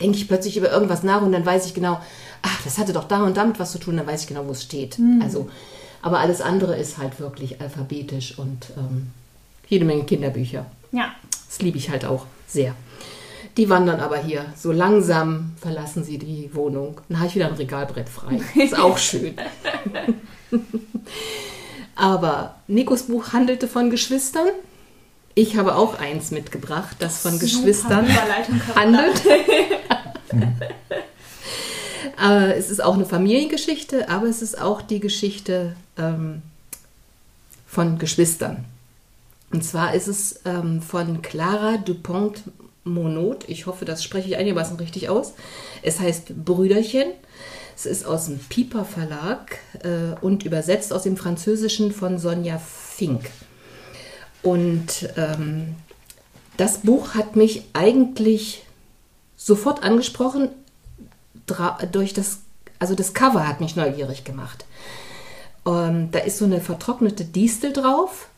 denke 0.00 0.16
ich 0.16 0.28
plötzlich 0.28 0.56
über 0.56 0.72
irgendwas 0.72 1.02
nach 1.02 1.22
und 1.22 1.32
dann 1.32 1.46
weiß 1.46 1.66
ich 1.66 1.74
genau, 1.74 2.00
ach, 2.42 2.62
das 2.64 2.78
hatte 2.78 2.92
doch 2.92 3.04
da 3.04 3.22
und 3.22 3.36
damit 3.36 3.60
was 3.60 3.72
zu 3.72 3.78
tun, 3.78 3.96
dann 3.96 4.06
weiß 4.06 4.22
ich 4.22 4.28
genau, 4.28 4.46
wo 4.46 4.52
es 4.52 4.62
steht. 4.62 4.98
Mhm. 4.98 5.20
Also, 5.22 5.48
aber 6.02 6.18
alles 6.18 6.40
andere 6.40 6.76
ist 6.76 6.98
halt 6.98 7.20
wirklich 7.20 7.60
alphabetisch 7.60 8.38
und 8.38 8.70
ähm, 8.76 9.10
jede 9.68 9.84
Menge 9.84 10.04
Kinderbücher. 10.04 10.66
Ja. 10.92 11.12
Das 11.50 11.60
liebe 11.60 11.78
ich 11.78 11.90
halt 11.90 12.04
auch 12.04 12.26
sehr. 12.46 12.76
Die 13.56 13.68
wandern 13.68 13.98
aber 13.98 14.18
hier. 14.18 14.46
So 14.56 14.70
langsam 14.70 15.50
verlassen 15.60 16.04
sie 16.04 16.16
die 16.16 16.48
Wohnung. 16.54 17.00
Dann 17.08 17.18
habe 17.18 17.26
ich 17.26 17.34
wieder 17.34 17.48
ein 17.48 17.54
Regalbrett 17.54 18.08
frei. 18.08 18.40
Ist 18.54 18.78
auch 18.78 18.96
schön. 19.08 19.34
aber 21.96 22.54
Nikos 22.68 23.02
Buch 23.02 23.32
handelte 23.32 23.66
von 23.66 23.90
Geschwistern. 23.90 24.46
Ich 25.34 25.56
habe 25.56 25.74
auch 25.74 25.98
eins 25.98 26.30
mitgebracht, 26.30 26.96
das 27.00 27.22
von 27.22 27.32
Super 27.32 27.44
Geschwistern 27.44 28.06
handelt. 28.76 29.22
äh, 32.22 32.52
es 32.52 32.70
ist 32.70 32.80
auch 32.80 32.94
eine 32.94 33.06
Familiengeschichte, 33.06 34.08
aber 34.08 34.28
es 34.28 34.40
ist 34.40 34.60
auch 34.60 34.82
die 34.82 35.00
Geschichte 35.00 35.74
ähm, 35.98 36.42
von 37.66 37.98
Geschwistern. 37.98 38.66
Und 39.52 39.64
zwar 39.64 39.94
ist 39.94 40.06
es 40.06 40.40
ähm, 40.44 40.80
von 40.80 41.22
Clara 41.22 41.76
Dupont 41.78 42.42
Monod. 42.84 43.44
Ich 43.48 43.66
hoffe, 43.66 43.84
das 43.84 44.02
spreche 44.04 44.28
ich 44.28 44.36
einigermaßen 44.36 44.76
richtig 44.76 45.08
aus. 45.08 45.34
Es 45.82 46.00
heißt 46.00 46.44
Brüderchen. 46.44 47.10
Es 47.76 47.86
ist 47.86 48.04
aus 48.04 48.26
dem 48.26 48.38
Piper 48.38 48.84
Verlag 48.84 49.58
äh, 49.82 50.18
und 50.20 50.44
übersetzt 50.44 50.92
aus 50.92 51.02
dem 51.02 51.16
Französischen 51.16 51.92
von 51.92 52.18
Sonja 52.18 52.58
Fink. 52.58 53.30
Und 54.42 55.08
ähm, 55.16 55.74
das 56.56 56.78
Buch 56.78 57.14
hat 57.14 57.36
mich 57.36 57.64
eigentlich 57.72 58.64
sofort 59.36 59.82
angesprochen 59.82 60.50
durch 61.90 62.12
das, 62.12 62.40
also 62.78 62.94
das 62.94 63.14
Cover 63.14 63.48
hat 63.48 63.60
mich 63.60 63.76
neugierig 63.76 64.24
gemacht. 64.24 64.64
Ähm, 65.66 66.10
da 66.12 66.20
ist 66.20 66.38
so 66.38 66.44
eine 66.44 66.60
vertrocknete 66.60 67.24
Distel 67.24 67.72
drauf 67.72 68.29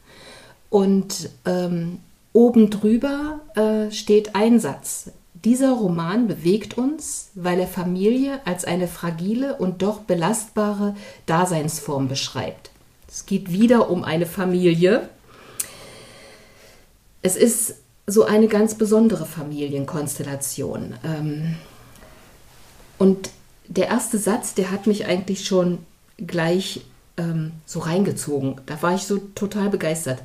und 0.72 1.28
ähm, 1.44 1.98
oben 2.32 2.70
drüber 2.70 3.40
äh, 3.56 3.92
steht 3.92 4.34
ein 4.34 4.58
Satz. 4.58 5.10
Dieser 5.34 5.72
Roman 5.72 6.28
bewegt 6.28 6.78
uns, 6.78 7.28
weil 7.34 7.60
er 7.60 7.66
Familie 7.66 8.40
als 8.46 8.64
eine 8.64 8.88
fragile 8.88 9.56
und 9.56 9.82
doch 9.82 10.00
belastbare 10.00 10.96
Daseinsform 11.26 12.08
beschreibt. 12.08 12.70
Es 13.06 13.26
geht 13.26 13.52
wieder 13.52 13.90
um 13.90 14.02
eine 14.02 14.24
Familie. 14.24 15.10
Es 17.20 17.36
ist 17.36 17.74
so 18.06 18.24
eine 18.24 18.48
ganz 18.48 18.74
besondere 18.74 19.26
Familienkonstellation. 19.26 20.94
Ähm, 21.04 21.56
und 22.96 23.28
der 23.68 23.88
erste 23.88 24.16
Satz, 24.16 24.54
der 24.54 24.70
hat 24.70 24.86
mich 24.86 25.04
eigentlich 25.04 25.44
schon 25.44 25.80
gleich 26.16 26.80
ähm, 27.18 27.52
so 27.66 27.80
reingezogen. 27.80 28.62
Da 28.64 28.80
war 28.80 28.94
ich 28.94 29.02
so 29.02 29.18
total 29.18 29.68
begeistert. 29.68 30.22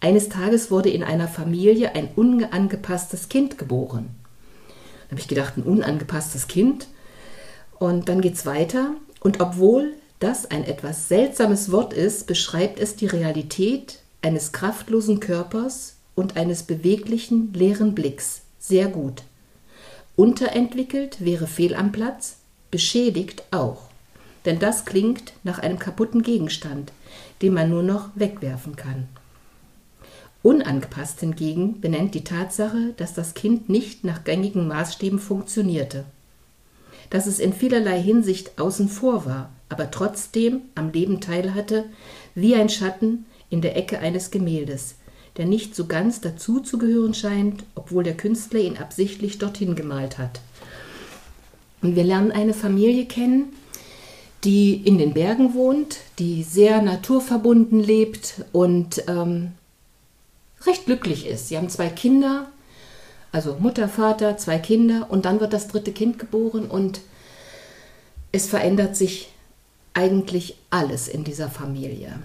Eines 0.00 0.28
Tages 0.28 0.70
wurde 0.70 0.90
in 0.90 1.02
einer 1.02 1.26
Familie 1.26 1.94
ein 1.94 2.08
unangepasstes 2.14 3.28
Kind 3.28 3.58
geboren. 3.58 4.10
Da 4.68 5.12
habe 5.12 5.20
ich 5.20 5.28
gedacht, 5.28 5.56
ein 5.56 5.64
unangepasstes 5.64 6.46
Kind. 6.46 6.86
Und 7.78 8.08
dann 8.08 8.20
geht 8.20 8.34
es 8.34 8.46
weiter. 8.46 8.94
Und 9.20 9.40
obwohl 9.40 9.94
das 10.20 10.50
ein 10.50 10.64
etwas 10.64 11.08
seltsames 11.08 11.72
Wort 11.72 11.92
ist, 11.92 12.26
beschreibt 12.26 12.78
es 12.78 12.96
die 12.96 13.06
Realität 13.06 14.00
eines 14.22 14.52
kraftlosen 14.52 15.20
Körpers 15.20 15.96
und 16.14 16.36
eines 16.36 16.62
beweglichen, 16.64 17.52
leeren 17.52 17.94
Blicks 17.94 18.42
sehr 18.58 18.88
gut. 18.88 19.22
Unterentwickelt 20.16 21.24
wäre 21.24 21.46
fehl 21.46 21.74
am 21.74 21.92
Platz, 21.92 22.36
beschädigt 22.70 23.44
auch. 23.52 23.82
Denn 24.44 24.58
das 24.58 24.84
klingt 24.84 25.32
nach 25.44 25.58
einem 25.58 25.78
kaputten 25.78 26.22
Gegenstand, 26.22 26.92
den 27.42 27.54
man 27.54 27.70
nur 27.70 27.82
noch 27.82 28.10
wegwerfen 28.14 28.76
kann. 28.76 29.08
Unangepasst 30.42 31.20
hingegen 31.20 31.80
benennt 31.80 32.14
die 32.14 32.24
Tatsache, 32.24 32.94
dass 32.96 33.14
das 33.14 33.34
Kind 33.34 33.68
nicht 33.68 34.04
nach 34.04 34.24
gängigen 34.24 34.68
Maßstäben 34.68 35.18
funktionierte. 35.18 36.04
Dass 37.10 37.26
es 37.26 37.40
in 37.40 37.52
vielerlei 37.52 38.00
Hinsicht 38.00 38.58
außen 38.58 38.88
vor 38.88 39.26
war, 39.26 39.50
aber 39.68 39.90
trotzdem 39.90 40.62
am 40.74 40.90
Leben 40.90 41.20
teilhatte, 41.20 41.84
wie 42.34 42.54
ein 42.54 42.68
Schatten 42.68 43.26
in 43.50 43.62
der 43.62 43.76
Ecke 43.76 43.98
eines 43.98 44.30
Gemäldes, 44.30 44.94
der 45.36 45.46
nicht 45.46 45.74
so 45.74 45.86
ganz 45.86 46.20
dazu 46.20 46.60
zu 46.60 46.78
gehören 46.78 47.14
scheint, 47.14 47.64
obwohl 47.74 48.04
der 48.04 48.16
Künstler 48.16 48.60
ihn 48.60 48.76
absichtlich 48.76 49.38
dorthin 49.38 49.74
gemalt 49.74 50.18
hat. 50.18 50.40
Und 51.82 51.96
wir 51.96 52.04
lernen 52.04 52.32
eine 52.32 52.54
Familie 52.54 53.06
kennen, 53.06 53.52
die 54.44 54.74
in 54.74 54.98
den 54.98 55.14
Bergen 55.14 55.54
wohnt, 55.54 55.98
die 56.18 56.42
sehr 56.42 56.80
naturverbunden 56.82 57.80
lebt 57.80 58.44
und 58.52 59.02
ähm, 59.08 59.52
recht 60.66 60.86
glücklich 60.86 61.26
ist. 61.26 61.48
Sie 61.48 61.56
haben 61.56 61.68
zwei 61.68 61.88
Kinder, 61.88 62.48
also 63.32 63.56
Mutter, 63.58 63.88
Vater, 63.88 64.36
zwei 64.36 64.58
Kinder 64.58 65.06
und 65.10 65.24
dann 65.24 65.40
wird 65.40 65.52
das 65.52 65.68
dritte 65.68 65.92
Kind 65.92 66.18
geboren 66.18 66.66
und 66.66 67.00
es 68.32 68.46
verändert 68.46 68.96
sich 68.96 69.32
eigentlich 69.94 70.56
alles 70.70 71.08
in 71.08 71.24
dieser 71.24 71.48
Familie. 71.48 72.18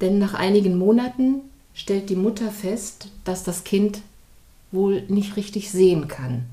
Denn 0.00 0.18
nach 0.18 0.34
einigen 0.34 0.78
Monaten 0.78 1.42
stellt 1.74 2.10
die 2.10 2.16
Mutter 2.16 2.50
fest, 2.50 3.08
dass 3.24 3.44
das 3.44 3.64
Kind 3.64 4.00
wohl 4.70 5.02
nicht 5.08 5.36
richtig 5.36 5.70
sehen 5.70 6.08
kann. 6.08 6.44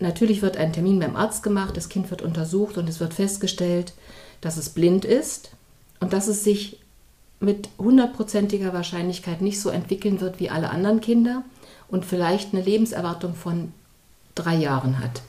Natürlich 0.00 0.42
wird 0.42 0.56
ein 0.56 0.72
Termin 0.72 0.98
beim 0.98 1.14
Arzt 1.14 1.42
gemacht, 1.42 1.76
das 1.76 1.88
Kind 1.88 2.10
wird 2.10 2.22
untersucht 2.22 2.76
und 2.76 2.88
es 2.88 2.98
wird 2.98 3.14
festgestellt, 3.14 3.92
dass 4.40 4.56
es 4.56 4.70
blind 4.70 5.04
ist 5.04 5.52
und 6.00 6.12
dass 6.12 6.26
es 6.26 6.42
sich 6.42 6.80
mit 7.42 7.68
hundertprozentiger 7.78 8.72
Wahrscheinlichkeit 8.72 9.40
nicht 9.40 9.60
so 9.60 9.70
entwickeln 9.70 10.20
wird 10.20 10.40
wie 10.40 10.50
alle 10.50 10.70
anderen 10.70 11.00
Kinder 11.00 11.44
und 11.88 12.04
vielleicht 12.04 12.54
eine 12.54 12.62
Lebenserwartung 12.62 13.34
von 13.34 13.72
drei 14.34 14.56
Jahren 14.56 15.00
hat. 15.00 15.22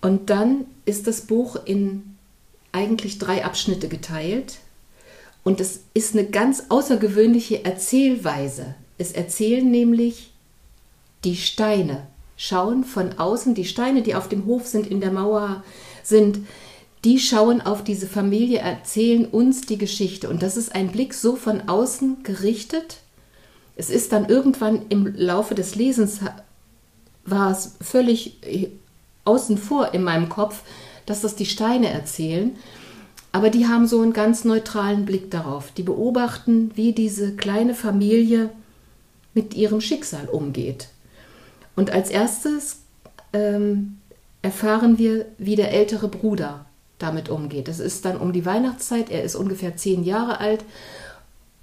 Und 0.00 0.30
dann 0.30 0.64
ist 0.86 1.06
das 1.06 1.22
Buch 1.22 1.56
in 1.64 2.16
eigentlich 2.72 3.18
drei 3.18 3.44
Abschnitte 3.44 3.88
geteilt. 3.88 4.58
Und 5.42 5.60
es 5.60 5.80
ist 5.94 6.14
eine 6.14 6.26
ganz 6.26 6.64
außergewöhnliche 6.68 7.64
Erzählweise. 7.64 8.74
Es 8.98 9.12
erzählen 9.12 9.68
nämlich 9.70 10.30
die 11.24 11.36
Steine, 11.36 12.06
schauen 12.36 12.84
von 12.84 13.18
außen, 13.18 13.54
die 13.54 13.64
Steine, 13.64 14.02
die 14.02 14.14
auf 14.14 14.28
dem 14.28 14.46
Hof 14.46 14.66
sind, 14.66 14.86
in 14.86 15.00
der 15.00 15.12
Mauer 15.12 15.64
sind, 16.02 16.46
die 17.04 17.18
schauen 17.18 17.60
auf 17.60 17.82
diese 17.82 18.06
Familie, 18.06 18.58
erzählen 18.58 19.24
uns 19.24 19.62
die 19.62 19.78
Geschichte. 19.78 20.28
Und 20.28 20.42
das 20.42 20.56
ist 20.56 20.74
ein 20.74 20.88
Blick 20.88 21.14
so 21.14 21.34
von 21.36 21.68
außen 21.68 22.22
gerichtet. 22.22 22.98
Es 23.76 23.88
ist 23.88 24.12
dann 24.12 24.28
irgendwann 24.28 24.82
im 24.90 25.06
Laufe 25.16 25.54
des 25.54 25.74
Lesens, 25.74 26.20
war 27.24 27.50
es 27.50 27.76
völlig 27.80 28.38
außen 29.24 29.56
vor 29.56 29.94
in 29.94 30.02
meinem 30.02 30.28
Kopf, 30.28 30.62
dass 31.06 31.22
das 31.22 31.36
die 31.36 31.46
Steine 31.46 31.88
erzählen. 31.88 32.56
Aber 33.32 33.48
die 33.48 33.66
haben 33.66 33.86
so 33.86 34.00
einen 34.00 34.12
ganz 34.12 34.44
neutralen 34.44 35.06
Blick 35.06 35.30
darauf. 35.30 35.72
Die 35.72 35.82
beobachten, 35.82 36.72
wie 36.74 36.92
diese 36.92 37.34
kleine 37.36 37.74
Familie 37.74 38.50
mit 39.32 39.54
ihrem 39.54 39.80
Schicksal 39.80 40.28
umgeht. 40.28 40.88
Und 41.76 41.90
als 41.90 42.10
erstes 42.10 42.80
ähm, 43.32 43.98
erfahren 44.42 44.98
wir, 44.98 45.26
wie 45.38 45.54
der 45.56 45.72
ältere 45.72 46.08
Bruder 46.08 46.66
damit 47.02 47.28
umgeht. 47.28 47.68
Es 47.68 47.80
ist 47.80 48.04
dann 48.04 48.16
um 48.16 48.32
die 48.32 48.46
Weihnachtszeit, 48.46 49.10
er 49.10 49.22
ist 49.22 49.36
ungefähr 49.36 49.76
zehn 49.76 50.04
Jahre 50.04 50.40
alt. 50.40 50.64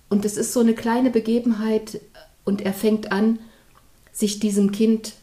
Und 0.10 0.26
es 0.26 0.38
ist 0.38 0.54
so 0.54 0.60
eine 0.60 0.74
kleine 0.74 1.10
Begebenheit. 1.10 2.02
Und 2.44 2.62
er 2.62 2.74
fängt 2.74 3.12
an, 3.12 3.40
sich 4.12 4.40
diesem 4.40 4.72
Kind 4.72 5.14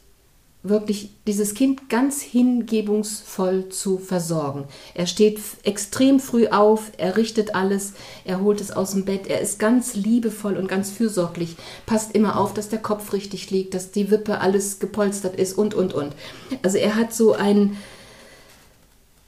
wirklich 0.65 1.11
dieses 1.27 1.53
Kind 1.53 1.91
ganz 1.91 2.23
hingebungsvoll 2.23 3.69
zu 3.69 3.99
versorgen. 3.99 4.65
Er 4.95 5.07
steht 5.07 5.39
extrem 5.63 6.19
früh 6.19 6.49
auf, 6.49 6.91
er 6.97 7.19
richtet 7.19 7.55
alles, 7.55 7.93
er 8.25 8.41
holt 8.41 8.63
es 8.63 8.71
aus 8.71 8.93
dem 8.93 9.05
Bett, 9.05 9.27
er 9.27 9.43
ist 9.43 9.59
ganz 9.59 9.95
liebevoll 9.95 10.57
und 10.57 10.67
ganz 10.67 10.91
fürsorglich, 10.91 11.57
passt 11.85 12.15
immer 12.15 12.41
auf, 12.41 12.55
dass 12.55 12.71
der 12.71 12.79
Kopf 12.79 13.13
richtig 13.13 13.51
liegt, 13.51 13.75
dass 13.75 13.91
die 13.91 14.11
Wippe 14.11 14.41
alles 14.41 14.79
gepolstert 14.79 15.37
ist 15.37 15.57
und 15.57 15.75
und 15.75 15.93
und. 15.93 16.15
Also 16.63 16.79
er 16.79 16.97
hat 16.97 17.13
so 17.13 17.35
ein 17.35 17.77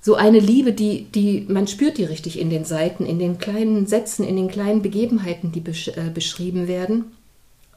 so 0.07 0.15
eine 0.15 0.39
Liebe, 0.39 0.73
die, 0.73 1.03
die, 1.07 1.47
man 1.49 1.67
spürt 1.67 1.99
die 1.99 2.05
richtig 2.05 2.39
in 2.39 2.49
den 2.49 2.65
Seiten, 2.65 3.05
in 3.05 3.19
den 3.19 3.39
kleinen 3.39 3.89
Sätzen, 3.89 4.25
in 4.25 4.37
den 4.37 4.47
kleinen 4.47 4.81
Begebenheiten, 4.81 5.51
die 5.51 5.59
besch 5.59 5.89
äh, 5.89 6.11
beschrieben 6.15 6.69
werden. 6.69 7.07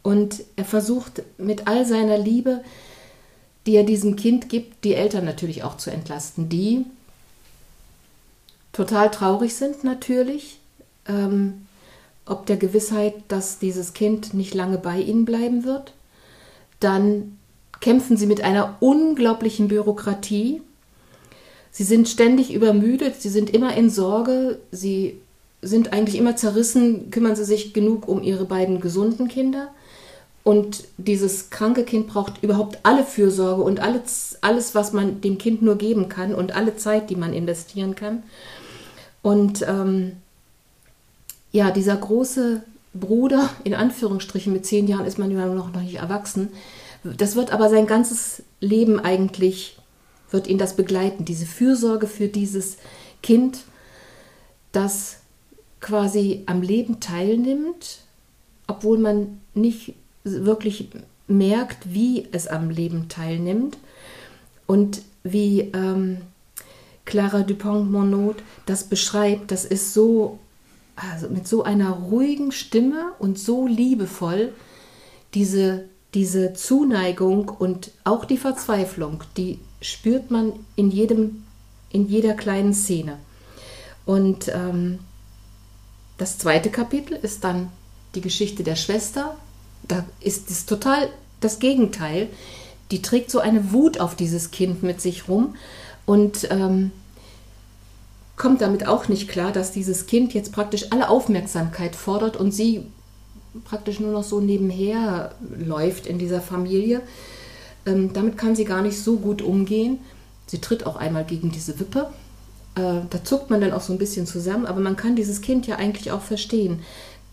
Und 0.03 0.43
er 0.55 0.65
versucht 0.65 1.23
mit 1.39 1.65
all 1.65 1.87
seiner 1.87 2.19
Liebe, 2.19 2.63
die 3.65 3.75
er 3.75 3.83
diesem 3.83 4.15
Kind 4.15 4.47
gibt, 4.47 4.83
die 4.83 4.93
Eltern 4.93 5.25
natürlich 5.25 5.63
auch 5.63 5.77
zu 5.77 5.89
entlasten, 5.89 6.49
die 6.49 6.85
total 8.73 9.09
traurig 9.09 9.55
sind 9.55 9.83
natürlich, 9.83 10.59
ähm, 11.07 11.65
ob 12.27 12.45
der 12.45 12.57
Gewissheit, 12.57 13.15
dass 13.27 13.57
dieses 13.57 13.93
Kind 13.93 14.35
nicht 14.35 14.53
lange 14.53 14.77
bei 14.77 14.99
ihnen 14.99 15.25
bleiben 15.25 15.63
wird. 15.63 15.93
Dann 16.79 17.39
kämpfen 17.79 18.17
sie 18.17 18.27
mit 18.27 18.41
einer 18.43 18.77
unglaublichen 18.81 19.67
Bürokratie, 19.67 20.61
Sie 21.79 21.85
sind 21.85 22.09
ständig 22.09 22.53
übermüdet, 22.53 23.21
sie 23.21 23.29
sind 23.29 23.51
immer 23.51 23.73
in 23.77 23.89
Sorge, 23.89 24.59
sie 24.69 25.21
sind 25.61 25.93
eigentlich 25.93 26.17
immer 26.17 26.35
zerrissen, 26.35 27.09
kümmern 27.09 27.37
sie 27.37 27.45
sich 27.45 27.73
genug 27.73 28.05
um 28.05 28.21
ihre 28.21 28.43
beiden 28.43 28.81
gesunden 28.81 29.29
Kinder. 29.29 29.69
Und 30.43 30.83
dieses 30.97 31.51
kranke 31.51 31.85
Kind 31.85 32.07
braucht 32.07 32.43
überhaupt 32.43 32.79
alle 32.83 33.05
Fürsorge 33.05 33.61
und 33.61 33.79
alles, 33.79 34.37
alles, 34.41 34.75
was 34.75 34.91
man 34.91 35.21
dem 35.21 35.37
Kind 35.37 35.61
nur 35.61 35.77
geben 35.77 36.09
kann 36.09 36.35
und 36.35 36.53
alle 36.53 36.75
Zeit, 36.75 37.09
die 37.09 37.15
man 37.15 37.31
investieren 37.31 37.95
kann. 37.95 38.23
Und 39.21 39.61
ähm, 39.61 40.17
ja, 41.53 41.71
dieser 41.71 41.95
große 41.95 42.61
Bruder, 42.93 43.49
in 43.63 43.73
Anführungsstrichen, 43.73 44.51
mit 44.51 44.65
zehn 44.65 44.85
Jahren 44.89 45.05
ist 45.05 45.17
man 45.17 45.31
immer 45.31 45.45
noch, 45.45 45.71
noch 45.71 45.81
nicht 45.81 45.95
erwachsen, 45.95 46.49
das 47.05 47.37
wird 47.37 47.53
aber 47.53 47.69
sein 47.69 47.87
ganzes 47.87 48.43
Leben 48.59 48.99
eigentlich 48.99 49.78
wird 50.31 50.47
ihn 50.47 50.57
das 50.57 50.75
begleiten, 50.75 51.25
diese 51.25 51.45
Fürsorge 51.45 52.07
für 52.07 52.27
dieses 52.27 52.77
Kind, 53.21 53.61
das 54.71 55.17
quasi 55.79 56.43
am 56.45 56.61
Leben 56.61 56.99
teilnimmt, 56.99 57.99
obwohl 58.67 58.97
man 58.97 59.41
nicht 59.53 59.95
wirklich 60.23 60.89
merkt, 61.27 61.93
wie 61.93 62.27
es 62.31 62.47
am 62.47 62.69
Leben 62.69 63.07
teilnimmt. 63.07 63.77
Und 64.67 65.01
wie 65.23 65.71
ähm, 65.73 66.17
Clara 67.05 67.41
Dupont-Monod 67.41 68.37
das 68.65 68.83
beschreibt, 68.83 69.51
das 69.51 69.65
ist 69.65 69.93
so, 69.93 70.37
also 70.95 71.29
mit 71.29 71.47
so 71.47 71.63
einer 71.63 71.91
ruhigen 71.91 72.51
Stimme 72.51 73.13
und 73.19 73.39
so 73.39 73.65
liebevoll, 73.65 74.53
diese, 75.33 75.85
diese 76.13 76.53
Zuneigung 76.53 77.49
und 77.49 77.91
auch 78.03 78.25
die 78.25 78.37
Verzweiflung, 78.37 79.23
die 79.37 79.59
spürt 79.81 80.31
man 80.31 80.53
in 80.75 80.91
jedem, 80.91 81.43
in 81.91 82.07
jeder 82.07 82.33
kleinen 82.33 82.73
Szene. 82.73 83.17
Und 84.05 84.49
ähm, 84.49 84.99
das 86.17 86.37
zweite 86.37 86.69
Kapitel 86.69 87.13
ist 87.13 87.43
dann 87.43 87.69
die 88.15 88.21
Geschichte 88.21 88.63
der 88.63 88.75
Schwester. 88.75 89.37
Da 89.83 90.05
ist 90.19 90.49
es 90.49 90.65
total 90.65 91.09
das 91.39 91.59
Gegenteil. 91.59 92.29
die 92.91 93.01
trägt 93.01 93.29
so 93.29 93.39
eine 93.39 93.71
Wut 93.71 93.99
auf 93.99 94.15
dieses 94.15 94.51
Kind 94.51 94.81
mit 94.83 94.99
sich 94.99 95.27
rum 95.27 95.55
und 96.05 96.47
ähm, 96.49 96.91
kommt 98.35 98.61
damit 98.61 98.87
auch 98.87 99.07
nicht 99.09 99.29
klar, 99.29 99.51
dass 99.51 99.71
dieses 99.71 100.07
Kind 100.07 100.33
jetzt 100.33 100.53
praktisch 100.53 100.91
alle 100.91 101.09
Aufmerksamkeit 101.09 101.95
fordert 101.95 102.37
und 102.37 102.51
sie 102.51 102.85
praktisch 103.65 103.99
nur 103.99 104.11
noch 104.11 104.23
so 104.23 104.39
nebenher 104.39 105.35
läuft 105.57 106.07
in 106.07 106.17
dieser 106.17 106.41
Familie. 106.41 107.01
Ähm, 107.85 108.13
damit 108.13 108.37
kann 108.37 108.55
sie 108.55 108.65
gar 108.65 108.81
nicht 108.81 108.99
so 109.01 109.17
gut 109.17 109.41
umgehen. 109.41 109.99
Sie 110.47 110.59
tritt 110.59 110.85
auch 110.85 110.95
einmal 110.95 111.25
gegen 111.25 111.51
diese 111.51 111.79
Wippe. 111.79 112.09
Äh, 112.75 113.01
da 113.09 113.23
zuckt 113.23 113.49
man 113.49 113.61
dann 113.61 113.73
auch 113.73 113.81
so 113.81 113.93
ein 113.93 113.99
bisschen 113.99 114.25
zusammen, 114.25 114.65
aber 114.65 114.79
man 114.79 114.95
kann 114.95 115.15
dieses 115.15 115.41
Kind 115.41 115.67
ja 115.67 115.75
eigentlich 115.75 116.11
auch 116.11 116.21
verstehen. 116.21 116.79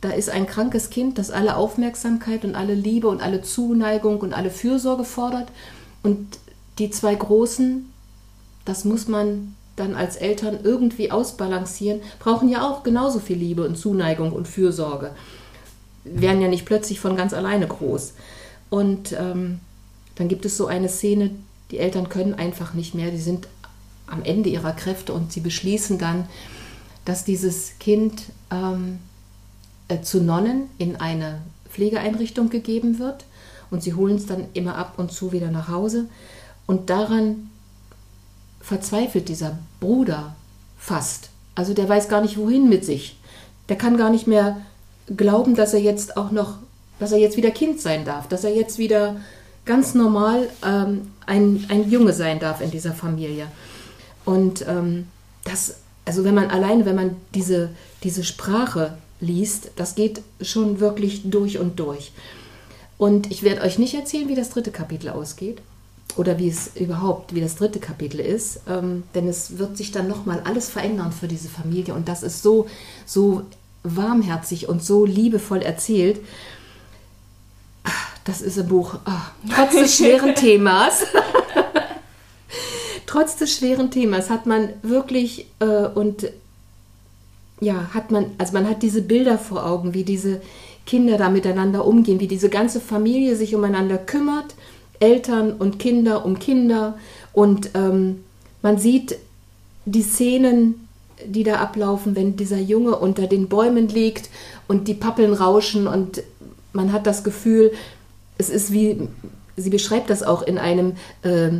Da 0.00 0.10
ist 0.10 0.28
ein 0.28 0.46
krankes 0.46 0.90
Kind, 0.90 1.18
das 1.18 1.30
alle 1.30 1.56
Aufmerksamkeit 1.56 2.44
und 2.44 2.54
alle 2.54 2.74
Liebe 2.74 3.08
und 3.08 3.22
alle 3.22 3.42
Zuneigung 3.42 4.20
und 4.20 4.34
alle 4.34 4.50
Fürsorge 4.50 5.04
fordert. 5.04 5.48
Und 6.02 6.38
die 6.78 6.90
zwei 6.90 7.14
Großen, 7.14 7.90
das 8.64 8.84
muss 8.84 9.08
man 9.08 9.54
dann 9.76 9.94
als 9.94 10.16
Eltern 10.16 10.58
irgendwie 10.62 11.10
ausbalancieren, 11.10 12.00
brauchen 12.18 12.48
ja 12.48 12.68
auch 12.68 12.82
genauso 12.82 13.20
viel 13.20 13.36
Liebe 13.36 13.66
und 13.66 13.76
Zuneigung 13.76 14.32
und 14.32 14.48
Fürsorge. 14.48 15.10
Werden 16.04 16.40
ja 16.40 16.48
nicht 16.48 16.66
plötzlich 16.66 17.00
von 17.00 17.16
ganz 17.16 17.32
alleine 17.32 17.66
groß. 17.66 18.14
Und 18.70 19.12
ähm, 19.12 19.60
dann 20.16 20.28
gibt 20.28 20.44
es 20.44 20.56
so 20.56 20.66
eine 20.66 20.88
Szene, 20.88 21.30
die 21.70 21.78
Eltern 21.78 22.08
können 22.08 22.34
einfach 22.34 22.74
nicht 22.74 22.94
mehr, 22.94 23.10
die 23.10 23.20
sind 23.20 23.48
am 24.06 24.22
Ende 24.22 24.48
ihrer 24.48 24.72
Kräfte 24.72 25.12
und 25.12 25.32
sie 25.32 25.40
beschließen 25.40 25.98
dann, 25.98 26.26
dass 27.04 27.24
dieses 27.24 27.78
Kind 27.78 28.22
ähm, 28.50 28.98
äh, 29.88 30.00
zu 30.00 30.20
Nonnen 30.20 30.68
in 30.78 30.96
eine 30.96 31.40
Pflegeeinrichtung 31.70 32.50
gegeben 32.50 32.98
wird 32.98 33.24
und 33.70 33.82
sie 33.82 33.94
holen 33.94 34.16
es 34.16 34.26
dann 34.26 34.46
immer 34.54 34.76
ab 34.76 34.94
und 34.96 35.12
zu 35.12 35.32
wieder 35.32 35.50
nach 35.50 35.68
Hause. 35.68 36.06
Und 36.66 36.90
daran 36.90 37.50
verzweifelt 38.60 39.28
dieser 39.28 39.58
Bruder 39.80 40.34
fast. 40.78 41.30
Also 41.54 41.74
der 41.74 41.88
weiß 41.88 42.08
gar 42.08 42.20
nicht, 42.20 42.36
wohin 42.36 42.68
mit 42.68 42.84
sich. 42.84 43.18
Der 43.68 43.76
kann 43.76 43.96
gar 43.96 44.10
nicht 44.10 44.26
mehr 44.26 44.60
glauben, 45.14 45.54
dass 45.54 45.74
er 45.74 45.80
jetzt 45.80 46.16
auch 46.16 46.30
noch, 46.30 46.58
dass 46.98 47.12
er 47.12 47.18
jetzt 47.18 47.36
wieder 47.36 47.50
Kind 47.50 47.80
sein 47.80 48.04
darf, 48.04 48.28
dass 48.28 48.44
er 48.44 48.54
jetzt 48.54 48.78
wieder 48.78 49.16
ganz 49.66 49.94
normal 49.94 50.48
ähm, 50.64 51.08
ein, 51.26 51.66
ein 51.68 51.90
Junge 51.90 52.12
sein 52.12 52.38
darf 52.38 52.60
in 52.60 52.70
dieser 52.70 52.94
Familie. 52.94 53.48
Und 54.24 54.66
ähm, 54.66 55.08
das, 55.44 55.76
also 56.04 56.24
wenn 56.24 56.34
man 56.34 56.50
alleine, 56.50 56.86
wenn 56.86 56.96
man 56.96 57.16
diese, 57.34 57.70
diese 58.02 58.24
Sprache 58.24 58.96
liest, 59.20 59.72
das 59.76 59.94
geht 59.94 60.22
schon 60.40 60.80
wirklich 60.80 61.22
durch 61.24 61.58
und 61.58 61.78
durch. 61.78 62.12
Und 62.98 63.30
ich 63.30 63.42
werde 63.42 63.62
euch 63.62 63.78
nicht 63.78 63.94
erzählen, 63.94 64.28
wie 64.28 64.34
das 64.34 64.50
dritte 64.50 64.70
Kapitel 64.70 65.10
ausgeht 65.10 65.58
oder 66.16 66.38
wie 66.38 66.48
es 66.48 66.70
überhaupt, 66.76 67.34
wie 67.34 67.40
das 67.40 67.56
dritte 67.56 67.78
Kapitel 67.78 68.20
ist, 68.20 68.60
ähm, 68.68 69.02
denn 69.14 69.28
es 69.28 69.58
wird 69.58 69.76
sich 69.76 69.92
dann 69.92 70.08
nochmal 70.08 70.40
alles 70.44 70.70
verändern 70.70 71.12
für 71.12 71.28
diese 71.28 71.48
Familie 71.48 71.94
und 71.94 72.08
das 72.08 72.22
ist 72.22 72.42
so, 72.42 72.66
so 73.04 73.42
warmherzig 73.82 74.68
und 74.68 74.82
so 74.82 75.04
liebevoll 75.04 75.62
erzählt. 75.62 76.20
Das 78.26 78.42
ist 78.42 78.58
ein 78.58 78.66
Buch, 78.66 78.98
oh, 79.06 79.50
trotz 79.54 79.72
des 79.72 79.96
schweren 79.96 80.34
Themas. 80.34 81.06
trotz 83.06 83.36
des 83.36 83.56
schweren 83.56 83.90
Themas 83.90 84.30
hat 84.30 84.46
man 84.46 84.70
wirklich 84.82 85.46
äh, 85.60 85.86
und 85.86 86.28
ja, 87.60 87.88
hat 87.94 88.10
man, 88.10 88.26
also 88.36 88.52
man 88.52 88.68
hat 88.68 88.82
diese 88.82 89.00
Bilder 89.00 89.38
vor 89.38 89.64
Augen, 89.64 89.94
wie 89.94 90.02
diese 90.02 90.42
Kinder 90.84 91.16
da 91.16 91.30
miteinander 91.30 91.86
umgehen, 91.86 92.20
wie 92.20 92.26
diese 92.26 92.50
ganze 92.50 92.80
Familie 92.80 93.36
sich 93.36 93.54
umeinander 93.54 93.96
kümmert, 93.96 94.54
Eltern 95.00 95.52
und 95.52 95.78
Kinder 95.78 96.26
um 96.26 96.38
Kinder. 96.38 96.98
Und 97.32 97.70
ähm, 97.74 98.24
man 98.60 98.78
sieht 98.78 99.16
die 99.84 100.02
Szenen, 100.02 100.88
die 101.24 101.44
da 101.44 101.56
ablaufen, 101.56 102.16
wenn 102.16 102.36
dieser 102.36 102.58
Junge 102.58 102.96
unter 102.96 103.26
den 103.26 103.48
Bäumen 103.48 103.88
liegt 103.88 104.28
und 104.68 104.88
die 104.88 104.94
Pappeln 104.94 105.32
rauschen 105.32 105.86
und 105.86 106.22
man 106.72 106.92
hat 106.92 107.06
das 107.06 107.24
Gefühl, 107.24 107.72
es 108.38 108.50
ist 108.50 108.72
wie, 108.72 109.08
sie 109.56 109.70
beschreibt 109.70 110.10
das 110.10 110.22
auch 110.22 110.42
in 110.42 110.58
einem, 110.58 110.94
äh, 111.22 111.50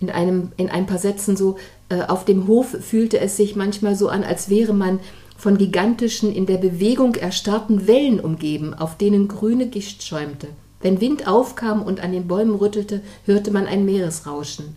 in 0.00 0.10
einem, 0.10 0.52
in 0.56 0.70
ein 0.70 0.86
paar 0.86 0.98
Sätzen 0.98 1.36
so, 1.36 1.56
äh, 1.88 2.02
auf 2.02 2.24
dem 2.24 2.46
Hof 2.46 2.76
fühlte 2.80 3.18
es 3.20 3.36
sich 3.36 3.56
manchmal 3.56 3.96
so 3.96 4.08
an, 4.08 4.24
als 4.24 4.48
wäre 4.48 4.74
man 4.74 5.00
von 5.36 5.58
gigantischen, 5.58 6.34
in 6.34 6.46
der 6.46 6.58
Bewegung 6.58 7.14
erstarrten 7.14 7.86
Wellen 7.86 8.20
umgeben, 8.20 8.74
auf 8.74 8.96
denen 8.96 9.28
grüne 9.28 9.68
Gischt 9.68 10.02
schäumte. 10.02 10.48
Wenn 10.80 11.00
Wind 11.00 11.26
aufkam 11.26 11.82
und 11.82 12.00
an 12.00 12.12
den 12.12 12.28
Bäumen 12.28 12.54
rüttelte, 12.54 13.02
hörte 13.24 13.50
man 13.50 13.66
ein 13.66 13.84
Meeresrauschen. 13.84 14.76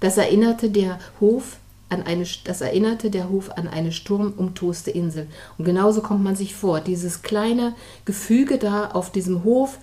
Das 0.00 0.18
erinnerte 0.18 0.70
der 0.70 0.98
Hof 1.20 1.58
an 1.88 2.02
eine, 2.02 2.26
das 2.44 2.60
erinnerte 2.60 3.10
der 3.10 3.28
Hof 3.30 3.50
an 3.56 3.68
eine 3.68 3.92
sturmumtoste 3.92 4.90
Insel. 4.90 5.28
Und 5.56 5.64
genauso 5.64 6.02
kommt 6.02 6.24
man 6.24 6.36
sich 6.36 6.54
vor. 6.54 6.80
Dieses 6.80 7.22
kleine 7.22 7.74
Gefüge 8.04 8.58
da 8.58 8.88
auf 8.88 9.12
diesem 9.12 9.44
Hof, 9.44 9.78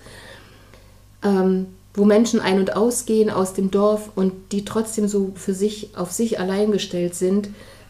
ähm, 1.24 1.66
wo 1.94 2.04
Menschen 2.04 2.40
ein- 2.40 2.58
und 2.58 2.76
ausgehen 2.76 3.30
aus 3.30 3.54
dem 3.54 3.70
Dorf 3.70 4.10
und 4.14 4.32
die 4.52 4.64
trotzdem 4.64 5.08
so 5.08 5.32
für 5.34 5.54
sich 5.54 5.96
auf 5.96 6.12
sich 6.12 6.38
allein 6.38 6.70
gestellt 6.70 7.14
sind. 7.14 7.48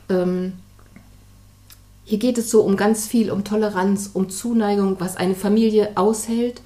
Ähm, 0.08 0.52
hier 2.04 2.18
geht 2.18 2.36
es 2.36 2.50
so 2.50 2.62
um 2.62 2.76
ganz 2.76 3.06
viel, 3.06 3.30
um 3.30 3.44
Toleranz, 3.44 4.10
um 4.12 4.28
Zuneigung, 4.28 4.96
was 4.98 5.16
eine 5.16 5.34
Familie 5.34 5.96
aushält. 5.96 6.60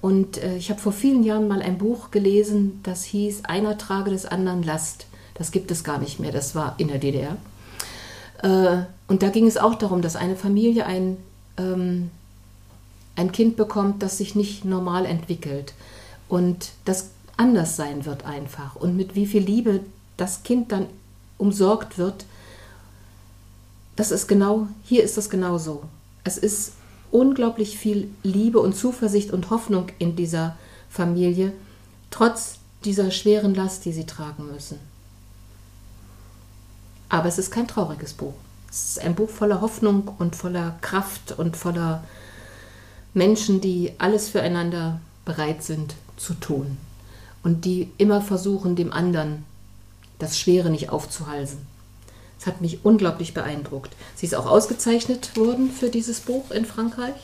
Und 0.00 0.38
äh, 0.38 0.56
ich 0.56 0.70
habe 0.70 0.80
vor 0.80 0.92
vielen 0.92 1.24
Jahren 1.24 1.48
mal 1.48 1.60
ein 1.60 1.76
Buch 1.76 2.10
gelesen, 2.10 2.80
das 2.84 3.04
hieß 3.04 3.44
Einer 3.44 3.76
trage 3.76 4.10
des 4.10 4.26
anderen 4.26 4.62
Last. 4.62 5.06
Das 5.34 5.50
gibt 5.50 5.70
es 5.70 5.84
gar 5.84 5.98
nicht 5.98 6.20
mehr, 6.20 6.32
das 6.32 6.54
war 6.54 6.74
in 6.78 6.88
der 6.88 6.98
DDR. 6.98 7.36
Äh, 8.42 8.84
und 9.08 9.22
da 9.22 9.28
ging 9.28 9.46
es 9.46 9.56
auch 9.56 9.74
darum, 9.74 10.02
dass 10.02 10.16
eine 10.16 10.36
Familie 10.36 10.86
ein, 10.86 11.16
ähm, 11.58 12.10
ein 13.20 13.32
Kind 13.32 13.56
bekommt, 13.56 14.02
das 14.02 14.16
sich 14.16 14.34
nicht 14.34 14.64
normal 14.64 15.04
entwickelt 15.04 15.74
und 16.28 16.70
das 16.86 17.10
anders 17.36 17.76
sein 17.76 18.06
wird 18.06 18.24
einfach. 18.24 18.76
Und 18.76 18.96
mit 18.96 19.14
wie 19.14 19.26
viel 19.26 19.42
Liebe 19.42 19.80
das 20.16 20.42
Kind 20.42 20.72
dann 20.72 20.86
umsorgt 21.36 21.98
wird, 21.98 22.24
das 23.96 24.10
ist 24.10 24.26
genau, 24.26 24.68
hier 24.84 25.02
ist 25.04 25.18
das 25.18 25.28
genau 25.28 25.58
so. 25.58 25.82
Es 26.24 26.38
ist 26.38 26.72
unglaublich 27.10 27.76
viel 27.76 28.10
Liebe 28.22 28.58
und 28.58 28.74
Zuversicht 28.74 29.32
und 29.32 29.50
Hoffnung 29.50 29.88
in 29.98 30.16
dieser 30.16 30.56
Familie, 30.88 31.52
trotz 32.10 32.56
dieser 32.84 33.10
schweren 33.10 33.54
Last, 33.54 33.84
die 33.84 33.92
sie 33.92 34.06
tragen 34.06 34.50
müssen. 34.50 34.78
Aber 37.10 37.28
es 37.28 37.36
ist 37.36 37.50
kein 37.50 37.68
trauriges 37.68 38.14
Buch. 38.14 38.34
Es 38.70 38.92
ist 38.92 39.00
ein 39.00 39.14
Buch 39.14 39.28
voller 39.28 39.60
Hoffnung 39.60 40.10
und 40.18 40.36
voller 40.36 40.78
Kraft 40.80 41.32
und 41.38 41.56
voller 41.56 42.02
Menschen, 43.14 43.60
die 43.60 43.92
alles 43.98 44.28
füreinander 44.28 45.00
bereit 45.24 45.62
sind 45.62 45.94
zu 46.16 46.34
tun 46.34 46.76
und 47.42 47.64
die 47.64 47.90
immer 47.98 48.20
versuchen, 48.20 48.76
dem 48.76 48.92
anderen 48.92 49.44
das 50.18 50.38
Schwere 50.38 50.70
nicht 50.70 50.90
aufzuhalsen. 50.90 51.58
Es 52.38 52.46
hat 52.46 52.60
mich 52.60 52.84
unglaublich 52.84 53.34
beeindruckt. 53.34 53.94
Sie 54.14 54.26
ist 54.26 54.34
auch 54.34 54.46
ausgezeichnet 54.46 55.36
worden 55.36 55.70
für 55.70 55.90
dieses 55.90 56.20
Buch 56.20 56.50
in 56.50 56.64
Frankreich. 56.64 57.14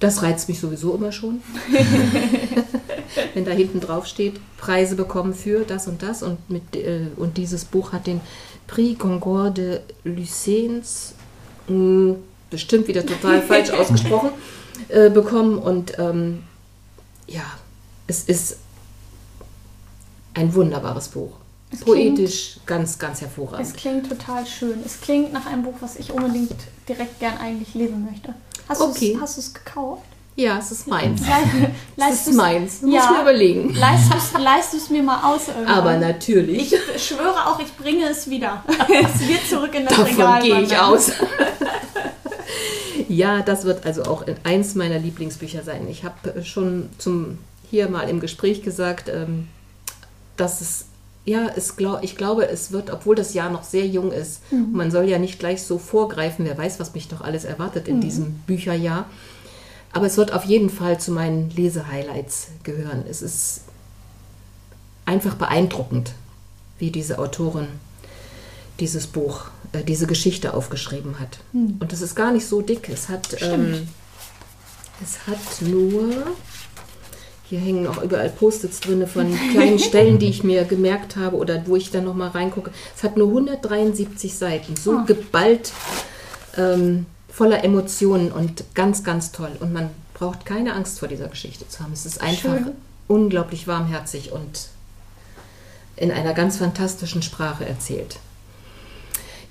Das 0.00 0.22
reizt 0.22 0.48
mich 0.48 0.58
sowieso 0.58 0.94
immer 0.94 1.12
schon. 1.12 1.42
Wenn 3.34 3.44
da 3.44 3.52
hinten 3.52 3.80
drauf 3.80 4.06
steht, 4.06 4.40
Preise 4.58 4.96
bekommen 4.96 5.32
für 5.32 5.60
das 5.60 5.86
und 5.86 6.02
das. 6.02 6.22
Und, 6.22 6.50
mit, 6.50 6.74
äh, 6.74 7.06
und 7.16 7.36
dieses 7.36 7.64
Buch 7.64 7.92
hat 7.92 8.06
den 8.06 8.20
Prix 8.66 8.98
Concorde 8.98 9.82
Lucens, 10.04 11.14
mh, 11.68 11.74
hm, 11.74 12.16
bestimmt 12.52 12.86
wieder 12.86 13.04
total 13.04 13.42
falsch 13.42 13.70
ausgesprochen, 13.72 14.30
äh, 14.88 15.10
bekommen. 15.10 15.58
Und 15.58 15.98
ähm, 15.98 16.44
ja, 17.26 17.42
es 18.06 18.22
ist 18.24 18.58
ein 20.34 20.54
wunderbares 20.54 21.08
Buch. 21.08 21.32
Es 21.72 21.80
Poetisch 21.80 22.52
klingt, 22.52 22.66
ganz, 22.66 22.98
ganz 22.98 23.20
hervorragend. 23.22 23.66
Es 23.66 23.72
klingt 23.72 24.08
total 24.08 24.46
schön. 24.46 24.80
Es 24.84 25.00
klingt 25.00 25.32
nach 25.32 25.46
einem 25.46 25.62
Buch, 25.62 25.74
was 25.80 25.96
ich 25.96 26.12
unbedingt 26.12 26.54
direkt 26.88 27.18
gern 27.18 27.38
eigentlich 27.38 27.74
lesen 27.74 28.04
möchte. 28.04 28.34
Hast 28.68 28.80
okay. 28.80 29.18
du 29.18 29.24
es 29.24 29.54
gekauft? 29.54 30.04
Ja, 30.34 30.58
es 30.58 30.70
ist 30.70 30.86
meins. 30.86 31.20
es 31.96 32.26
ist 32.26 32.34
meins. 32.34 32.80
Du 32.80 32.90
ja, 32.90 33.00
musst 33.00 33.10
mir 33.10 33.20
überlegen. 33.22 33.74
Leist 33.74 34.72
du 34.72 34.76
es 34.76 34.90
mir 34.90 35.02
mal 35.02 35.22
aus 35.30 35.48
irgendwann. 35.48 35.74
Aber 35.74 35.96
natürlich. 35.98 36.72
Ich 36.72 37.06
schwöre 37.06 37.46
auch, 37.46 37.60
ich 37.60 37.74
bringe 37.76 38.08
es 38.08 38.28
wieder. 38.30 38.64
es 38.68 39.28
wird 39.28 39.46
zurück 39.48 39.74
in 39.74 39.84
das 39.84 39.94
Davon 39.94 40.06
Regal. 40.06 40.40
Davon 40.40 40.42
gehe 40.42 40.60
ich 40.62 40.78
aus. 40.78 41.12
Ja, 43.12 43.42
das 43.42 43.64
wird 43.64 43.84
also 43.84 44.04
auch 44.04 44.24
eins 44.42 44.74
meiner 44.74 44.98
Lieblingsbücher 44.98 45.62
sein. 45.62 45.86
Ich 45.88 46.04
habe 46.04 46.42
schon 46.44 46.88
zum 46.98 47.38
hier 47.70 47.88
mal 47.88 48.08
im 48.08 48.20
Gespräch 48.20 48.62
gesagt, 48.62 49.08
ähm, 49.08 49.48
dass 50.36 50.60
es 50.60 50.86
ja, 51.24 51.46
es 51.54 51.76
glaub, 51.76 52.02
ich 52.02 52.16
glaube, 52.16 52.48
es 52.48 52.72
wird, 52.72 52.90
obwohl 52.90 53.14
das 53.14 53.32
Jahr 53.32 53.48
noch 53.48 53.62
sehr 53.62 53.86
jung 53.86 54.10
ist, 54.10 54.50
mhm. 54.50 54.72
man 54.72 54.90
soll 54.90 55.04
ja 55.04 55.20
nicht 55.20 55.38
gleich 55.38 55.62
so 55.62 55.78
vorgreifen, 55.78 56.44
wer 56.44 56.58
weiß, 56.58 56.80
was 56.80 56.94
mich 56.94 57.06
doch 57.06 57.20
alles 57.20 57.44
erwartet 57.44 57.86
in 57.86 57.96
mhm. 57.96 58.00
diesem 58.00 58.32
Bücherjahr. 58.46 59.06
Aber 59.92 60.06
es 60.06 60.16
wird 60.16 60.32
auf 60.32 60.44
jeden 60.44 60.70
Fall 60.70 60.98
zu 60.98 61.12
meinen 61.12 61.50
Lesehighlights 61.50 62.48
gehören. 62.64 63.04
Es 63.08 63.22
ist 63.22 63.60
einfach 65.04 65.34
beeindruckend, 65.34 66.12
wie 66.78 66.90
diese 66.90 67.18
Autorin 67.20 67.68
dieses 68.80 69.06
Buch, 69.06 69.44
äh, 69.72 69.82
diese 69.82 70.06
Geschichte 70.06 70.54
aufgeschrieben 70.54 71.18
hat. 71.18 71.38
Hm. 71.52 71.76
Und 71.80 71.92
es 71.92 72.00
ist 72.02 72.14
gar 72.14 72.32
nicht 72.32 72.46
so 72.46 72.60
dick. 72.62 72.88
Es 72.88 73.08
hat, 73.08 73.36
ähm, 73.42 73.88
es 75.02 75.26
hat 75.26 75.62
nur, 75.68 76.10
hier 77.48 77.58
hängen 77.60 77.86
auch 77.86 78.02
überall 78.02 78.30
Post-its 78.30 78.80
drin 78.80 79.06
von 79.06 79.36
kleinen 79.52 79.78
Stellen, 79.88 80.18
die 80.18 80.28
ich 80.28 80.44
mir 80.44 80.64
gemerkt 80.64 81.16
habe 81.16 81.36
oder 81.36 81.66
wo 81.66 81.76
ich 81.76 81.90
dann 81.90 82.04
nochmal 82.04 82.28
reingucke. 82.30 82.70
Es 82.96 83.02
hat 83.02 83.16
nur 83.16 83.28
173 83.28 84.34
Seiten, 84.34 84.76
so 84.76 84.92
Ah. 84.98 85.04
geballt, 85.06 85.72
ähm, 86.56 87.06
voller 87.28 87.64
Emotionen 87.64 88.30
und 88.30 88.64
ganz, 88.74 89.04
ganz 89.04 89.32
toll. 89.32 89.52
Und 89.60 89.72
man 89.72 89.90
braucht 90.14 90.44
keine 90.46 90.74
Angst 90.74 90.98
vor 90.98 91.08
dieser 91.08 91.28
Geschichte 91.28 91.66
zu 91.68 91.80
haben. 91.80 91.92
Es 91.94 92.04
ist 92.06 92.20
einfach 92.20 92.58
Schön. 92.58 92.72
unglaublich 93.08 93.66
warmherzig 93.66 94.32
und 94.32 94.68
in 95.96 96.10
einer 96.10 96.34
ganz 96.34 96.58
fantastischen 96.58 97.22
Sprache 97.22 97.66
erzählt. 97.66 98.18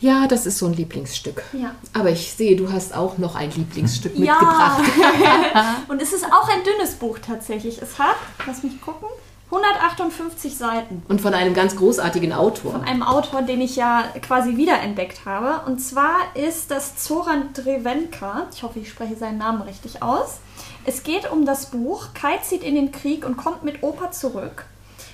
Ja, 0.01 0.25
das 0.27 0.47
ist 0.47 0.57
so 0.57 0.65
ein 0.65 0.73
Lieblingsstück. 0.73 1.43
Ja. 1.53 1.75
Aber 1.93 2.09
ich 2.09 2.33
sehe, 2.33 2.55
du 2.55 2.71
hast 2.71 2.95
auch 2.95 3.19
noch 3.19 3.35
ein 3.35 3.51
Lieblingsstück 3.51 4.17
Ja, 4.17 4.33
mitgebracht. 4.33 5.77
und 5.87 6.01
es 6.01 6.11
ist 6.11 6.25
auch 6.25 6.49
ein 6.49 6.63
dünnes 6.63 6.95
Buch 6.95 7.19
tatsächlich. 7.19 7.79
Es 7.79 7.99
hat, 7.99 8.15
lass 8.47 8.63
mich 8.63 8.81
gucken, 8.81 9.07
158 9.51 10.57
Seiten. 10.57 11.03
Und 11.07 11.21
von 11.21 11.35
einem 11.35 11.53
ganz 11.53 11.75
großartigen 11.75 12.33
Autor. 12.33 12.71
Von 12.71 12.83
einem 12.83 13.03
Autor, 13.03 13.43
den 13.43 13.61
ich 13.61 13.75
ja 13.75 14.05
quasi 14.21 14.57
wiederentdeckt 14.57 15.25
habe. 15.25 15.69
Und 15.69 15.79
zwar 15.79 16.15
ist 16.33 16.71
das 16.71 16.95
Zoran 16.95 17.53
Drevenka. 17.53 18.47
Ich 18.53 18.63
hoffe, 18.63 18.79
ich 18.79 18.89
spreche 18.89 19.15
seinen 19.15 19.37
Namen 19.37 19.61
richtig 19.61 20.01
aus. 20.01 20.39
Es 20.83 21.03
geht 21.03 21.31
um 21.31 21.45
das 21.45 21.67
Buch 21.67 22.07
Kai 22.15 22.37
zieht 22.37 22.63
in 22.63 22.73
den 22.73 22.91
Krieg 22.91 23.23
und 23.23 23.37
kommt 23.37 23.63
mit 23.63 23.83
Opa 23.83 24.09
zurück. 24.11 24.65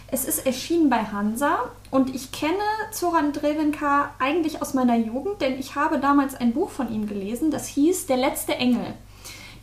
Es 0.10 0.24
ist 0.24 0.46
erschienen 0.46 0.90
bei 0.90 1.04
Hansa 1.04 1.70
und 1.92 2.16
ich 2.16 2.32
kenne 2.32 2.54
Zoran 2.92 3.34
Drevenka 3.34 4.12
eigentlich 4.20 4.62
aus 4.62 4.74
meiner 4.74 4.96
Jugend, 4.96 5.42
denn 5.42 5.60
ich 5.60 5.76
habe 5.76 6.00
damals 6.00 6.36
ein 6.36 6.54
Buch 6.54 6.70
von 6.70 6.92
ihm 6.92 7.08
gelesen, 7.08 7.52
das 7.52 7.68
hieß 7.68 8.06
Der 8.06 8.18
letzte 8.18 8.56
Engel. 8.56 8.94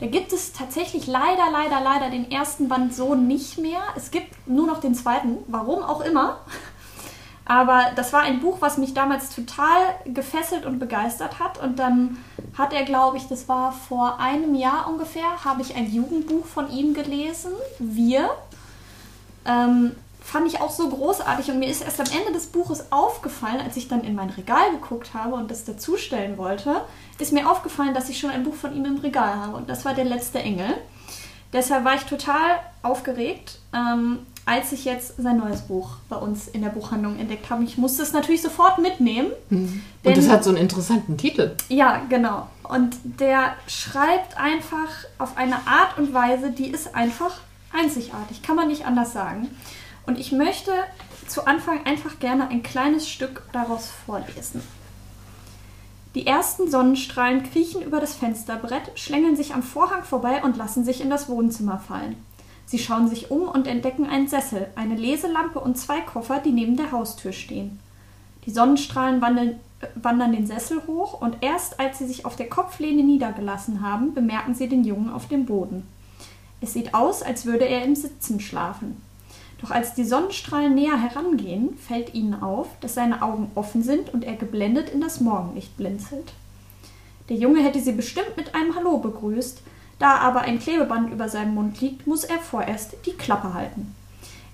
Da 0.00 0.06
gibt 0.06 0.32
es 0.32 0.52
tatsächlich 0.52 1.06
leider, 1.06 1.50
leider, 1.50 1.80
leider 1.80 2.10
den 2.10 2.30
ersten 2.30 2.68
Band 2.68 2.94
so 2.94 3.14
nicht 3.14 3.58
mehr. 3.58 3.80
Es 3.96 4.10
gibt 4.10 4.46
nur 4.46 4.66
noch 4.66 4.80
den 4.80 4.94
zweiten, 4.94 5.38
warum 5.46 5.82
auch 5.82 6.00
immer. 6.02 6.40
Aber 7.46 7.92
das 7.94 8.12
war 8.12 8.22
ein 8.22 8.40
Buch, 8.40 8.56
was 8.60 8.76
mich 8.76 8.92
damals 8.92 9.34
total 9.34 9.94
gefesselt 10.06 10.66
und 10.66 10.78
begeistert 10.78 11.38
hat. 11.38 11.62
Und 11.62 11.78
dann 11.78 12.18
hat 12.58 12.72
er, 12.72 12.84
glaube 12.84 13.18
ich, 13.18 13.28
das 13.28 13.48
war 13.48 13.72
vor 13.72 14.18
einem 14.18 14.54
Jahr 14.54 14.88
ungefähr, 14.88 15.44
habe 15.44 15.62
ich 15.62 15.76
ein 15.76 15.90
Jugendbuch 15.92 16.44
von 16.44 16.70
ihm 16.70 16.92
gelesen, 16.92 17.52
Wir. 17.78 18.30
Ähm, 19.46 19.92
fand 20.24 20.46
ich 20.48 20.60
auch 20.60 20.70
so 20.70 20.88
großartig 20.88 21.50
und 21.50 21.58
mir 21.58 21.68
ist 21.68 21.82
erst 21.84 22.00
am 22.00 22.06
Ende 22.06 22.32
des 22.32 22.46
Buches 22.46 22.90
aufgefallen, 22.90 23.60
als 23.60 23.76
ich 23.76 23.88
dann 23.88 24.02
in 24.02 24.14
mein 24.14 24.30
Regal 24.30 24.70
geguckt 24.72 25.12
habe 25.14 25.34
und 25.34 25.50
das 25.50 25.64
dazustellen 25.64 26.38
wollte, 26.38 26.80
ist 27.18 27.32
mir 27.32 27.48
aufgefallen, 27.48 27.92
dass 27.94 28.08
ich 28.08 28.18
schon 28.18 28.30
ein 28.30 28.42
Buch 28.42 28.54
von 28.54 28.74
ihm 28.74 28.84
im 28.86 28.96
Regal 28.98 29.34
habe 29.36 29.56
und 29.56 29.68
das 29.68 29.84
war 29.84 29.92
der 29.94 30.04
letzte 30.06 30.38
Engel. 30.40 30.74
Deshalb 31.52 31.84
war 31.84 31.94
ich 31.94 32.02
total 32.02 32.58
aufgeregt, 32.82 33.58
ähm, 33.72 34.20
als 34.46 34.72
ich 34.72 34.84
jetzt 34.84 35.16
sein 35.22 35.36
neues 35.36 35.62
Buch 35.62 35.90
bei 36.08 36.16
uns 36.16 36.48
in 36.48 36.62
der 36.62 36.70
Buchhandlung 36.70 37.18
entdeckt 37.18 37.48
habe. 37.48 37.62
Ich 37.64 37.78
musste 37.78 38.02
es 38.02 38.12
natürlich 38.12 38.42
sofort 38.42 38.78
mitnehmen. 38.78 39.28
Und 39.50 39.82
denn- 40.04 40.18
es 40.18 40.28
hat 40.28 40.42
so 40.42 40.50
einen 40.50 40.58
interessanten 40.58 41.16
Titel. 41.16 41.54
Ja, 41.68 42.02
genau. 42.08 42.48
Und 42.64 42.96
der 43.04 43.54
schreibt 43.68 44.36
einfach 44.36 44.88
auf 45.18 45.36
eine 45.36 45.56
Art 45.66 45.96
und 45.96 46.12
Weise, 46.12 46.50
die 46.50 46.66
ist 46.68 46.94
einfach 46.94 47.32
einzigartig. 47.72 48.42
Kann 48.42 48.56
man 48.56 48.68
nicht 48.68 48.84
anders 48.84 49.12
sagen. 49.12 49.48
Und 50.06 50.18
ich 50.18 50.32
möchte 50.32 50.72
zu 51.28 51.46
Anfang 51.46 51.84
einfach 51.86 52.18
gerne 52.18 52.48
ein 52.48 52.62
kleines 52.62 53.08
Stück 53.08 53.42
daraus 53.52 53.90
vorlesen. 54.06 54.62
Die 56.14 56.26
ersten 56.26 56.70
Sonnenstrahlen 56.70 57.42
kriechen 57.42 57.82
über 57.82 57.98
das 57.98 58.14
Fensterbrett, 58.14 58.92
schlängeln 58.94 59.34
sich 59.34 59.52
am 59.52 59.64
Vorhang 59.64 60.04
vorbei 60.04 60.44
und 60.44 60.56
lassen 60.56 60.84
sich 60.84 61.00
in 61.00 61.10
das 61.10 61.28
Wohnzimmer 61.28 61.78
fallen. 61.78 62.16
Sie 62.66 62.78
schauen 62.78 63.08
sich 63.08 63.30
um 63.30 63.48
und 63.48 63.66
entdecken 63.66 64.06
einen 64.06 64.28
Sessel, 64.28 64.68
eine 64.76 64.94
Leselampe 64.94 65.58
und 65.58 65.76
zwei 65.76 66.00
Koffer, 66.00 66.38
die 66.38 66.52
neben 66.52 66.76
der 66.76 66.92
Haustür 66.92 67.32
stehen. 67.32 67.80
Die 68.46 68.52
Sonnenstrahlen 68.52 69.20
wandern, 69.20 69.48
äh, 69.80 69.86
wandern 69.96 70.32
den 70.32 70.46
Sessel 70.46 70.82
hoch 70.86 71.20
und 71.20 71.38
erst 71.40 71.80
als 71.80 71.98
sie 71.98 72.06
sich 72.06 72.24
auf 72.24 72.36
der 72.36 72.48
Kopflehne 72.48 73.02
niedergelassen 73.02 73.80
haben, 73.80 74.14
bemerken 74.14 74.54
sie 74.54 74.68
den 74.68 74.84
Jungen 74.84 75.10
auf 75.10 75.28
dem 75.28 75.46
Boden. 75.46 75.86
Es 76.60 76.72
sieht 76.72 76.94
aus, 76.94 77.22
als 77.22 77.44
würde 77.44 77.66
er 77.66 77.84
im 77.84 77.96
Sitzen 77.96 78.40
schlafen. 78.40 79.02
Doch 79.64 79.70
als 79.70 79.94
die 79.94 80.04
Sonnenstrahlen 80.04 80.74
näher 80.74 81.00
herangehen, 81.00 81.78
fällt 81.78 82.12
ihnen 82.12 82.34
auf, 82.42 82.68
dass 82.82 82.92
seine 82.92 83.22
Augen 83.22 83.50
offen 83.54 83.82
sind 83.82 84.12
und 84.12 84.22
er 84.22 84.34
geblendet 84.34 84.90
in 84.90 85.00
das 85.00 85.22
Morgenlicht 85.22 85.74
blinzelt. 85.78 86.34
Der 87.30 87.38
Junge 87.38 87.62
hätte 87.62 87.80
sie 87.80 87.92
bestimmt 87.92 88.36
mit 88.36 88.54
einem 88.54 88.74
Hallo 88.76 88.98
begrüßt, 88.98 89.62
da 89.98 90.16
aber 90.16 90.42
ein 90.42 90.58
Klebeband 90.58 91.10
über 91.10 91.30
seinem 91.30 91.54
Mund 91.54 91.80
liegt, 91.80 92.06
muss 92.06 92.24
er 92.24 92.40
vorerst 92.40 92.96
die 93.06 93.14
Klappe 93.14 93.54
halten. 93.54 93.94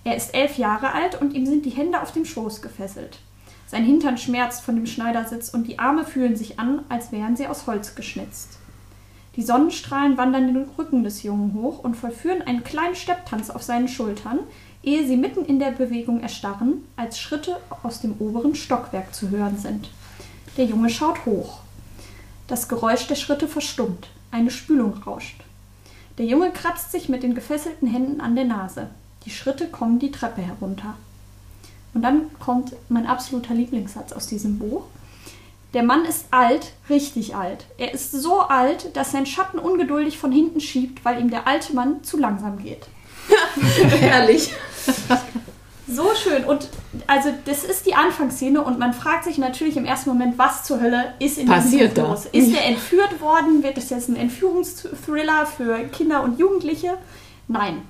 Er 0.04 0.14
ist 0.14 0.32
elf 0.32 0.58
Jahre 0.58 0.92
alt 0.92 1.20
und 1.20 1.34
ihm 1.34 1.44
sind 1.44 1.66
die 1.66 1.70
Hände 1.70 2.00
auf 2.00 2.12
dem 2.12 2.24
Schoß 2.24 2.62
gefesselt. 2.62 3.18
Sein 3.66 3.82
Hintern 3.82 4.16
schmerzt 4.16 4.62
von 4.62 4.76
dem 4.76 4.86
Schneidersitz 4.86 5.48
und 5.48 5.66
die 5.66 5.80
Arme 5.80 6.04
fühlen 6.04 6.36
sich 6.36 6.60
an, 6.60 6.84
als 6.88 7.10
wären 7.10 7.36
sie 7.36 7.48
aus 7.48 7.66
Holz 7.66 7.96
geschnitzt. 7.96 8.60
Die 9.36 9.42
Sonnenstrahlen 9.42 10.16
wandern 10.16 10.52
den 10.52 10.68
Rücken 10.78 11.02
des 11.02 11.22
Jungen 11.22 11.54
hoch 11.54 11.82
und 11.82 11.96
vollführen 11.96 12.42
einen 12.42 12.62
kleinen 12.64 12.96
Stepptanz 12.96 13.50
auf 13.50 13.62
seinen 13.62 13.88
Schultern, 13.88 14.40
ehe 14.82 15.06
sie 15.06 15.16
mitten 15.16 15.44
in 15.44 15.58
der 15.58 15.72
Bewegung 15.72 16.20
erstarren, 16.20 16.84
als 16.96 17.18
Schritte 17.18 17.56
aus 17.82 18.00
dem 18.00 18.14
oberen 18.18 18.54
Stockwerk 18.54 19.14
zu 19.14 19.30
hören 19.30 19.58
sind. 19.58 19.90
Der 20.56 20.64
Junge 20.64 20.90
schaut 20.90 21.26
hoch. 21.26 21.60
Das 22.48 22.68
Geräusch 22.68 23.06
der 23.06 23.14
Schritte 23.14 23.46
verstummt. 23.46 24.08
Eine 24.30 24.50
Spülung 24.50 24.94
rauscht. 25.02 25.42
Der 26.18 26.26
Junge 26.26 26.50
kratzt 26.50 26.92
sich 26.92 27.08
mit 27.08 27.22
den 27.22 27.34
gefesselten 27.34 27.88
Händen 27.88 28.20
an 28.20 28.34
der 28.34 28.44
Nase. 28.44 28.88
Die 29.24 29.30
Schritte 29.30 29.68
kommen 29.68 29.98
die 29.98 30.10
Treppe 30.10 30.42
herunter. 30.42 30.94
Und 31.94 32.02
dann 32.02 32.30
kommt 32.38 32.72
mein 32.88 33.06
absoluter 33.06 33.54
Lieblingssatz 33.54 34.12
aus 34.12 34.26
diesem 34.26 34.58
Buch. 34.58 34.84
Der 35.74 35.82
Mann 35.82 36.04
ist 36.04 36.26
alt, 36.30 36.72
richtig 36.88 37.36
alt. 37.36 37.66
Er 37.78 37.94
ist 37.94 38.10
so 38.10 38.40
alt, 38.40 38.96
dass 38.96 39.12
sein 39.12 39.26
Schatten 39.26 39.58
ungeduldig 39.58 40.18
von 40.18 40.32
hinten 40.32 40.60
schiebt, 40.60 41.04
weil 41.04 41.20
ihm 41.20 41.30
der 41.30 41.46
alte 41.46 41.74
Mann 41.74 42.02
zu 42.02 42.18
langsam 42.18 42.58
geht. 42.58 42.86
Herrlich. 44.00 44.52
So 45.92 46.10
schön. 46.14 46.44
Und 46.44 46.68
also 47.06 47.30
das 47.46 47.64
ist 47.64 47.84
die 47.84 47.94
Anfangsszene 47.94 48.62
und 48.62 48.78
man 48.78 48.92
fragt 48.92 49.24
sich 49.24 49.38
natürlich 49.38 49.76
im 49.76 49.84
ersten 49.84 50.10
Moment, 50.10 50.38
was 50.38 50.64
zur 50.64 50.80
Hölle 50.80 51.14
ist 51.18 51.38
in 51.38 51.46
Passiert 51.46 51.96
diesem 51.96 52.08
los? 52.08 52.26
Ist 52.30 52.54
er 52.54 52.64
entführt 52.64 53.20
worden? 53.20 53.62
Wird 53.62 53.76
es 53.76 53.90
jetzt 53.90 54.08
ein 54.08 54.16
Entführungsthriller 54.16 55.46
für 55.46 55.78
Kinder 55.88 56.22
und 56.22 56.38
Jugendliche? 56.38 56.96
Nein. 57.48 57.82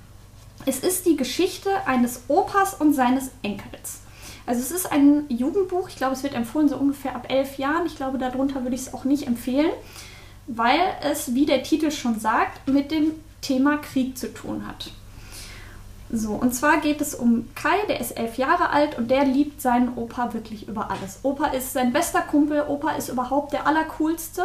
Es 0.67 0.81
ist 0.81 1.07
die 1.07 1.17
Geschichte 1.17 1.71
eines 1.87 2.23
Opas 2.29 2.75
und 2.75 2.95
seines 2.95 3.31
Enkels. 3.43 4.01
Also 4.47 4.61
es 4.63 4.71
ist 4.71 4.91
ein 4.91 5.25
Jugendbuch. 5.29 5.89
Ich 5.89 5.97
glaube, 5.97 6.15
es 6.15 6.23
wird 6.23 6.35
empfohlen 6.35 6.69
so 6.69 6.77
ungefähr 6.77 7.15
ab 7.15 7.27
elf 7.29 7.59
Jahren. 7.59 7.87
Ich 7.87 7.97
glaube, 7.97 8.19
darunter 8.19 8.63
würde 8.63 8.75
ich 8.75 8.83
es 8.83 8.95
auch 8.95 9.05
nicht 9.05 9.27
empfehlen, 9.27 9.71
weil 10.47 10.81
es, 11.03 11.35
wie 11.35 11.47
der 11.47 11.63
Titel 11.63 11.91
schon 11.91 12.19
sagt, 12.19 12.67
mit 12.69 12.91
dem 12.91 13.13
Thema 13.43 13.77
Krieg 13.79 14.17
zu 14.17 14.33
tun 14.33 14.67
hat. 14.67 14.91
So, 16.13 16.31
und 16.33 16.53
zwar 16.55 16.79
geht 16.79 17.01
es 17.01 17.15
um 17.15 17.49
Kai, 17.55 17.87
der 17.89 18.01
ist 18.01 18.13
elf 18.19 18.37
Jahre 18.37 18.71
alt 18.71 18.99
und 18.99 19.11
der 19.11 19.25
liebt 19.25 19.61
seinen 19.63 19.97
Opa 19.97 20.35
wirklich 20.35 20.67
über 20.67 20.91
alles. 20.91 21.21
Opa 21.23 21.47
ist 21.49 21.73
sein 21.73 21.93
bester 21.93 22.21
Kumpel, 22.23 22.65
Opa 22.67 22.93
ist 22.93 23.09
überhaupt 23.09 23.53
der 23.53 23.67
Allercoolste 23.67 24.43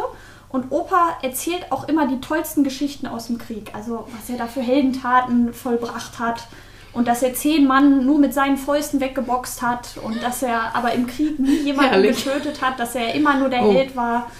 und 0.48 0.70
Opa 0.70 1.16
erzählt 1.22 1.72
auch 1.72 1.88
immer 1.88 2.06
die 2.06 2.20
tollsten 2.20 2.62
Geschichten 2.62 3.08
aus 3.08 3.26
dem 3.26 3.38
Krieg. 3.38 3.72
Also, 3.74 4.06
was 4.16 4.30
er 4.30 4.38
da 4.38 4.46
für 4.46 4.60
Heldentaten 4.60 5.52
vollbracht 5.52 6.20
hat 6.20 6.46
und 6.92 7.08
dass 7.08 7.22
er 7.24 7.34
zehn 7.34 7.66
Mann 7.66 8.06
nur 8.06 8.18
mit 8.20 8.32
seinen 8.32 8.56
Fäusten 8.58 9.00
weggeboxt 9.00 9.60
hat 9.60 9.98
und 10.04 10.22
dass 10.22 10.44
er 10.44 10.74
aber 10.76 10.92
im 10.92 11.08
Krieg 11.08 11.38
nie 11.40 11.56
jemanden 11.64 11.90
Herrlich. 11.90 12.24
getötet 12.24 12.62
hat, 12.62 12.78
dass 12.78 12.94
er 12.94 13.12
immer 13.14 13.34
nur 13.36 13.48
der 13.48 13.64
Oh. 13.64 13.72
Held 13.72 13.96
war. 13.96 14.30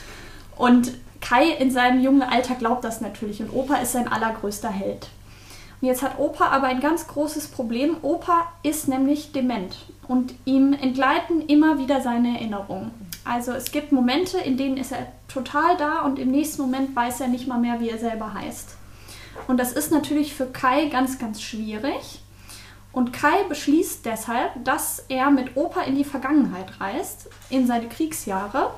Und 0.57 0.93
Kai 1.21 1.49
in 1.59 1.73
seinem 1.73 2.01
jungen 2.01 2.23
Alter 2.23 2.55
glaubt 2.55 2.85
das 2.85 3.01
natürlich 3.01 3.41
und 3.41 3.51
Opa 3.53 3.77
ist 3.79 3.93
sein 3.93 4.07
allergrößter 4.07 4.71
Held. 4.71 5.09
Und 5.81 5.89
jetzt 5.89 6.03
hat 6.03 6.19
Opa 6.19 6.47
aber 6.49 6.69
ein 6.69 6.81
ganz 6.81 7.07
großes 7.07 7.49
Problem. 7.49 7.99
Opa 8.03 8.53
ist 8.63 8.89
nämlich 8.89 9.33
dement 9.33 9.77
und 10.09 10.35
ihm 10.45 10.73
entgleiten 10.73 11.47
immer 11.47 11.79
wieder 11.79 12.01
seine 12.01 12.39
Erinnerungen. 12.39 12.91
Also 13.25 13.53
es 13.53 13.73
gibt 13.73 13.93
Momente, 13.93 14.39
in 14.39 14.57
denen 14.57 14.77
ist 14.77 14.93
er 14.93 15.07
total 15.29 15.77
da 15.77 16.01
und 16.03 16.19
im 16.19 16.31
nächsten 16.31 16.63
Moment 16.63 16.95
weiß 16.95 17.21
er 17.21 17.29
nicht 17.29 17.47
mal 17.47 17.59
mehr, 17.59 17.81
wie 17.81 17.91
er 17.91 17.99
selber 17.99 18.33
heißt. 18.33 18.77
Und 19.49 19.59
das 19.59 19.73
ist 19.73 19.93
natürlich 19.93 20.33
für 20.33 20.47
Kai 20.47 20.87
ganz, 20.87 21.19
ganz 21.19 21.43
schwierig. 21.43 22.21
Und 22.93 23.13
Kai 23.13 23.43
beschließt 23.49 24.07
deshalb, 24.07 24.53
dass 24.65 25.05
er 25.09 25.31
mit 25.31 25.57
Opa 25.57 25.83
in 25.83 25.97
die 25.97 26.05
Vergangenheit 26.05 26.81
reist, 26.81 27.29
in 27.51 27.67
seine 27.67 27.89
Kriegsjahre, 27.89 28.71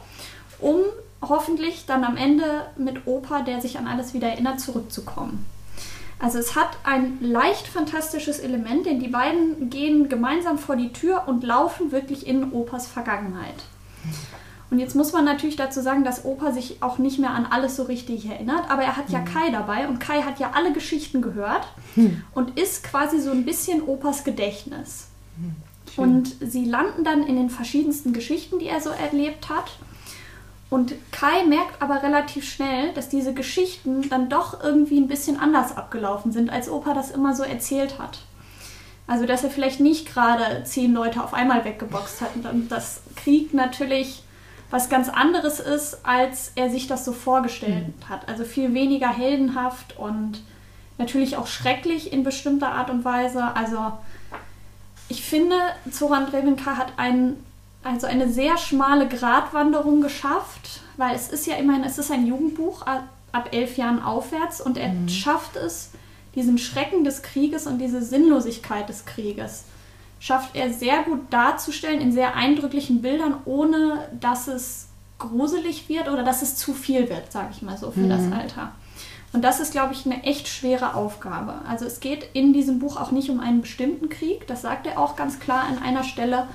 um 0.59 0.81
hoffentlich 1.23 1.87
dann 1.87 2.03
am 2.03 2.17
Ende 2.17 2.67
mit 2.77 3.07
Opa, 3.07 3.43
der 3.43 3.61
sich 3.61 3.79
an 3.79 3.87
alles 3.87 4.15
wieder 4.15 4.29
erinnert, 4.29 4.61
zurückzukommen. 4.61 5.47
Also 6.21 6.39
es 6.39 6.57
hat 6.57 6.71
ein 6.83 7.19
leicht 7.21 7.69
fantastisches 7.69 8.41
Element, 8.41 8.87
denn 8.87 8.99
die 8.99 9.09
beiden 9.09 9.71
gehen 9.71 10.09
gemeinsam 10.09 10.59
vor 10.59 10.77
die 10.77 10.93
Tür 10.93 11.25
und 11.27 11.45
laufen 11.45 11.93
wirklich 11.93 12.27
in 12.27 12.53
Opas 12.53 12.89
Vergangenheit. 12.89 13.65
Und 14.71 14.81
jetzt 14.81 14.95
muss 14.95 15.13
man 15.13 15.25
natürlich 15.25 15.57
dazu 15.57 15.81
sagen, 15.81 16.05
dass 16.05 16.25
Opa 16.25 16.53
sich 16.53 16.83
auch 16.83 16.99
nicht 16.99 17.19
mehr 17.19 17.31
an 17.31 17.47
alles 17.47 17.77
so 17.77 17.85
richtig 17.85 18.27
erinnert, 18.27 18.71
aber 18.71 18.83
er 18.83 18.97
hat 18.97 19.09
ja 19.09 19.21
Kai 19.21 19.51
dabei 19.51 19.89
und 19.89 19.99
Kai 19.99 20.23
hat 20.23 20.39
ja 20.41 20.51
alle 20.55 20.73
Geschichten 20.73 21.23
gehört 21.23 21.69
und 22.35 22.59
ist 22.59 22.85
quasi 22.85 23.21
so 23.21 23.31
ein 23.31 23.45
bisschen 23.45 23.83
Opas 23.83 24.25
Gedächtnis. 24.25 25.07
Und 25.97 26.37
sie 26.41 26.65
landen 26.65 27.03
dann 27.03 27.23
in 27.27 27.37
den 27.37 27.49
verschiedensten 27.49 28.13
Geschichten, 28.13 28.59
die 28.59 28.67
er 28.67 28.81
so 28.81 28.91
erlebt 28.91 29.49
hat. 29.49 29.71
Und 30.71 30.95
Kai 31.13 31.45
merkt 31.45 31.81
aber 31.81 32.03
relativ 32.03 32.49
schnell, 32.49 32.93
dass 32.93 33.09
diese 33.09 33.33
Geschichten 33.33 34.09
dann 34.11 34.29
doch 34.29 34.63
irgendwie 34.63 35.01
ein 35.01 35.09
bisschen 35.09 35.41
anders 35.41 35.77
abgelaufen 35.77 36.31
sind, 36.31 36.51
als 36.51 36.69
Opa 36.69 36.93
das 36.93 37.11
immer 37.11 37.35
so 37.35 37.43
erzählt 37.43 37.99
hat. 37.99 38.19
Also, 39.07 39.25
dass 39.25 39.43
er 39.43 39.51
vielleicht 39.51 39.81
nicht 39.81 40.13
gerade 40.13 40.63
zehn 40.65 40.93
Leute 40.93 41.25
auf 41.25 41.33
einmal 41.33 41.65
weggeboxt 41.65 42.21
hat 42.21 42.31
und 42.53 42.71
dass 42.71 43.01
Krieg 43.17 43.55
natürlich 43.55 44.23
was 44.71 44.91
ganz 44.91 45.09
anderes 45.09 45.61
ist, 45.61 46.01
als 46.05 46.53
er 46.55 46.69
sich 46.71 46.87
das 46.87 47.05
so 47.05 47.13
vorgestellt 47.13 47.87
hat. 48.09 48.29
Also 48.29 48.45
viel 48.45 48.75
weniger 48.75 49.09
heldenhaft 49.09 49.99
und 49.99 50.43
natürlich 50.99 51.37
auch 51.37 51.47
schrecklich 51.47 52.13
in 52.13 52.23
bestimmter 52.23 52.73
Art 52.73 52.91
und 52.91 53.05
Weise. 53.05 53.57
Also 53.57 53.93
ich 55.09 55.25
finde, 55.25 55.57
Zoran 55.91 56.27
Drevenka 56.27 56.77
hat 56.77 56.93
ein, 56.99 57.37
also 57.83 58.07
eine 58.07 58.29
sehr 58.29 58.59
schmale 58.59 59.09
Gratwanderung 59.09 60.01
geschafft, 60.01 60.81
weil 60.97 61.15
es 61.15 61.29
ist 61.29 61.47
ja 61.47 61.57
immerhin, 61.57 61.85
es 61.85 61.99
ist 61.99 62.11
ein 62.11 62.27
Jugendbuch 62.27 62.83
ab, 62.83 63.05
elf 63.53 63.77
Jahren 63.77 64.03
aufwärts 64.03 64.61
und 64.61 64.77
er 64.77 64.93
schafft 65.09 65.57
es, 65.57 65.91
diesen 66.35 66.59
Schrecken 66.59 67.05
des 67.05 67.23
Krieges 67.23 67.67
und 67.67 67.79
diese 67.79 68.03
Sinnlosigkeit 68.03 68.89
des 68.89 69.05
Krieges 69.05 69.65
schafft 70.21 70.57
er 70.57 70.73
sehr 70.73 71.03
gut 71.05 71.21
darzustellen 71.31 72.01
in 72.01 72.13
sehr 72.13 72.35
eindrücklichen 72.35 73.03
Bildern, 73.03 73.37
ohne 73.45 74.09
dass 74.19 74.49
es 74.49 74.89
gruselig 75.19 75.89
wird 75.89 76.09
oder 76.09 76.23
dass 76.23 76.43
es 76.43 76.57
zu 76.57 76.75
viel 76.75 77.09
wird, 77.09 77.31
sage 77.33 77.49
ich 77.53 77.63
mal 77.63 77.77
so, 77.77 77.91
für 77.91 78.07
das 78.09 78.33
Alter. 78.33 78.73
Und 79.33 79.43
das 79.43 79.61
ist, 79.61 79.73
glaube 79.73 79.93
ich, 79.93 80.07
eine 80.07 80.25
echt 80.25 80.49
schwere 80.49 80.95
Aufgabe. 80.95 81.55
Also 81.69 81.85
es 81.85 82.01
geht 82.01 82.31
in 82.33 82.53
diesem 82.53 82.79
Buch 82.79 82.97
auch 82.97 83.11
nicht 83.11 83.31
um 83.31 83.41
einen 83.41 83.61
bestimmten 83.61 84.09
Krieg, 84.09 84.47
das 84.47 84.63
sagt 84.63 84.87
er 84.87 84.99
auch 84.99 85.17
ganz 85.17 85.39
klar 85.39 85.65
an 85.65 85.83
einer 85.83 86.05
Stelle, 86.05 86.49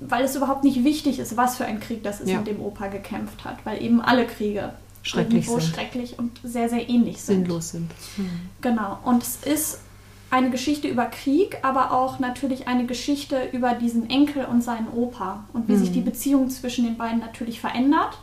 weil 0.00 0.24
es 0.24 0.36
überhaupt 0.36 0.64
nicht 0.64 0.84
wichtig 0.84 1.18
ist, 1.18 1.36
was 1.36 1.56
für 1.56 1.64
ein 1.64 1.80
Krieg 1.80 2.02
das 2.02 2.20
ist, 2.20 2.28
Ja. 2.28 2.38
in 2.38 2.44
dem 2.44 2.60
Opa 2.60 2.88
gekämpft 2.88 3.44
hat, 3.44 3.64
weil 3.64 3.82
eben 3.82 4.00
alle 4.00 4.26
Kriege 4.26 4.74
Schrecklich 5.02 5.48
sind. 5.48 5.62
schrecklich 5.62 6.18
und 6.18 6.38
sehr, 6.42 6.68
sehr 6.68 6.88
ähnlich 6.88 7.20
sind. 7.22 7.44
Sinnlos 7.44 7.70
sind. 7.70 7.90
Genau. 8.60 8.98
Und 9.04 9.22
es 9.22 9.36
ist 9.44 9.80
eine 10.30 10.50
Geschichte 10.50 10.88
über 10.88 11.06
Krieg, 11.06 11.58
aber 11.62 11.92
auch 11.92 12.18
natürlich 12.18 12.66
eine 12.68 12.86
Geschichte 12.86 13.48
über 13.52 13.74
diesen 13.74 14.10
Enkel 14.10 14.46
und 14.46 14.62
seinen 14.62 14.88
Opa 14.88 15.44
und 15.52 15.68
wie 15.68 15.76
sich 15.76 15.92
die 15.92 16.00
Beziehung 16.00 16.50
zwischen 16.50 16.84
den 16.84 16.96
beiden 16.96 17.20
natürlich 17.20 17.60
verändert. 17.60 18.18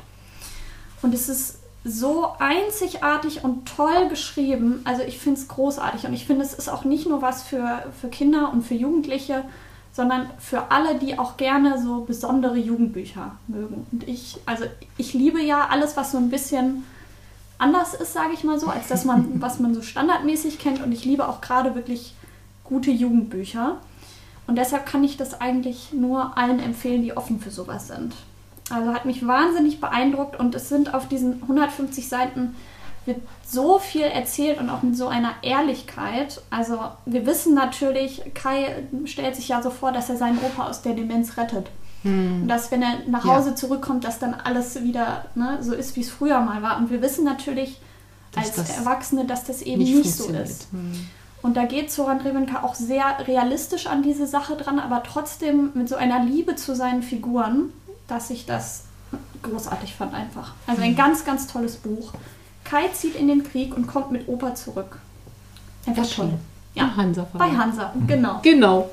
Und 1.02 1.14
es 1.14 1.30
ist 1.30 1.60
so 1.84 2.28
einzigartig 2.38 3.44
und 3.44 3.68
toll 3.68 4.10
geschrieben. 4.10 4.82
Also 4.84 5.02
ich 5.04 5.18
finde 5.20 5.40
es 5.40 5.48
großartig 5.48 6.06
und 6.06 6.14
ich 6.14 6.26
finde, 6.26 6.44
es 6.44 6.54
ist 6.54 6.70
auch 6.70 6.84
nicht 6.84 7.08
nur 7.08 7.22
was 7.22 7.44
für, 7.44 7.84
für 8.00 8.10
Kinder 8.10 8.52
und 8.52 8.64
für 8.64 8.76
Jugendliche, 8.76 9.44
sondern 9.94 10.30
für 10.40 10.72
alle, 10.72 10.98
die 10.98 11.20
auch 11.20 11.38
gerne 11.38 11.82
so 11.82 12.02
besondere 12.02 12.58
Jugendbücher 12.58 13.38
mögen. 13.48 13.86
Und 13.92 14.08
ich, 14.08 14.38
also 14.46 14.66
ich 14.98 15.14
liebe 15.14 15.42
ja 15.42 15.68
alles, 15.70 15.98
was 15.98 16.12
so 16.12 16.18
ein 16.18 16.30
bisschen 16.30 16.86
anders 17.58 17.94
ist, 17.94 18.14
sage 18.14 18.34
ich 18.34 18.44
mal 18.44 18.60
so, 18.60 18.68
als 18.68 18.88
das 18.88 19.06
man, 19.06 19.42
was 19.42 19.60
man 19.60 19.76
so 19.76 19.82
standardmäßig 19.82 20.60
kennt. 20.60 20.82
Und 20.82 20.92
ich 20.92 21.06
liebe 21.06 21.28
auch 21.28 21.42
gerade 21.42 21.76
wirklich 21.76 22.16
gute 22.64 22.92
Jugendbücher. 22.92 23.78
Und 24.48 24.58
deshalb 24.58 24.86
kann 24.86 25.04
ich 25.04 25.18
das 25.18 25.40
eigentlich 25.40 25.94
nur 25.94 26.38
allen 26.38 26.60
empfehlen, 26.60 27.04
die 27.04 27.16
offen 27.16 27.40
für 27.40 27.52
sowas 27.52 27.88
sind. 27.88 28.14
Also 28.70 28.94
hat 28.94 29.06
mich 29.06 29.28
wahnsinnig 29.28 29.82
beeindruckt 29.82 30.40
und 30.40 30.56
es 30.56 30.70
sind 30.70 30.94
auf 30.94 31.08
diesen 31.08 31.42
150 31.42 32.08
Seiten 32.08 32.56
wird 33.06 33.22
so 33.46 33.80
viel 33.80 34.04
erzählt 34.04 34.60
und 34.60 34.70
auch 34.70 34.84
mit 34.84 34.96
so 34.96 35.08
einer 35.08 35.34
Ehrlichkeit. 35.42 36.42
Also 36.50 36.80
wir 37.06 37.26
wissen 37.26 37.54
natürlich, 37.54 38.22
Kai 38.34 38.84
stellt 39.06 39.36
sich 39.36 39.48
ja 39.48 39.62
so 39.62 39.70
vor, 39.70 39.92
dass 39.92 40.10
er 40.10 40.18
seinen 40.18 40.38
Opa 40.40 40.68
aus 40.68 40.82
der 40.82 40.94
Demenz 40.94 41.38
rettet. 41.38 41.68
Und 42.04 42.48
dass, 42.48 42.72
wenn 42.72 42.82
er 42.82 43.00
nach 43.08 43.26
Ja. 43.26 43.36
Hause 43.36 43.54
zurückkommt, 43.54 44.04
dass 44.04 44.18
dann 44.18 44.34
alles 44.34 44.82
wieder 44.84 45.26
ne, 45.36 45.60
so 45.62 45.74
ist, 45.74 45.96
wie 45.96 46.02
es 46.02 46.10
früher 46.10 46.40
mal 46.42 46.64
war. 46.64 46.78
Und 46.78 46.90
wir 46.90 47.02
wissen 47.02 47.24
natürlich 47.24 47.80
Dass 48.32 48.46
als 48.46 48.56
das 48.56 48.78
Erwachsene, 48.78 49.26
dass 49.26 49.44
das 49.44 49.62
eben 49.62 49.84
Nicht, 49.84 49.96
nicht, 49.96 50.16
so 50.16 50.30
ist. 50.30 50.68
Hm. 50.72 51.08
Und 51.44 51.58
da 51.58 51.66
geht 51.66 51.92
Zoran 51.92 52.20
Drevenka 52.20 52.64
auch 52.64 52.76
sehr 52.76 53.04
realistisch 53.28 53.88
an 53.88 54.04
diese 54.04 54.28
Sache 54.28 54.56
dran, 54.56 54.80
aber 54.80 55.04
trotzdem 55.04 55.72
mit 55.74 55.90
so 55.90 55.96
einer 55.96 56.24
Liebe 56.24 56.56
zu 56.56 56.76
seinen 56.76 57.04
Figuren, 57.04 57.74
dass 58.08 58.30
ich 58.30 58.46
das 58.46 58.86
großartig 59.42 59.96
fand 59.96 60.14
einfach. 60.14 60.54
Also 60.68 60.82
ein 60.82 60.96
ganz, 60.96 61.26
ganz 61.26 61.48
tolles 61.48 61.78
Buch. 61.78 62.14
Kai 62.72 62.88
zieht 62.94 63.16
in 63.18 63.28
den 63.28 63.44
Krieg 63.44 63.76
und 63.76 63.86
kommt 63.86 64.12
mit 64.14 64.30
Opa 64.30 64.56
zurück. 64.56 64.98
Einfach 65.86 66.04
toll. 66.04 66.26
Erschienen. 66.26 66.40
Ja, 66.74 66.84
Im 66.86 66.96
Hansa 66.96 67.28
bei. 67.34 67.46
Hansa, 67.50 67.94
genau. 68.08 68.40
Genau. 68.44 68.90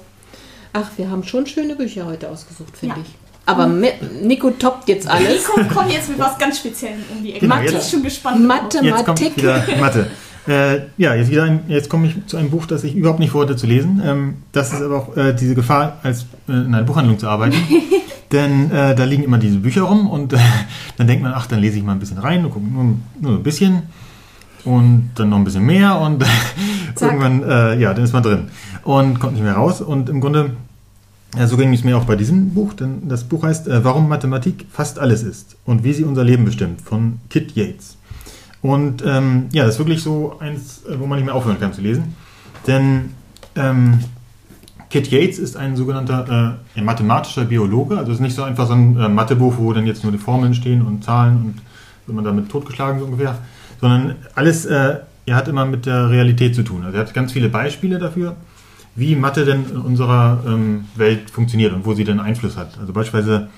Ach, 0.72 0.90
wir 0.96 1.08
haben 1.08 1.22
schon 1.22 1.46
schöne 1.46 1.76
Bücher 1.76 2.04
heute 2.06 2.28
ausgesucht, 2.28 2.76
finde 2.76 2.96
Ja. 2.96 3.02
ich. 3.02 3.14
Aber 3.46 3.66
Nico 3.68 4.50
toppt 4.50 4.88
jetzt 4.88 5.08
alles. 5.08 5.46
Nico 5.48 5.74
kommt 5.74 5.92
jetzt 5.92 6.08
mit 6.08 6.18
was 6.18 6.36
ganz 6.38 6.58
Speziellem 6.58 6.98
um 7.16 7.22
die 7.22 7.30
Ecke. 7.30 7.40
Genau, 7.40 7.56
bin 7.56 7.64
jetzt- 7.72 7.90
schon 7.90 8.02
gespannt. 8.02 8.44
Mathe. 8.46 8.78
Jetzt 8.82 9.04
kommt 9.06 9.20
Mathematik. 9.20 9.36
wieder 9.36 9.64
Mathe. 9.80 10.10
Äh, 10.48 10.80
ja, 10.96 11.14
jetzt, 11.14 11.30
wieder 11.30 11.44
ein, 11.44 11.60
jetzt 11.68 11.88
komme 11.88 12.08
ich 12.08 12.26
zu 12.26 12.36
einem 12.36 12.50
Buch, 12.50 12.66
das 12.66 12.82
ich 12.82 12.94
überhaupt 12.96 13.20
nicht 13.20 13.30
vorhatte 13.30 13.54
zu 13.56 13.66
lesen. 13.66 14.02
Ähm, 14.04 14.42
das 14.52 14.72
ist 14.72 14.82
aber 14.82 14.96
auch 14.96 15.16
äh, 15.16 15.34
diese 15.34 15.54
Gefahr, 15.54 15.98
als 16.02 16.22
äh, 16.48 16.52
in 16.52 16.74
einer 16.74 16.82
Buchhandlung 16.82 17.18
zu 17.18 17.28
arbeiten. 17.28 17.56
Denn 18.32 18.70
äh, 18.70 18.94
da 18.94 19.04
liegen 19.04 19.22
immer 19.22 19.38
diese 19.38 19.58
Bücher 19.58 19.82
rum 19.82 20.08
und 20.08 20.32
äh, 20.32 20.38
dann 20.96 21.06
denkt 21.06 21.22
man, 21.22 21.32
ach, 21.34 21.46
dann 21.46 21.60
lese 21.60 21.78
ich 21.78 21.84
mal 21.84 21.92
ein 21.92 21.98
bisschen 21.98 22.18
rein 22.18 22.44
und 22.44 22.50
gucke 22.50 22.66
nur, 22.66 22.96
nur 23.20 23.32
ein 23.32 23.42
bisschen 23.42 23.84
und 24.64 25.10
dann 25.14 25.30
noch 25.30 25.38
ein 25.38 25.44
bisschen 25.44 25.64
mehr 25.64 25.98
und 25.98 26.24
irgendwann, 27.00 27.42
äh, 27.42 27.78
ja, 27.78 27.94
dann 27.94 28.04
ist 28.04 28.12
man 28.12 28.22
drin 28.22 28.48
und 28.84 29.18
kommt 29.20 29.34
nicht 29.34 29.42
mehr 29.42 29.54
raus. 29.54 29.80
Und 29.80 30.08
im 30.08 30.20
Grunde, 30.20 30.56
ja, 31.36 31.46
so 31.46 31.56
ging 31.56 31.72
es 31.72 31.84
mir 31.84 31.96
auch 31.96 32.04
bei 32.04 32.16
diesem 32.16 32.50
Buch, 32.50 32.74
denn 32.74 33.08
das 33.08 33.24
Buch 33.24 33.44
heißt 33.44 33.68
äh, 33.68 33.84
Warum 33.84 34.08
Mathematik 34.08 34.66
fast 34.70 34.98
alles 34.98 35.22
ist 35.22 35.56
und 35.64 35.84
wie 35.84 35.92
sie 35.92 36.04
unser 36.04 36.24
Leben 36.24 36.44
bestimmt 36.44 36.80
von 36.82 37.20
Kit 37.30 37.52
Yates. 37.54 37.96
Und 38.60 39.04
ähm, 39.06 39.46
ja, 39.52 39.64
das 39.64 39.74
ist 39.74 39.78
wirklich 39.78 40.02
so 40.02 40.36
eins, 40.40 40.84
äh, 40.84 40.98
wo 40.98 41.06
man 41.06 41.18
nicht 41.18 41.26
mehr 41.26 41.34
aufhören 41.34 41.60
kann 41.60 41.72
zu 41.72 41.80
lesen. 41.80 42.16
Denn 42.66 43.12
ähm, 43.54 44.00
Kit 44.90 45.10
Yates 45.10 45.38
ist 45.38 45.56
ein 45.56 45.76
sogenannter 45.76 46.58
äh, 46.74 46.80
mathematischer 46.80 47.44
Biologe. 47.44 47.98
Also 47.98 48.12
es 48.12 48.18
ist 48.18 48.22
nicht 48.22 48.36
so 48.36 48.42
einfach 48.42 48.66
so 48.66 48.72
ein 48.72 48.96
äh, 48.96 49.08
Mathebuch, 49.08 49.54
wo 49.58 49.72
dann 49.72 49.86
jetzt 49.86 50.02
nur 50.02 50.12
die 50.12 50.18
Formeln 50.18 50.54
stehen 50.54 50.82
und 50.82 51.04
Zahlen 51.04 51.36
und 51.36 51.54
wird 52.06 52.16
man 52.16 52.24
damit 52.24 52.48
totgeschlagen 52.48 52.98
so 52.98 53.04
ungefähr. 53.06 53.38
Sondern 53.80 54.16
alles, 54.34 54.64
äh, 54.64 54.96
er 55.26 55.36
hat 55.36 55.48
immer 55.48 55.66
mit 55.66 55.86
der 55.86 56.10
Realität 56.10 56.54
zu 56.54 56.62
tun. 56.62 56.84
Also 56.84 56.96
er 56.96 57.04
hat 57.04 57.14
ganz 57.14 57.32
viele 57.32 57.48
Beispiele 57.48 57.98
dafür, 57.98 58.36
wie 58.94 59.14
Mathe 59.14 59.44
denn 59.44 59.66
in 59.70 59.76
unserer 59.76 60.42
ähm, 60.46 60.86
Welt 60.96 61.30
funktioniert 61.30 61.72
und 61.72 61.84
wo 61.84 61.94
sie 61.94 62.04
denn 62.04 62.18
Einfluss 62.18 62.56
hat. 62.56 62.78
Also 62.80 62.92
beispielsweise 62.92 63.48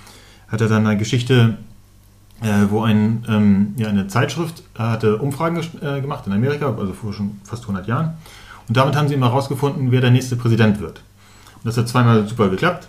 hat 0.48 0.60
er 0.60 0.68
dann 0.68 0.86
eine 0.86 0.98
Geschichte 0.98 1.56
äh, 2.42 2.70
wo 2.70 2.82
ein, 2.82 3.24
ähm, 3.28 3.74
ja, 3.76 3.88
eine 3.88 4.08
Zeitschrift 4.08 4.62
äh, 4.74 4.78
hatte 4.78 5.18
Umfragen 5.18 5.60
äh, 5.82 6.00
gemacht 6.00 6.26
in 6.26 6.32
Amerika, 6.32 6.74
also 6.74 6.92
vor 6.92 7.12
schon 7.12 7.38
fast 7.44 7.62
100 7.64 7.86
Jahren. 7.86 8.14
Und 8.68 8.76
damit 8.76 8.96
haben 8.96 9.08
sie 9.08 9.14
immer 9.14 9.28
herausgefunden, 9.28 9.90
wer 9.90 10.00
der 10.00 10.10
nächste 10.10 10.36
Präsident 10.36 10.80
wird. 10.80 11.02
Und 11.62 11.68
das 11.68 11.76
hat 11.76 11.88
zweimal 11.88 12.26
super 12.26 12.48
geklappt. 12.48 12.88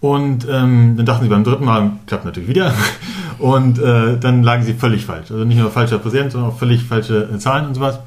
Und 0.00 0.46
ähm, 0.48 0.94
dann 0.96 1.06
dachten 1.06 1.24
sie 1.24 1.30
beim 1.30 1.44
dritten 1.44 1.64
Mal, 1.64 1.92
klappt 2.06 2.24
natürlich 2.24 2.48
wieder. 2.48 2.72
Und 3.38 3.78
äh, 3.78 4.18
dann 4.18 4.42
lagen 4.42 4.62
sie 4.62 4.74
völlig 4.74 5.04
falsch. 5.04 5.30
Also 5.30 5.44
nicht 5.44 5.58
nur 5.58 5.70
falscher 5.70 5.98
Präsident, 5.98 6.32
sondern 6.32 6.50
auch 6.50 6.58
völlig 6.58 6.84
falsche 6.84 7.28
äh, 7.34 7.38
Zahlen 7.38 7.66
und 7.66 7.74
sowas. 7.74 7.98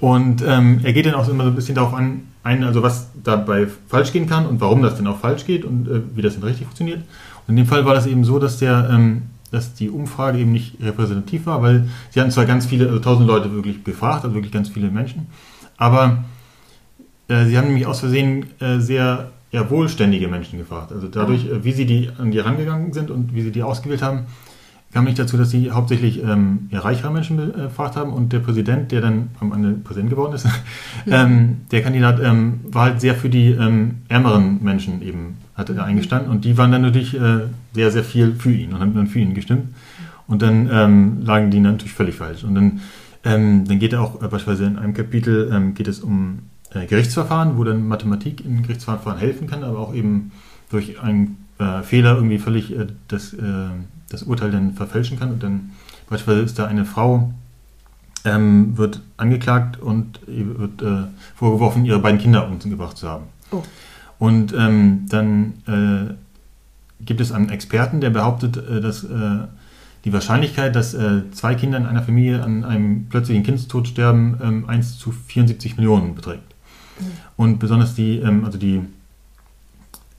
Und 0.00 0.42
ähm, 0.46 0.80
er 0.82 0.92
geht 0.92 1.06
dann 1.06 1.14
auch 1.14 1.28
immer 1.28 1.44
so 1.44 1.50
ein 1.50 1.56
bisschen 1.56 1.74
darauf 1.74 1.94
an, 1.94 2.22
ein, 2.44 2.64
also 2.64 2.82
was 2.82 3.10
dabei 3.22 3.66
falsch 3.88 4.12
gehen 4.12 4.28
kann 4.28 4.46
und 4.46 4.60
warum 4.60 4.82
das 4.82 4.96
denn 4.96 5.06
auch 5.06 5.18
falsch 5.18 5.44
geht 5.44 5.64
und 5.64 5.88
äh, 5.88 6.00
wie 6.14 6.22
das 6.22 6.34
denn 6.34 6.44
richtig 6.44 6.66
funktioniert. 6.66 7.00
Und 7.46 7.50
in 7.50 7.56
dem 7.56 7.66
Fall 7.66 7.84
war 7.84 7.94
das 7.94 8.06
eben 8.06 8.24
so, 8.24 8.38
dass 8.38 8.58
der, 8.58 8.88
ähm, 8.90 9.24
dass 9.50 9.74
die 9.74 9.90
Umfrage 9.90 10.38
eben 10.38 10.52
nicht 10.52 10.80
repräsentativ 10.80 11.46
war, 11.46 11.62
weil 11.62 11.88
sie 12.10 12.20
hatten 12.20 12.30
zwar 12.30 12.46
ganz 12.46 12.66
viele, 12.66 12.86
also 12.86 13.00
tausend 13.00 13.26
Leute 13.26 13.52
wirklich 13.52 13.82
befragt, 13.82 14.24
also 14.24 14.34
wirklich 14.34 14.52
ganz 14.52 14.68
viele 14.68 14.90
Menschen, 14.90 15.26
aber 15.76 16.24
äh, 17.28 17.44
sie 17.44 17.56
haben 17.56 17.68
nämlich 17.68 17.86
aus 17.86 18.00
Versehen 18.00 18.46
äh, 18.60 18.78
sehr 18.78 19.30
ja, 19.50 19.70
wohlständige 19.70 20.28
Menschen 20.28 20.58
gefragt. 20.58 20.92
Also 20.92 21.08
dadurch, 21.08 21.46
äh, 21.46 21.64
wie 21.64 21.72
sie 21.72 21.86
die 21.86 22.10
an 22.18 22.30
die 22.30 22.38
herangegangen 22.38 22.92
sind 22.92 23.10
und 23.10 23.34
wie 23.34 23.42
sie 23.42 23.52
die 23.52 23.62
ausgewählt 23.62 24.02
haben, 24.02 24.26
kam 24.92 25.04
nicht 25.04 25.18
dazu, 25.18 25.36
dass 25.36 25.50
sie 25.50 25.70
hauptsächlich 25.70 26.22
ähm, 26.22 26.68
ja, 26.70 26.80
reichere 26.80 27.12
Menschen 27.12 27.36
befragt 27.36 27.96
haben 27.96 28.12
und 28.12 28.32
der 28.32 28.38
Präsident, 28.38 28.90
der 28.90 29.02
dann 29.02 29.28
am 29.38 29.52
Ende 29.52 29.72
Präsident 29.72 30.10
geworden 30.10 30.32
ist, 30.34 30.46
ähm, 31.06 31.58
der 31.70 31.82
Kandidat 31.82 32.20
ähm, 32.20 32.60
war 32.64 32.84
halt 32.84 33.00
sehr 33.00 33.14
für 33.14 33.28
die 33.28 33.50
ähm, 33.50 33.98
ärmeren 34.08 34.62
Menschen 34.62 35.02
eben, 35.02 35.36
hatte 35.54 35.74
er 35.74 35.84
eingestanden 35.84 36.30
und 36.30 36.44
die 36.44 36.56
waren 36.56 36.72
dann 36.72 36.82
natürlich 36.82 37.14
äh, 37.14 37.40
sehr, 37.74 37.90
sehr 37.90 38.04
viel 38.04 38.34
für 38.34 38.52
ihn 38.52 38.72
und 38.72 38.80
haben 38.80 38.94
dann 38.94 39.06
für 39.06 39.18
ihn 39.18 39.34
gestimmt. 39.34 39.74
Und 40.26 40.42
dann 40.42 40.68
ähm, 40.70 41.22
lagen 41.22 41.50
die 41.50 41.58
natürlich 41.58 41.92
völlig 41.92 42.16
falsch. 42.16 42.44
Und 42.44 42.54
dann, 42.54 42.80
ähm, 43.24 43.64
dann 43.66 43.78
geht 43.78 43.94
er 43.94 44.02
auch 44.02 44.22
äh, 44.22 44.28
beispielsweise 44.28 44.66
in 44.66 44.78
einem 44.78 44.92
Kapitel 44.92 45.50
ähm, 45.52 45.74
geht 45.74 45.88
es 45.88 46.00
um 46.00 46.40
äh, 46.74 46.86
Gerichtsverfahren, 46.86 47.56
wo 47.56 47.64
dann 47.64 47.86
Mathematik 47.86 48.44
in 48.44 48.62
Gerichtsverfahren 48.62 49.18
helfen 49.18 49.46
kann, 49.46 49.64
aber 49.64 49.78
auch 49.78 49.94
eben 49.94 50.32
durch 50.70 51.00
einen 51.00 51.46
äh, 51.58 51.82
Fehler 51.82 52.16
irgendwie 52.16 52.38
völlig 52.38 52.76
äh, 52.76 52.86
das, 53.08 53.32
äh, 53.32 53.42
das 54.10 54.22
Urteil 54.22 54.50
dann 54.50 54.74
verfälschen 54.74 55.18
kann. 55.18 55.30
Und 55.30 55.42
dann 55.42 55.70
beispielsweise 56.08 56.44
ist 56.44 56.58
da 56.58 56.66
eine 56.66 56.84
Frau, 56.84 57.32
ähm, 58.24 58.76
wird 58.76 59.00
angeklagt 59.16 59.80
und 59.80 60.20
wird 60.26 60.82
äh, 60.82 61.08
vorgeworfen, 61.34 61.84
ihre 61.84 61.98
beiden 61.98 62.18
Kinder 62.18 62.48
umgebracht 62.48 62.96
zu 62.96 63.08
haben. 63.08 63.24
Oh. 63.50 63.62
Und 64.18 64.52
ähm, 64.52 65.06
dann 65.08 66.18
gibt 67.00 67.20
es 67.20 67.30
einen 67.30 67.50
Experten, 67.50 68.00
der 68.00 68.10
behauptet, 68.10 68.56
dass 68.56 69.06
die 70.04 70.12
Wahrscheinlichkeit, 70.12 70.74
dass 70.74 70.94
äh, 70.94 71.30
zwei 71.32 71.54
Kinder 71.54 71.78
in 71.78 71.86
einer 71.86 72.02
Familie 72.02 72.42
an 72.42 72.64
einem 72.64 73.08
plötzlichen 73.08 73.42
Kindstod 73.42 73.88
sterben, 73.88 74.38
ähm, 74.42 74.68
1 74.68 74.98
zu 74.98 75.12
74 75.12 75.76
Millionen 75.76 76.14
beträgt. 76.14 76.54
Und 77.36 77.58
besonders 77.58 77.94
die, 77.94 78.18
ähm, 78.18 78.44
also 78.44 78.58
die, 78.58 78.80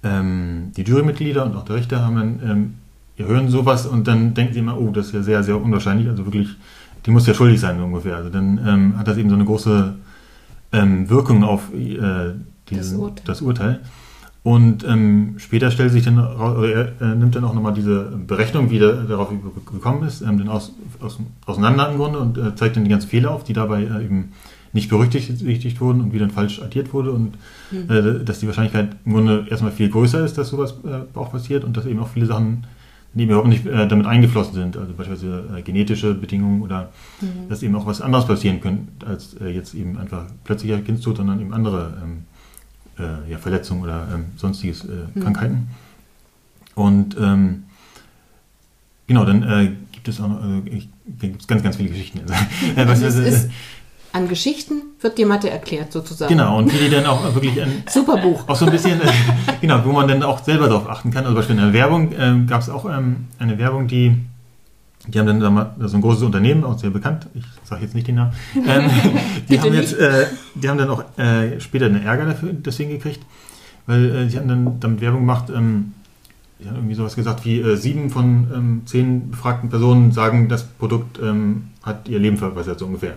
ähm, 0.03 0.71
die 0.75 0.84
Jurymitglieder 0.84 1.45
und 1.45 1.55
auch 1.55 1.65
der 1.65 1.75
Richter 1.75 2.03
haben 2.05 2.15
dann, 2.15 2.39
ähm, 2.49 2.73
ihr 3.17 3.25
hören 3.25 3.49
sowas 3.49 3.86
und 3.86 4.07
dann 4.07 4.34
denken 4.34 4.53
sie 4.53 4.59
immer, 4.59 4.80
oh, 4.80 4.91
das 4.91 5.07
ist 5.07 5.13
ja 5.13 5.23
sehr, 5.23 5.43
sehr 5.43 5.61
unwahrscheinlich, 5.61 6.07
also 6.07 6.25
wirklich, 6.25 6.49
die 7.05 7.11
muss 7.11 7.27
ja 7.27 7.34
schuldig 7.34 7.59
sein 7.59 7.77
so 7.77 7.84
ungefähr. 7.84 8.15
Also 8.15 8.30
dann 8.30 8.59
ähm, 8.65 8.97
hat 8.97 9.07
das 9.07 9.17
eben 9.17 9.30
so 9.30 9.36
eine 9.36 9.45
große 9.45 9.95
ähm, 10.71 11.09
Wirkung 11.09 11.43
auf 11.43 11.73
äh, 11.73 12.34
diesen, 12.69 12.77
Das 12.77 12.93
Urteil. 12.93 13.23
das 13.25 13.41
Urteil. 13.41 13.80
Und 14.41 14.86
ähm, 14.88 15.36
später 15.38 15.69
stellt 15.69 15.91
sich 15.91 16.05
dann, 16.05 16.17
er 16.17 17.01
äh, 17.01 17.15
nimmt 17.15 17.36
dann 17.36 17.43
auch 17.43 17.53
nochmal 17.53 17.73
diese 17.73 18.03
Berechnung, 18.25 18.71
wie 18.71 18.80
er 18.80 19.03
darauf 19.03 19.30
gekommen 19.65 20.07
ist, 20.07 20.21
ähm, 20.21 20.38
dann 20.38 20.47
aus, 20.47 20.71
aus, 21.01 21.19
auseinander 21.45 21.91
im 21.91 21.97
Grunde 21.97 22.19
und 22.19 22.38
äh, 22.38 22.55
zeigt 22.55 22.77
dann 22.77 22.86
die 22.86 22.89
ganzen 22.89 23.09
Fehler 23.09 23.32
auf, 23.32 23.43
die 23.43 23.53
dabei 23.53 23.84
äh, 23.84 24.05
eben 24.05 24.32
nicht 24.74 24.89
berücksichtigt 24.89 25.82
wurden 25.82 26.01
und 26.01 26.13
wie 26.13 26.20
dann 26.20 26.32
falsch 26.32 26.61
addiert 26.61 26.93
wurde 26.93 27.11
und 27.11 27.36
äh, 27.72 28.24
dass 28.24 28.39
die 28.39 28.47
Wahrscheinlichkeit 28.47 28.95
im 29.05 29.13
Grunde 29.13 29.47
erstmal 29.49 29.72
viel 29.72 29.89
größer 29.89 30.24
ist, 30.24 30.38
dass 30.38 30.49
sowas 30.49 30.76
äh, 30.86 31.17
auch 31.17 31.32
passiert 31.32 31.63
und 31.63 31.76
dass 31.76 31.86
eben 31.86 31.99
auch 31.99 32.09
viele 32.09 32.26
Sachen 32.26 32.65
die 33.13 33.24
überhaupt 33.24 33.47
nicht 33.47 33.65
äh, 33.65 33.88
damit 33.88 34.05
eingeflossen 34.05 34.53
sind, 34.53 34.78
also 34.78 34.93
beispielsweise 34.93 35.43
äh, 35.57 35.61
genetische 35.61 36.13
Bedingungen 36.13 36.61
oder 36.61 36.89
dass 37.49 37.63
eben 37.63 37.76
auch 37.76 37.86
was 37.86 38.01
anderes 38.01 38.28
passieren 38.28 38.61
könnte, 38.61 39.05
als 39.05 39.34
äh, 39.41 39.49
jetzt 39.49 39.74
eben 39.74 39.97
einfach 39.97 40.26
plötzlicher 40.43 40.80
Kindstod, 40.80 41.17
sondern 41.17 41.41
eben 41.41 41.53
andere 41.53 41.97
ähm, 42.03 42.24
äh, 42.99 43.32
ja, 43.32 43.38
Verletzungen 43.38 43.82
oder 43.82 44.07
ähm, 44.13 44.26
sonstiges 44.36 44.86
äh, 44.86 45.20
Krankheiten. 45.20 45.70
Und 46.76 47.17
ähm, 47.20 47.63
genau, 49.07 49.26
dann 49.26 49.78
gibt 49.91 50.07
es 50.07 50.22
auch 50.22 50.30
noch, 50.30 50.41
ich, 50.65 50.88
da 51.05 51.28
gibt's 51.28 51.47
ganz, 51.47 51.61
ganz 51.61 51.76
viele 51.76 51.89
Geschichten. 51.89 52.22
Also, 52.22 52.34
Also 52.76 53.05
es 53.05 53.15
ist, 53.15 53.49
an 54.12 54.28
Geschichten 54.28 54.82
wird 55.01 55.18
die 55.18 55.26
Mathe 55.26 55.49
erklärt 55.49 55.91
sozusagen. 55.91 56.30
Genau, 56.30 56.57
und 56.57 56.72
die 56.72 56.89
dann 56.89 57.05
auch 57.05 57.24
wirklich 57.34 57.62
ein, 57.62 57.84
Super 57.89 58.18
Buch. 58.18 58.43
auch 58.47 58.55
so 58.55 58.66
ein 58.66 58.72
bisschen, 58.72 58.99
äh, 59.01 59.05
genau, 59.62 59.82
wo 59.86 59.91
man 59.91 60.07
dann 60.07 60.24
auch 60.24 60.43
selber 60.43 60.68
darauf 60.68 60.89
achten 60.89 61.12
kann. 61.12 61.26
Also 61.26 61.36
beispielsweise 61.36 61.68
in 61.68 61.74
der 61.74 61.82
Werbung 61.82 62.12
ähm, 62.18 62.47
gab 62.47 62.62
es 62.62 62.70
auch 62.70 62.86
ähm, 62.86 63.28
eine 63.38 63.57
Werbung, 63.57 63.88
die, 63.88 64.16
die 65.07 65.20
haben 65.20 65.28
dann 65.28 65.68
so 65.80 65.97
ein 65.97 66.01
großes 66.01 66.24
Unternehmen, 66.24 66.64
auch 66.64 66.78
sehr 66.78 66.89
bekannt, 66.89 67.28
ich 67.34 67.43
sage 67.64 67.84
jetzt 67.84 67.95
nicht 67.95 68.07
den 68.07 68.16
Namen, 68.16 68.34
ähm, 68.55 68.89
die 69.49 69.60
haben 69.60 69.74
jetzt, 69.74 69.93
äh, 69.93 70.26
die 70.55 70.70
haben 70.70 70.78
dann 70.78 70.89
auch 70.89 71.03
äh, 71.18 71.60
später 71.60 71.86
einen 71.86 72.03
Ärger 72.03 72.26
dafür, 72.26 72.53
deswegen 72.53 72.89
gekriegt, 72.89 73.22
weil 73.86 74.16
äh, 74.16 74.28
die 74.28 74.38
haben 74.38 74.47
dann 74.47 74.80
damit 74.80 75.01
Werbung 75.01 75.22
gemacht, 75.22 75.49
ähm, 75.55 75.93
haben 76.68 76.76
irgendwie 76.76 76.95
sowas 76.95 77.16
gesagt 77.16 77.45
wie 77.45 77.60
äh, 77.60 77.76
sieben 77.76 78.10
von 78.10 78.47
ähm, 78.53 78.82
zehn 78.86 79.32
befragten 79.32 79.70
Personen 79.70 80.12
sagen, 80.12 80.49
das 80.49 80.64
Produkt 80.64 81.20
ähm, 81.22 81.70
hat 81.84 82.10
ihr 82.10 82.20
Leben 82.20 82.38
verbessert, 82.38 82.80
so 82.80 82.86
ungefähr. 82.86 83.14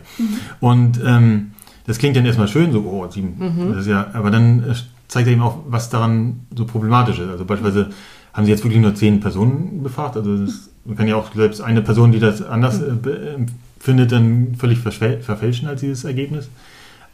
Und 0.61 1.01
ähm, 1.05 1.53
das 1.87 1.99
klingt 1.99 2.17
dann 2.17 2.25
erstmal 2.25 2.49
schön, 2.49 2.73
so, 2.73 2.81
oh, 2.81 3.11
sieben. 3.11 3.35
Das 3.71 3.79
ist 3.79 3.89
ja, 3.89 4.11
aber 4.13 4.31
dann 4.31 4.63
äh, 4.63 4.75
zeigt 5.09 5.27
er 5.27 5.33
eben 5.33 5.43
auch, 5.43 5.59
was 5.67 5.91
daran 5.91 6.41
so 6.57 6.65
problematisch 6.65 7.19
ist. 7.19 7.29
Also 7.29 7.45
beispielsweise 7.45 7.91
haben 8.33 8.45
sie 8.45 8.53
jetzt 8.53 8.65
wirklich 8.65 8.81
nur 8.81 8.95
zehn 8.95 9.21
Personen 9.21 9.83
befragt. 9.83 10.17
Also 10.17 10.37
das, 10.39 10.71
man 10.85 10.97
kann 10.97 11.09
ja 11.09 11.17
auch 11.17 11.35
selbst 11.35 11.61
eine 11.61 11.83
Person, 11.83 12.13
die 12.13 12.21
das 12.21 12.43
anders 12.43 12.81
äh, 12.81 13.35
empfindet, 13.77 14.13
dann 14.13 14.55
völlig 14.57 14.79
verfälschen 14.79 15.69
als 15.69 15.81
dieses 15.81 16.05
Ergebnis. 16.05 16.49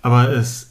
Aber 0.03 0.31
es, 0.31 0.68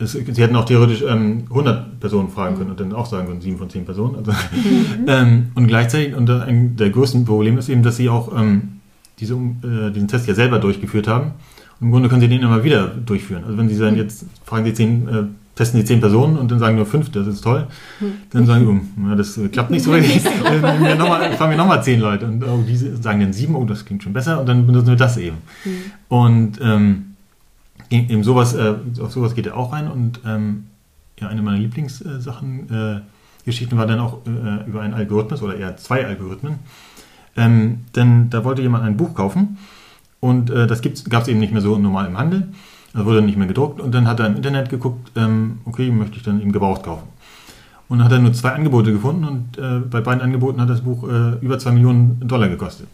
es 0.00 0.12
sie 0.12 0.42
hätten 0.42 0.54
auch 0.54 0.64
theoretisch 0.64 1.02
ähm, 1.02 1.44
100 1.50 1.98
Personen 1.98 2.28
fragen 2.28 2.56
können 2.56 2.70
und 2.70 2.78
dann 2.78 2.92
auch 2.92 3.06
sagen 3.06 3.26
können, 3.26 3.40
sieben 3.40 3.58
von 3.58 3.68
zehn 3.68 3.84
Personen. 3.84 4.14
Also, 4.16 4.32
ähm, 5.06 5.48
und 5.54 5.66
gleichzeitig, 5.66 6.14
und 6.14 6.26
dann 6.26 6.42
ein 6.42 6.76
der 6.76 6.90
größten 6.90 7.24
Problem 7.24 7.58
ist 7.58 7.68
eben, 7.68 7.82
dass 7.82 7.96
sie 7.96 8.08
auch 8.08 8.32
ähm, 8.38 8.80
diese, 9.18 9.34
äh, 9.34 9.90
diesen 9.90 10.06
Test 10.06 10.28
ja 10.28 10.34
selber 10.34 10.60
durchgeführt 10.60 11.08
haben. 11.08 11.32
Und 11.80 11.86
im 11.86 11.90
Grunde 11.92 12.08
können 12.08 12.20
sie 12.20 12.28
den 12.28 12.42
immer 12.42 12.62
wieder 12.62 12.86
durchführen. 12.86 13.44
Also 13.44 13.58
wenn 13.58 13.68
sie 13.68 13.74
sagen, 13.74 13.96
jetzt 13.96 14.24
fragen 14.44 14.64
sie 14.64 14.74
zehn, 14.74 15.08
äh, 15.08 15.24
testen 15.56 15.80
die 15.80 15.86
zehn 15.86 16.00
Personen 16.00 16.38
und 16.38 16.50
dann 16.52 16.60
sagen 16.60 16.76
nur 16.76 16.86
fünf, 16.86 17.10
das 17.10 17.26
ist 17.26 17.40
toll, 17.40 17.66
dann 18.30 18.46
sagen 18.46 18.64
sie, 18.64 19.02
oh, 19.02 19.16
das 19.16 19.36
äh, 19.36 19.48
klappt 19.48 19.70
nicht 19.70 19.82
so 19.82 19.90
richtig. 19.90 20.22
Dann 20.44 20.60
nehmen 20.60 20.84
wir 20.84 20.94
noch 20.94 21.08
mal, 21.08 21.32
fragen 21.32 21.50
wir 21.50 21.58
nochmal 21.58 21.82
zehn 21.82 21.98
Leute 21.98 22.26
und 22.26 22.44
oh, 22.44 22.62
diese 22.66 22.96
sagen 22.96 23.20
dann 23.20 23.32
sieben, 23.32 23.56
oh, 23.56 23.64
das 23.64 23.84
klingt 23.84 24.04
schon 24.04 24.12
besser 24.12 24.38
und 24.38 24.48
dann 24.48 24.66
benutzen 24.66 24.88
wir 24.88 24.96
das 24.96 25.16
eben. 25.16 25.38
Und 26.08 26.60
ähm, 26.62 27.07
eben 27.90 28.22
sowas, 28.22 28.54
äh, 28.54 28.74
auf 29.00 29.12
sowas 29.12 29.34
geht 29.34 29.46
er 29.46 29.56
auch 29.56 29.72
rein 29.72 29.90
und 29.90 30.20
ähm, 30.26 30.66
ja, 31.18 31.28
eine 31.28 31.42
meiner 31.42 31.58
Lieblingssachen, 31.58 32.70
äh, 32.70 33.00
Geschichten 33.44 33.76
war 33.78 33.86
dann 33.86 33.98
auch 33.98 34.18
äh, 34.26 34.68
über 34.68 34.82
einen 34.82 34.94
Algorithmus 34.94 35.42
oder 35.42 35.56
eher 35.56 35.76
zwei 35.76 36.06
Algorithmen. 36.06 36.58
Ähm, 37.36 37.86
denn 37.96 38.30
da 38.30 38.44
wollte 38.44 38.62
jemand 38.62 38.84
ein 38.84 38.96
Buch 38.96 39.14
kaufen 39.14 39.58
und 40.20 40.50
äh, 40.50 40.66
das 40.66 40.82
gab 40.82 41.22
es 41.22 41.28
eben 41.28 41.38
nicht 41.40 41.52
mehr 41.52 41.62
so 41.62 41.78
normal 41.78 42.06
im 42.06 42.18
Handel. 42.18 42.48
Das 42.92 43.04
wurde 43.04 43.22
nicht 43.22 43.38
mehr 43.38 43.46
gedruckt 43.46 43.80
und 43.80 43.94
dann 43.94 44.06
hat 44.06 44.20
er 44.20 44.26
im 44.26 44.36
Internet 44.36 44.70
geguckt, 44.70 45.12
ähm, 45.16 45.58
okay, 45.64 45.90
möchte 45.90 46.16
ich 46.16 46.22
dann 46.22 46.40
eben 46.40 46.52
gebraucht 46.52 46.82
kaufen. 46.82 47.08
Und 47.88 47.98
dann 47.98 48.04
hat 48.04 48.12
er 48.12 48.18
nur 48.18 48.34
zwei 48.34 48.50
Angebote 48.50 48.92
gefunden 48.92 49.24
und 49.24 49.56
äh, 49.56 49.78
bei 49.78 50.02
beiden 50.02 50.20
Angeboten 50.20 50.60
hat 50.60 50.68
das 50.68 50.82
Buch 50.82 51.08
äh, 51.08 51.38
über 51.40 51.58
zwei 51.58 51.70
Millionen 51.70 52.20
Dollar 52.28 52.48
gekostet. 52.48 52.86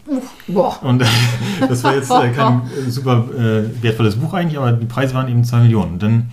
Boah. 0.47 0.81
Und 0.83 1.01
äh, 1.01 1.05
das 1.67 1.83
war 1.83 1.95
jetzt 1.95 2.09
äh, 2.09 2.29
kein 2.29 2.61
äh, 2.87 2.89
super 2.89 3.25
äh, 3.37 3.83
wertvolles 3.83 4.15
Buch 4.15 4.33
eigentlich, 4.33 4.57
aber 4.57 4.71
die 4.71 4.85
Preise 4.85 5.13
waren 5.13 5.27
eben 5.27 5.43
zwei 5.43 5.59
Millionen. 5.59 5.93
Und 5.93 6.03
dann 6.03 6.29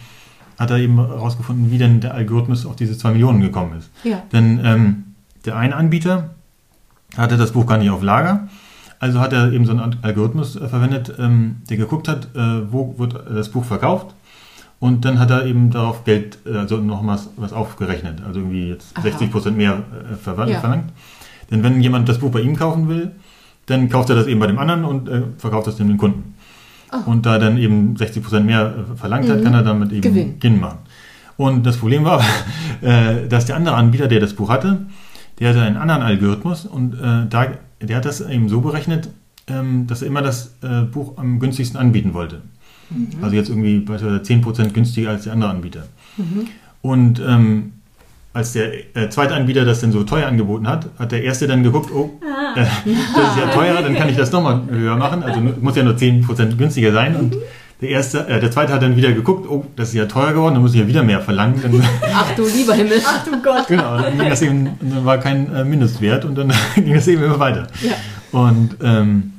hat 0.61 0.71
er 0.71 0.79
eben 0.79 0.95
herausgefunden, 0.97 1.73
wie 1.73 1.79
denn 1.79 2.01
der 2.01 2.15
Algorithmus 2.15 2.65
auf 2.65 2.77
diese 2.77 2.97
zwei 2.97 3.11
Millionen 3.11 3.41
gekommen 3.41 3.79
ist. 3.79 3.91
Ja. 4.05 4.23
Denn 4.31 4.61
ähm, 4.63 5.05
der 5.45 5.57
eine 5.57 5.75
Anbieter 5.75 6.31
hatte 7.17 7.37
das 7.37 7.51
Buch 7.51 7.67
gar 7.67 7.79
nicht 7.79 7.91
auf 7.91 8.03
Lager, 8.03 8.49
also 9.01 9.19
hat 9.19 9.33
er 9.33 9.53
eben 9.53 9.67
so 9.67 9.73
einen 9.73 9.97
Algorithmus 10.03 10.53
verwendet, 10.53 11.13
ähm, 11.19 11.57
der 11.69 11.77
geguckt 11.77 12.07
hat, 12.07 12.29
wo 12.71 12.95
wird 12.99 13.15
das 13.29 13.49
Buch 13.49 13.65
verkauft. 13.65 14.15
Und 14.83 15.05
dann 15.05 15.21
hat 15.21 15.31
er 15.31 15.47
eben 15.47 15.71
darauf 15.71 16.03
Geld, 16.03 16.39
also 16.45 16.79
noch 16.79 17.07
was, 17.07 17.29
aufgerechnet, 17.53 18.21
also 18.27 18.41
irgendwie 18.41 18.67
jetzt 18.69 18.97
Aha. 18.97 19.03
60 19.03 19.31
Prozent 19.31 19.57
mehr 19.57 19.75
äh, 19.75 20.29
verwa- 20.29 20.49
Ja. 20.49 20.59
verlangt. 20.59 20.91
Denn 21.53 21.63
wenn 21.63 21.81
jemand 21.81 22.09
das 22.09 22.19
Buch 22.19 22.33
bei 22.33 22.41
ihm 22.41 22.57
kaufen 22.57 22.89
will, 22.89 23.13
dann 23.67 23.89
kauft 23.89 24.11
er 24.11 24.17
das 24.17 24.27
eben 24.27 24.41
bei 24.41 24.49
dem 24.49 24.59
anderen 24.59 24.85
und 24.85 25.09
äh, 25.09 25.23
verkauft 25.39 25.69
das 25.69 25.77
dem 25.77 25.97
Kunden. 25.97 26.35
Ah. 26.91 27.03
Und 27.07 27.25
da 27.27 27.35
er 27.35 27.39
dann 27.39 27.59
eben 27.59 27.95
60 27.97 28.25
Prozent 28.25 28.45
mehr 28.47 28.75
äh, 28.93 28.97
verlangt 28.97 29.29
hat, 29.31 29.39
Mhm. 29.39 29.45
kann 29.45 29.55
er 29.55 29.63
damit 29.63 29.93
eben 29.93 30.01
Gewinn. 30.03 30.41
Gewinn 30.41 30.59
machen. 30.61 30.79
Und 31.37 31.65
das 31.65 31.77
Problem 31.77 32.03
war, 32.05 32.21
äh, 32.81 33.29
dass 33.29 33.47
der 33.47 33.55
andere 33.55 33.77
Anbieter, 33.77 34.09
der 34.09 34.19
das 34.19 34.35
Buch 34.35 34.49
hatte, 34.51 34.87
der 35.39 35.51
hatte 35.51 35.63
einen 35.63 35.77
anderen 35.77 36.03
Algorithmus 36.03 36.67
und 36.67 36.95
äh, 36.95 37.27
da, 37.31 37.47
der 37.81 37.97
hat 37.97 38.05
das 38.05 38.21
eben 38.21 38.49
so 38.49 38.61
berechnet, 38.61 39.11
ähm, 39.47 39.87
dass 39.87 40.03
er 40.03 40.09
immer 40.09 40.23
das 40.23 40.55
Buch 40.93 41.19
am 41.19 41.39
günstigsten 41.39 41.79
anbieten 41.79 42.15
wollte. 42.15 42.43
Also 43.21 43.37
jetzt 43.37 43.49
irgendwie 43.49 43.79
beispielsweise 43.79 44.23
10% 44.23 44.71
günstiger 44.71 45.11
als 45.11 45.25
der 45.25 45.33
andere 45.33 45.51
Anbieter. 45.51 45.85
Und 46.83 47.21
ähm, 47.27 47.73
als 48.35 48.53
der 48.53 48.97
äh, 48.97 49.09
zweite 49.11 49.35
Anbieter 49.35 49.65
das 49.65 49.81
dann 49.81 49.93
so 49.93 50.05
teuer 50.05 50.27
angeboten 50.27 50.67
hat, 50.67 50.89
hat 50.99 51.13
der 51.13 51.23
erste 51.23 51.47
dann 51.47 51.63
geguckt, 51.63 51.91
oh, 51.93 52.19
äh, 52.57 52.65
das 52.85 53.33
ist 53.33 53.39
ja 53.39 53.47
teurer, 53.53 53.83
dann 53.83 53.95
kann 53.95 54.09
ich 54.09 54.17
das 54.17 54.33
nochmal 54.33 54.63
höher 54.71 54.97
machen. 54.97 55.23
Also 55.23 55.41
muss 55.41 55.77
ja 55.77 55.83
nur 55.83 55.95
10% 55.95 56.57
günstiger 56.57 56.93
sein. 56.93 57.15
Und 57.17 57.37
der 57.83 57.91
erste, 57.91 58.27
äh, 58.29 58.41
der 58.41 58.51
zweite 58.51 58.73
hat 58.73 58.83
dann 58.83 58.97
wieder 58.97 59.13
geguckt, 59.13 59.47
oh, 59.51 59.67
das 59.77 59.89
ist 59.89 59.95
ja 59.95 60.07
teuer 60.07 60.33
geworden, 60.33 60.55
dann 60.55 60.63
muss 60.63 60.73
ich 60.73 60.81
ja 60.81 60.87
wieder 60.87 61.03
mehr 61.03 61.21
verlangen. 61.21 61.61
Dann, 61.61 61.83
Ach 62.15 62.35
du 62.35 62.47
lieber 62.47 62.75
Himmel. 62.75 63.03
Ach 63.05 63.25
du 63.25 63.33
Gott. 63.43 63.67
genau, 63.69 63.99
dann 63.99 64.19
ging 64.19 64.29
das 64.29 64.41
eben, 64.41 64.71
dann 64.81 65.05
war 65.05 65.19
kein 65.19 65.53
äh, 65.55 65.65
Mindestwert 65.65 66.25
und 66.25 66.37
dann 66.37 66.53
ging 66.75 66.95
das 66.95 67.07
eben 67.09 67.23
immer 67.23 67.39
weiter. 67.39 67.67
Ja. 67.83 67.93
Und 68.39 68.77
ähm, 68.83 69.33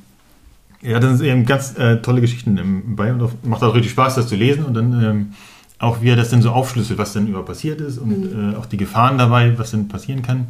ja, 0.84 0.99
das 0.99 1.17
sind 1.17 1.27
eben 1.27 1.45
ganz 1.45 1.77
äh, 1.77 1.97
tolle 2.01 2.21
Geschichten 2.21 2.57
im, 2.57 2.95
bei 2.95 3.11
und 3.11 3.45
macht 3.45 3.63
auch 3.63 3.73
richtig 3.73 3.91
Spaß, 3.91 4.15
das 4.15 4.27
zu 4.27 4.36
lesen 4.36 4.65
und 4.65 4.73
dann 4.73 5.03
ähm, 5.03 5.34
auch 5.79 6.01
wie 6.01 6.09
er 6.09 6.15
das 6.15 6.29
dann 6.29 6.41
so 6.41 6.51
aufschlüsselt, 6.51 6.97
was 6.97 7.13
dann 7.13 7.27
über 7.27 7.43
passiert 7.43 7.81
ist 7.81 7.97
und 7.97 8.53
äh, 8.53 8.55
auch 8.55 8.65
die 8.65 8.77
Gefahren 8.77 9.17
dabei, 9.17 9.57
was 9.57 9.71
denn 9.71 9.88
passieren 9.88 10.21
kann. 10.21 10.47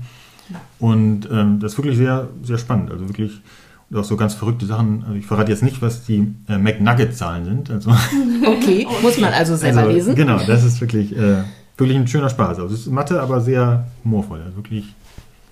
Und 0.80 1.28
ähm, 1.32 1.60
das 1.60 1.74
ist 1.74 1.78
wirklich 1.78 1.98
sehr, 1.98 2.28
sehr 2.44 2.58
spannend. 2.58 2.92
Also 2.92 3.08
wirklich 3.08 3.42
und 3.90 4.00
auch 4.00 4.04
so 4.04 4.18
ganz 4.18 4.34
verrückte 4.34 4.66
Sachen. 4.66 5.04
Also 5.04 5.16
ich 5.16 5.26
verrate 5.26 5.52
jetzt 5.52 5.64
nicht, 5.64 5.82
was 5.82 6.04
die 6.04 6.34
äh, 6.50 6.58
McNugget-Zahlen 6.58 7.46
sind. 7.46 7.70
Also, 7.70 7.92
Okay, 8.46 8.88
muss 9.02 9.20
man 9.20 9.34
also 9.34 9.56
selber 9.56 9.82
also, 9.82 9.92
lesen. 9.92 10.16
Genau, 10.16 10.40
das 10.46 10.64
ist 10.64 10.82
wirklich, 10.82 11.16
äh, 11.16 11.44
wirklich 11.78 11.98
ein 11.98 12.08
schöner 12.08 12.30
Spaß. 12.30 12.60
Also 12.60 12.74
es 12.74 12.82
ist 12.82 12.92
Mathe, 12.92 13.22
aber 13.22 13.42
sehr 13.42 13.88
humorvoll. 14.04 14.42
Also 14.44 14.58
wirklich 14.58 14.96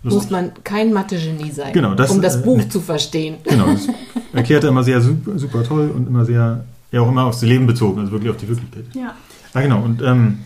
muss 0.04 0.30
man 0.30 0.52
kein 0.64 0.94
Mathe-Genie 0.94 1.52
sein, 1.52 1.74
Genau, 1.74 1.94
das, 1.94 2.12
um 2.12 2.22
das 2.22 2.38
äh, 2.38 2.44
Buch 2.44 2.58
nee. 2.58 2.70
zu 2.70 2.80
verstehen. 2.82 3.36
Genau, 3.44 3.68
das 3.68 3.88
erklärt 4.34 4.64
er 4.64 4.70
immer 4.70 4.84
sehr 4.84 5.02
super, 5.02 5.38
super 5.38 5.64
toll 5.64 5.92
und 5.96 6.08
immer 6.08 6.26
sehr, 6.26 6.66
ja 6.92 7.02
auch 7.02 7.10
immer 7.10 7.26
aufs 7.26 7.42
Leben 7.42 7.68
bezogen, 7.68 8.00
also 8.00 8.12
wirklich 8.12 8.32
auf 8.32 8.38
die 8.38 8.48
Wirklichkeit. 8.48 8.86
Ja. 8.94 9.16
Ah, 9.54 9.62
genau, 9.62 9.82
und 9.82 10.02
ähm, 10.02 10.40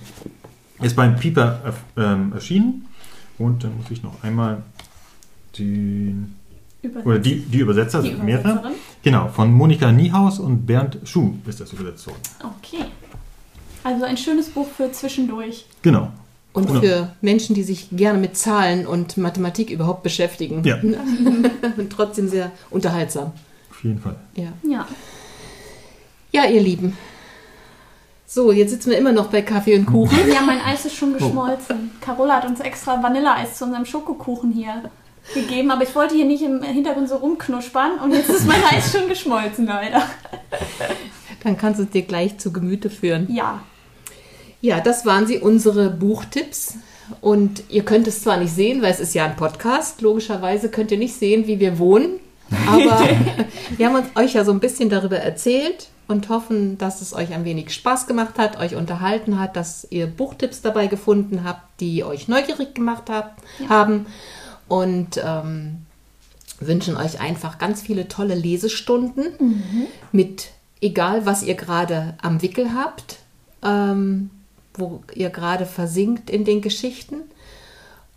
ist 0.82 0.96
beim 0.96 1.16
Pieper 1.16 1.62
ähm, 1.98 2.34
erschienen. 2.34 2.86
Und 3.38 3.64
dann 3.64 3.78
muss 3.78 3.92
ich 3.92 4.02
noch 4.02 4.24
einmal 4.24 4.64
den, 5.58 6.36
oder 7.04 7.20
die, 7.20 7.42
die 7.42 7.60
Übersetzer, 7.60 8.02
Die 8.02 8.10
sind 8.10 8.24
mehrere. 8.24 8.52
Übersetzerin. 8.52 8.76
Genau, 9.04 9.28
von 9.28 9.54
Monika 9.54 9.92
Niehaus 9.92 10.40
und 10.40 10.66
Bernd 10.66 10.98
Schuh 11.04 11.34
ist 11.46 11.60
das 11.60 11.72
übersetzt 11.74 12.08
worden. 12.08 12.20
Okay. 12.40 12.86
Also 13.84 14.06
ein 14.06 14.18
schönes 14.18 14.50
Buch 14.50 14.68
für 14.68 14.92
zwischendurch. 14.92 15.66
Genau. 15.82 16.12
Und 16.56 16.68
Genau. 16.68 16.80
für 16.80 17.12
Menschen, 17.22 17.54
die 17.54 17.64
sich 17.64 17.90
gerne 17.92 18.18
mit 18.18 18.38
Zahlen 18.38 18.88
und 18.88 19.18
Mathematik 19.18 19.70
überhaupt 19.70 20.04
beschäftigen. 20.04 20.64
Ja. 20.64 20.78
und 21.78 21.90
trotzdem 21.92 22.30
sehr 22.30 22.52
unterhaltsam. 22.70 23.34
Auf 23.70 23.84
jeden 23.84 24.00
Fall. 24.00 24.16
Ja. 24.36 24.54
Ja. 24.64 24.88
ja, 26.32 26.46
ihr 26.46 26.62
Lieben. 26.62 26.98
So, 28.26 28.52
jetzt 28.52 28.72
sitzen 28.72 28.90
wir 28.90 28.98
immer 28.98 29.12
noch 29.12 29.28
bei 29.28 29.42
Kaffee 29.42 29.78
und 29.78 29.86
Kuchen. 29.86 30.18
Ja, 30.34 30.42
mein 30.42 30.60
Eis 30.62 30.86
ist 30.86 30.96
schon 30.96 31.14
geschmolzen. 31.14 31.92
Carola 32.02 32.38
hat 32.38 32.46
uns 32.46 32.60
extra 32.60 33.02
Vanilleeis 33.04 33.58
zu 33.58 33.66
unserem 33.66 33.86
Schokokuchen 33.86 34.52
hier 34.52 34.90
gegeben, 35.34 35.72
aber 35.72 35.84
ich 35.84 35.94
wollte 35.94 36.16
hier 36.16 36.26
nicht 36.26 36.44
im 36.44 36.62
Hintergrund 36.64 37.10
so 37.10 37.18
rumknuspern 37.18 38.00
und 38.04 38.12
jetzt 38.14 38.30
ist 38.30 38.48
mein 38.48 38.64
Eis 38.72 38.92
schon 38.92 39.08
geschmolzen, 39.08 39.68
leider. 39.68 40.02
Dann 41.44 41.58
kannst 41.58 41.80
du 41.80 41.84
es 41.84 41.90
dir 41.90 42.02
gleich 42.04 42.38
zu 42.38 42.52
Gemüte 42.52 42.90
führen. 42.90 43.28
Ja. 43.32 43.62
Ja, 44.66 44.82
das 44.82 45.06
waren 45.06 45.28
sie, 45.28 45.38
unsere 45.38 45.92
Buchtipps. 45.92 46.74
Und 47.22 47.62
ihr 47.70 47.86
könnt 47.86 48.08
es 48.08 48.24
zwar 48.24 48.38
nicht 48.38 48.52
sehen, 48.52 48.82
weil 48.82 48.92
es 48.92 49.00
ist 49.00 49.14
ja 49.14 49.24
ein 49.24 49.36
Podcast. 49.36 50.02
Logischerweise 50.02 50.70
könnt 50.70 50.90
ihr 50.90 50.98
nicht 50.98 51.14
sehen, 51.14 51.46
wie 51.46 51.60
wir 51.60 51.78
wohnen. 51.78 52.20
Aber 52.68 53.08
wir 53.78 53.86
haben 53.86 53.94
uns, 53.94 54.08
euch 54.16 54.34
ja 54.34 54.44
so 54.44 54.52
ein 54.52 54.60
bisschen 54.60 54.90
darüber 54.90 55.18
erzählt 55.18 55.90
und 56.08 56.30
hoffen, 56.30 56.80
dass 56.80 57.02
es 57.02 57.14
euch 57.14 57.32
ein 57.32 57.46
wenig 57.46 57.76
Spaß 57.76 58.08
gemacht 58.08 58.40
hat, 58.40 58.58
euch 58.58 58.76
unterhalten 58.76 59.40
hat, 59.40 59.56
dass 59.56 59.86
ihr 59.92 60.08
Buchtipps 60.08 60.64
dabei 60.64 60.88
gefunden 60.88 61.44
habt, 61.44 61.80
die 61.80 62.04
euch 62.04 62.28
neugierig 62.28 62.74
gemacht 62.74 63.04
habt, 63.08 63.40
haben. 63.70 64.08
Und 64.68 65.22
ähm, 65.24 65.86
wünschen 66.60 66.98
euch 66.98 67.22
einfach 67.22 67.60
ganz 67.60 67.84
viele 67.84 68.08
tolle 68.08 68.34
Lesestunden 68.34 69.62
mit 70.12 70.48
egal, 70.82 71.28
was 71.28 71.44
ihr 71.44 71.54
gerade 71.54 72.16
am 72.24 72.42
Wickel 72.42 72.74
habt, 72.74 73.20
ähm, 73.64 74.32
wo 74.80 75.02
ihr 75.14 75.30
gerade 75.30 75.66
versinkt 75.66 76.30
in 76.30 76.46
den 76.46 76.62
Geschichten. 76.62 77.22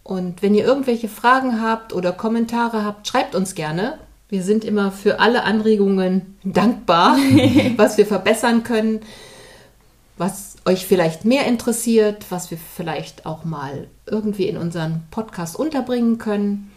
Und 0.02 0.42
wenn 0.42 0.54
ihr 0.54 0.64
irgendwelche 0.64 1.08
Fragen 1.08 1.60
habt 1.62 1.92
oder 1.92 2.12
Kommentare 2.12 2.84
habt, 2.84 3.06
schreibt 3.06 3.34
uns 3.34 3.54
gerne. 3.54 3.98
Wir 4.28 4.42
sind 4.42 4.64
immer 4.64 4.92
für 4.92 5.20
alle 5.20 5.44
Anregungen 5.44 6.38
dankbar, 6.44 7.16
was 7.76 7.98
wir 7.98 8.06
verbessern 8.06 8.62
können, 8.62 9.00
was 10.16 10.56
euch 10.66 10.86
vielleicht 10.86 11.24
mehr 11.24 11.46
interessiert, 11.46 12.26
was 12.30 12.50
wir 12.50 12.58
vielleicht 12.58 13.24
auch 13.26 13.44
mal 13.44 13.86
irgendwie 14.06 14.48
in 14.48 14.56
unseren 14.56 15.02
Podcast 15.10 15.56
unterbringen 15.56 16.18
können. 16.18 16.70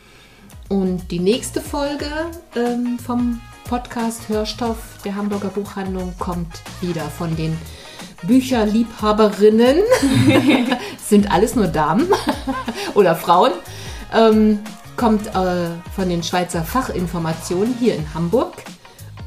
Und 0.70 1.12
die 1.12 1.20
nächste 1.20 1.60
Folge 1.60 2.08
ähm, 2.56 2.98
vom 3.00 3.42
Podcast 3.66 4.30
Hörstoff 4.30 4.78
der 5.04 5.16
Hamburger 5.16 5.50
Buchhandlung 5.50 6.14
kommt 6.20 6.62
wieder 6.82 7.04
von 7.04 7.36
den 7.36 7.58
Bücherliebhaberinnen. 8.24 9.78
Sind 11.06 11.32
alles 11.32 11.56
nur 11.56 11.68
Damen 11.68 12.08
oder 12.94 13.16
Frauen. 13.16 13.52
Ähm, 14.14 14.60
kommt 14.98 15.28
äh, 15.28 15.70
von 15.96 16.10
den 16.10 16.24
Schweizer 16.24 16.64
Fachinformationen 16.64 17.76
hier 17.80 17.96
in 17.96 18.14
Hamburg. 18.14 18.54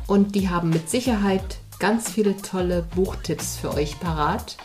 Und 0.07 0.35
die 0.35 0.49
haben 0.49 0.71
mit 0.71 0.91
Sicherheit 0.91 1.59
ganz 1.79 2.11
viele 2.11 2.37
tolle 2.37 2.85
Buchtipps 2.95 3.57
für 3.57 3.75
euch 3.75 3.99
parat. 3.99 4.57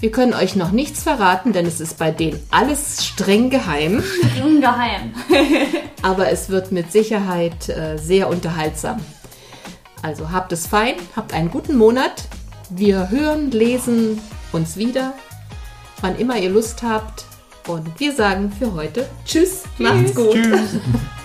Wir 0.00 0.10
können 0.10 0.32
euch 0.32 0.56
noch 0.56 0.70
nichts 0.70 1.02
verraten, 1.02 1.52
denn 1.52 1.66
es 1.66 1.78
ist 1.78 1.98
bei 1.98 2.10
denen 2.10 2.40
alles 2.50 3.04
streng 3.04 3.50
geheim. 3.50 4.02
Ungeheim. 4.42 5.12
Aber 6.02 6.30
es 6.30 6.48
wird 6.48 6.72
mit 6.72 6.90
Sicherheit 6.90 7.68
äh, 7.68 7.98
sehr 7.98 8.30
unterhaltsam. 8.30 8.98
Also 10.00 10.32
habt 10.32 10.52
es 10.52 10.66
fein, 10.66 10.94
habt 11.14 11.34
einen 11.34 11.50
guten 11.50 11.76
Monat. 11.76 12.24
Wir 12.72 13.10
hören, 13.10 13.50
lesen 13.50 14.20
uns 14.52 14.76
wieder, 14.76 15.14
wann 16.00 16.16
immer 16.16 16.38
ihr 16.38 16.50
Lust 16.50 16.84
habt. 16.84 17.24
Und 17.66 17.98
wir 17.98 18.14
sagen 18.14 18.52
für 18.56 18.72
heute 18.74 19.08
Tschüss, 19.24 19.64
macht's 19.78 20.14
gut. 20.14 20.34
Tschüss. 20.34 20.76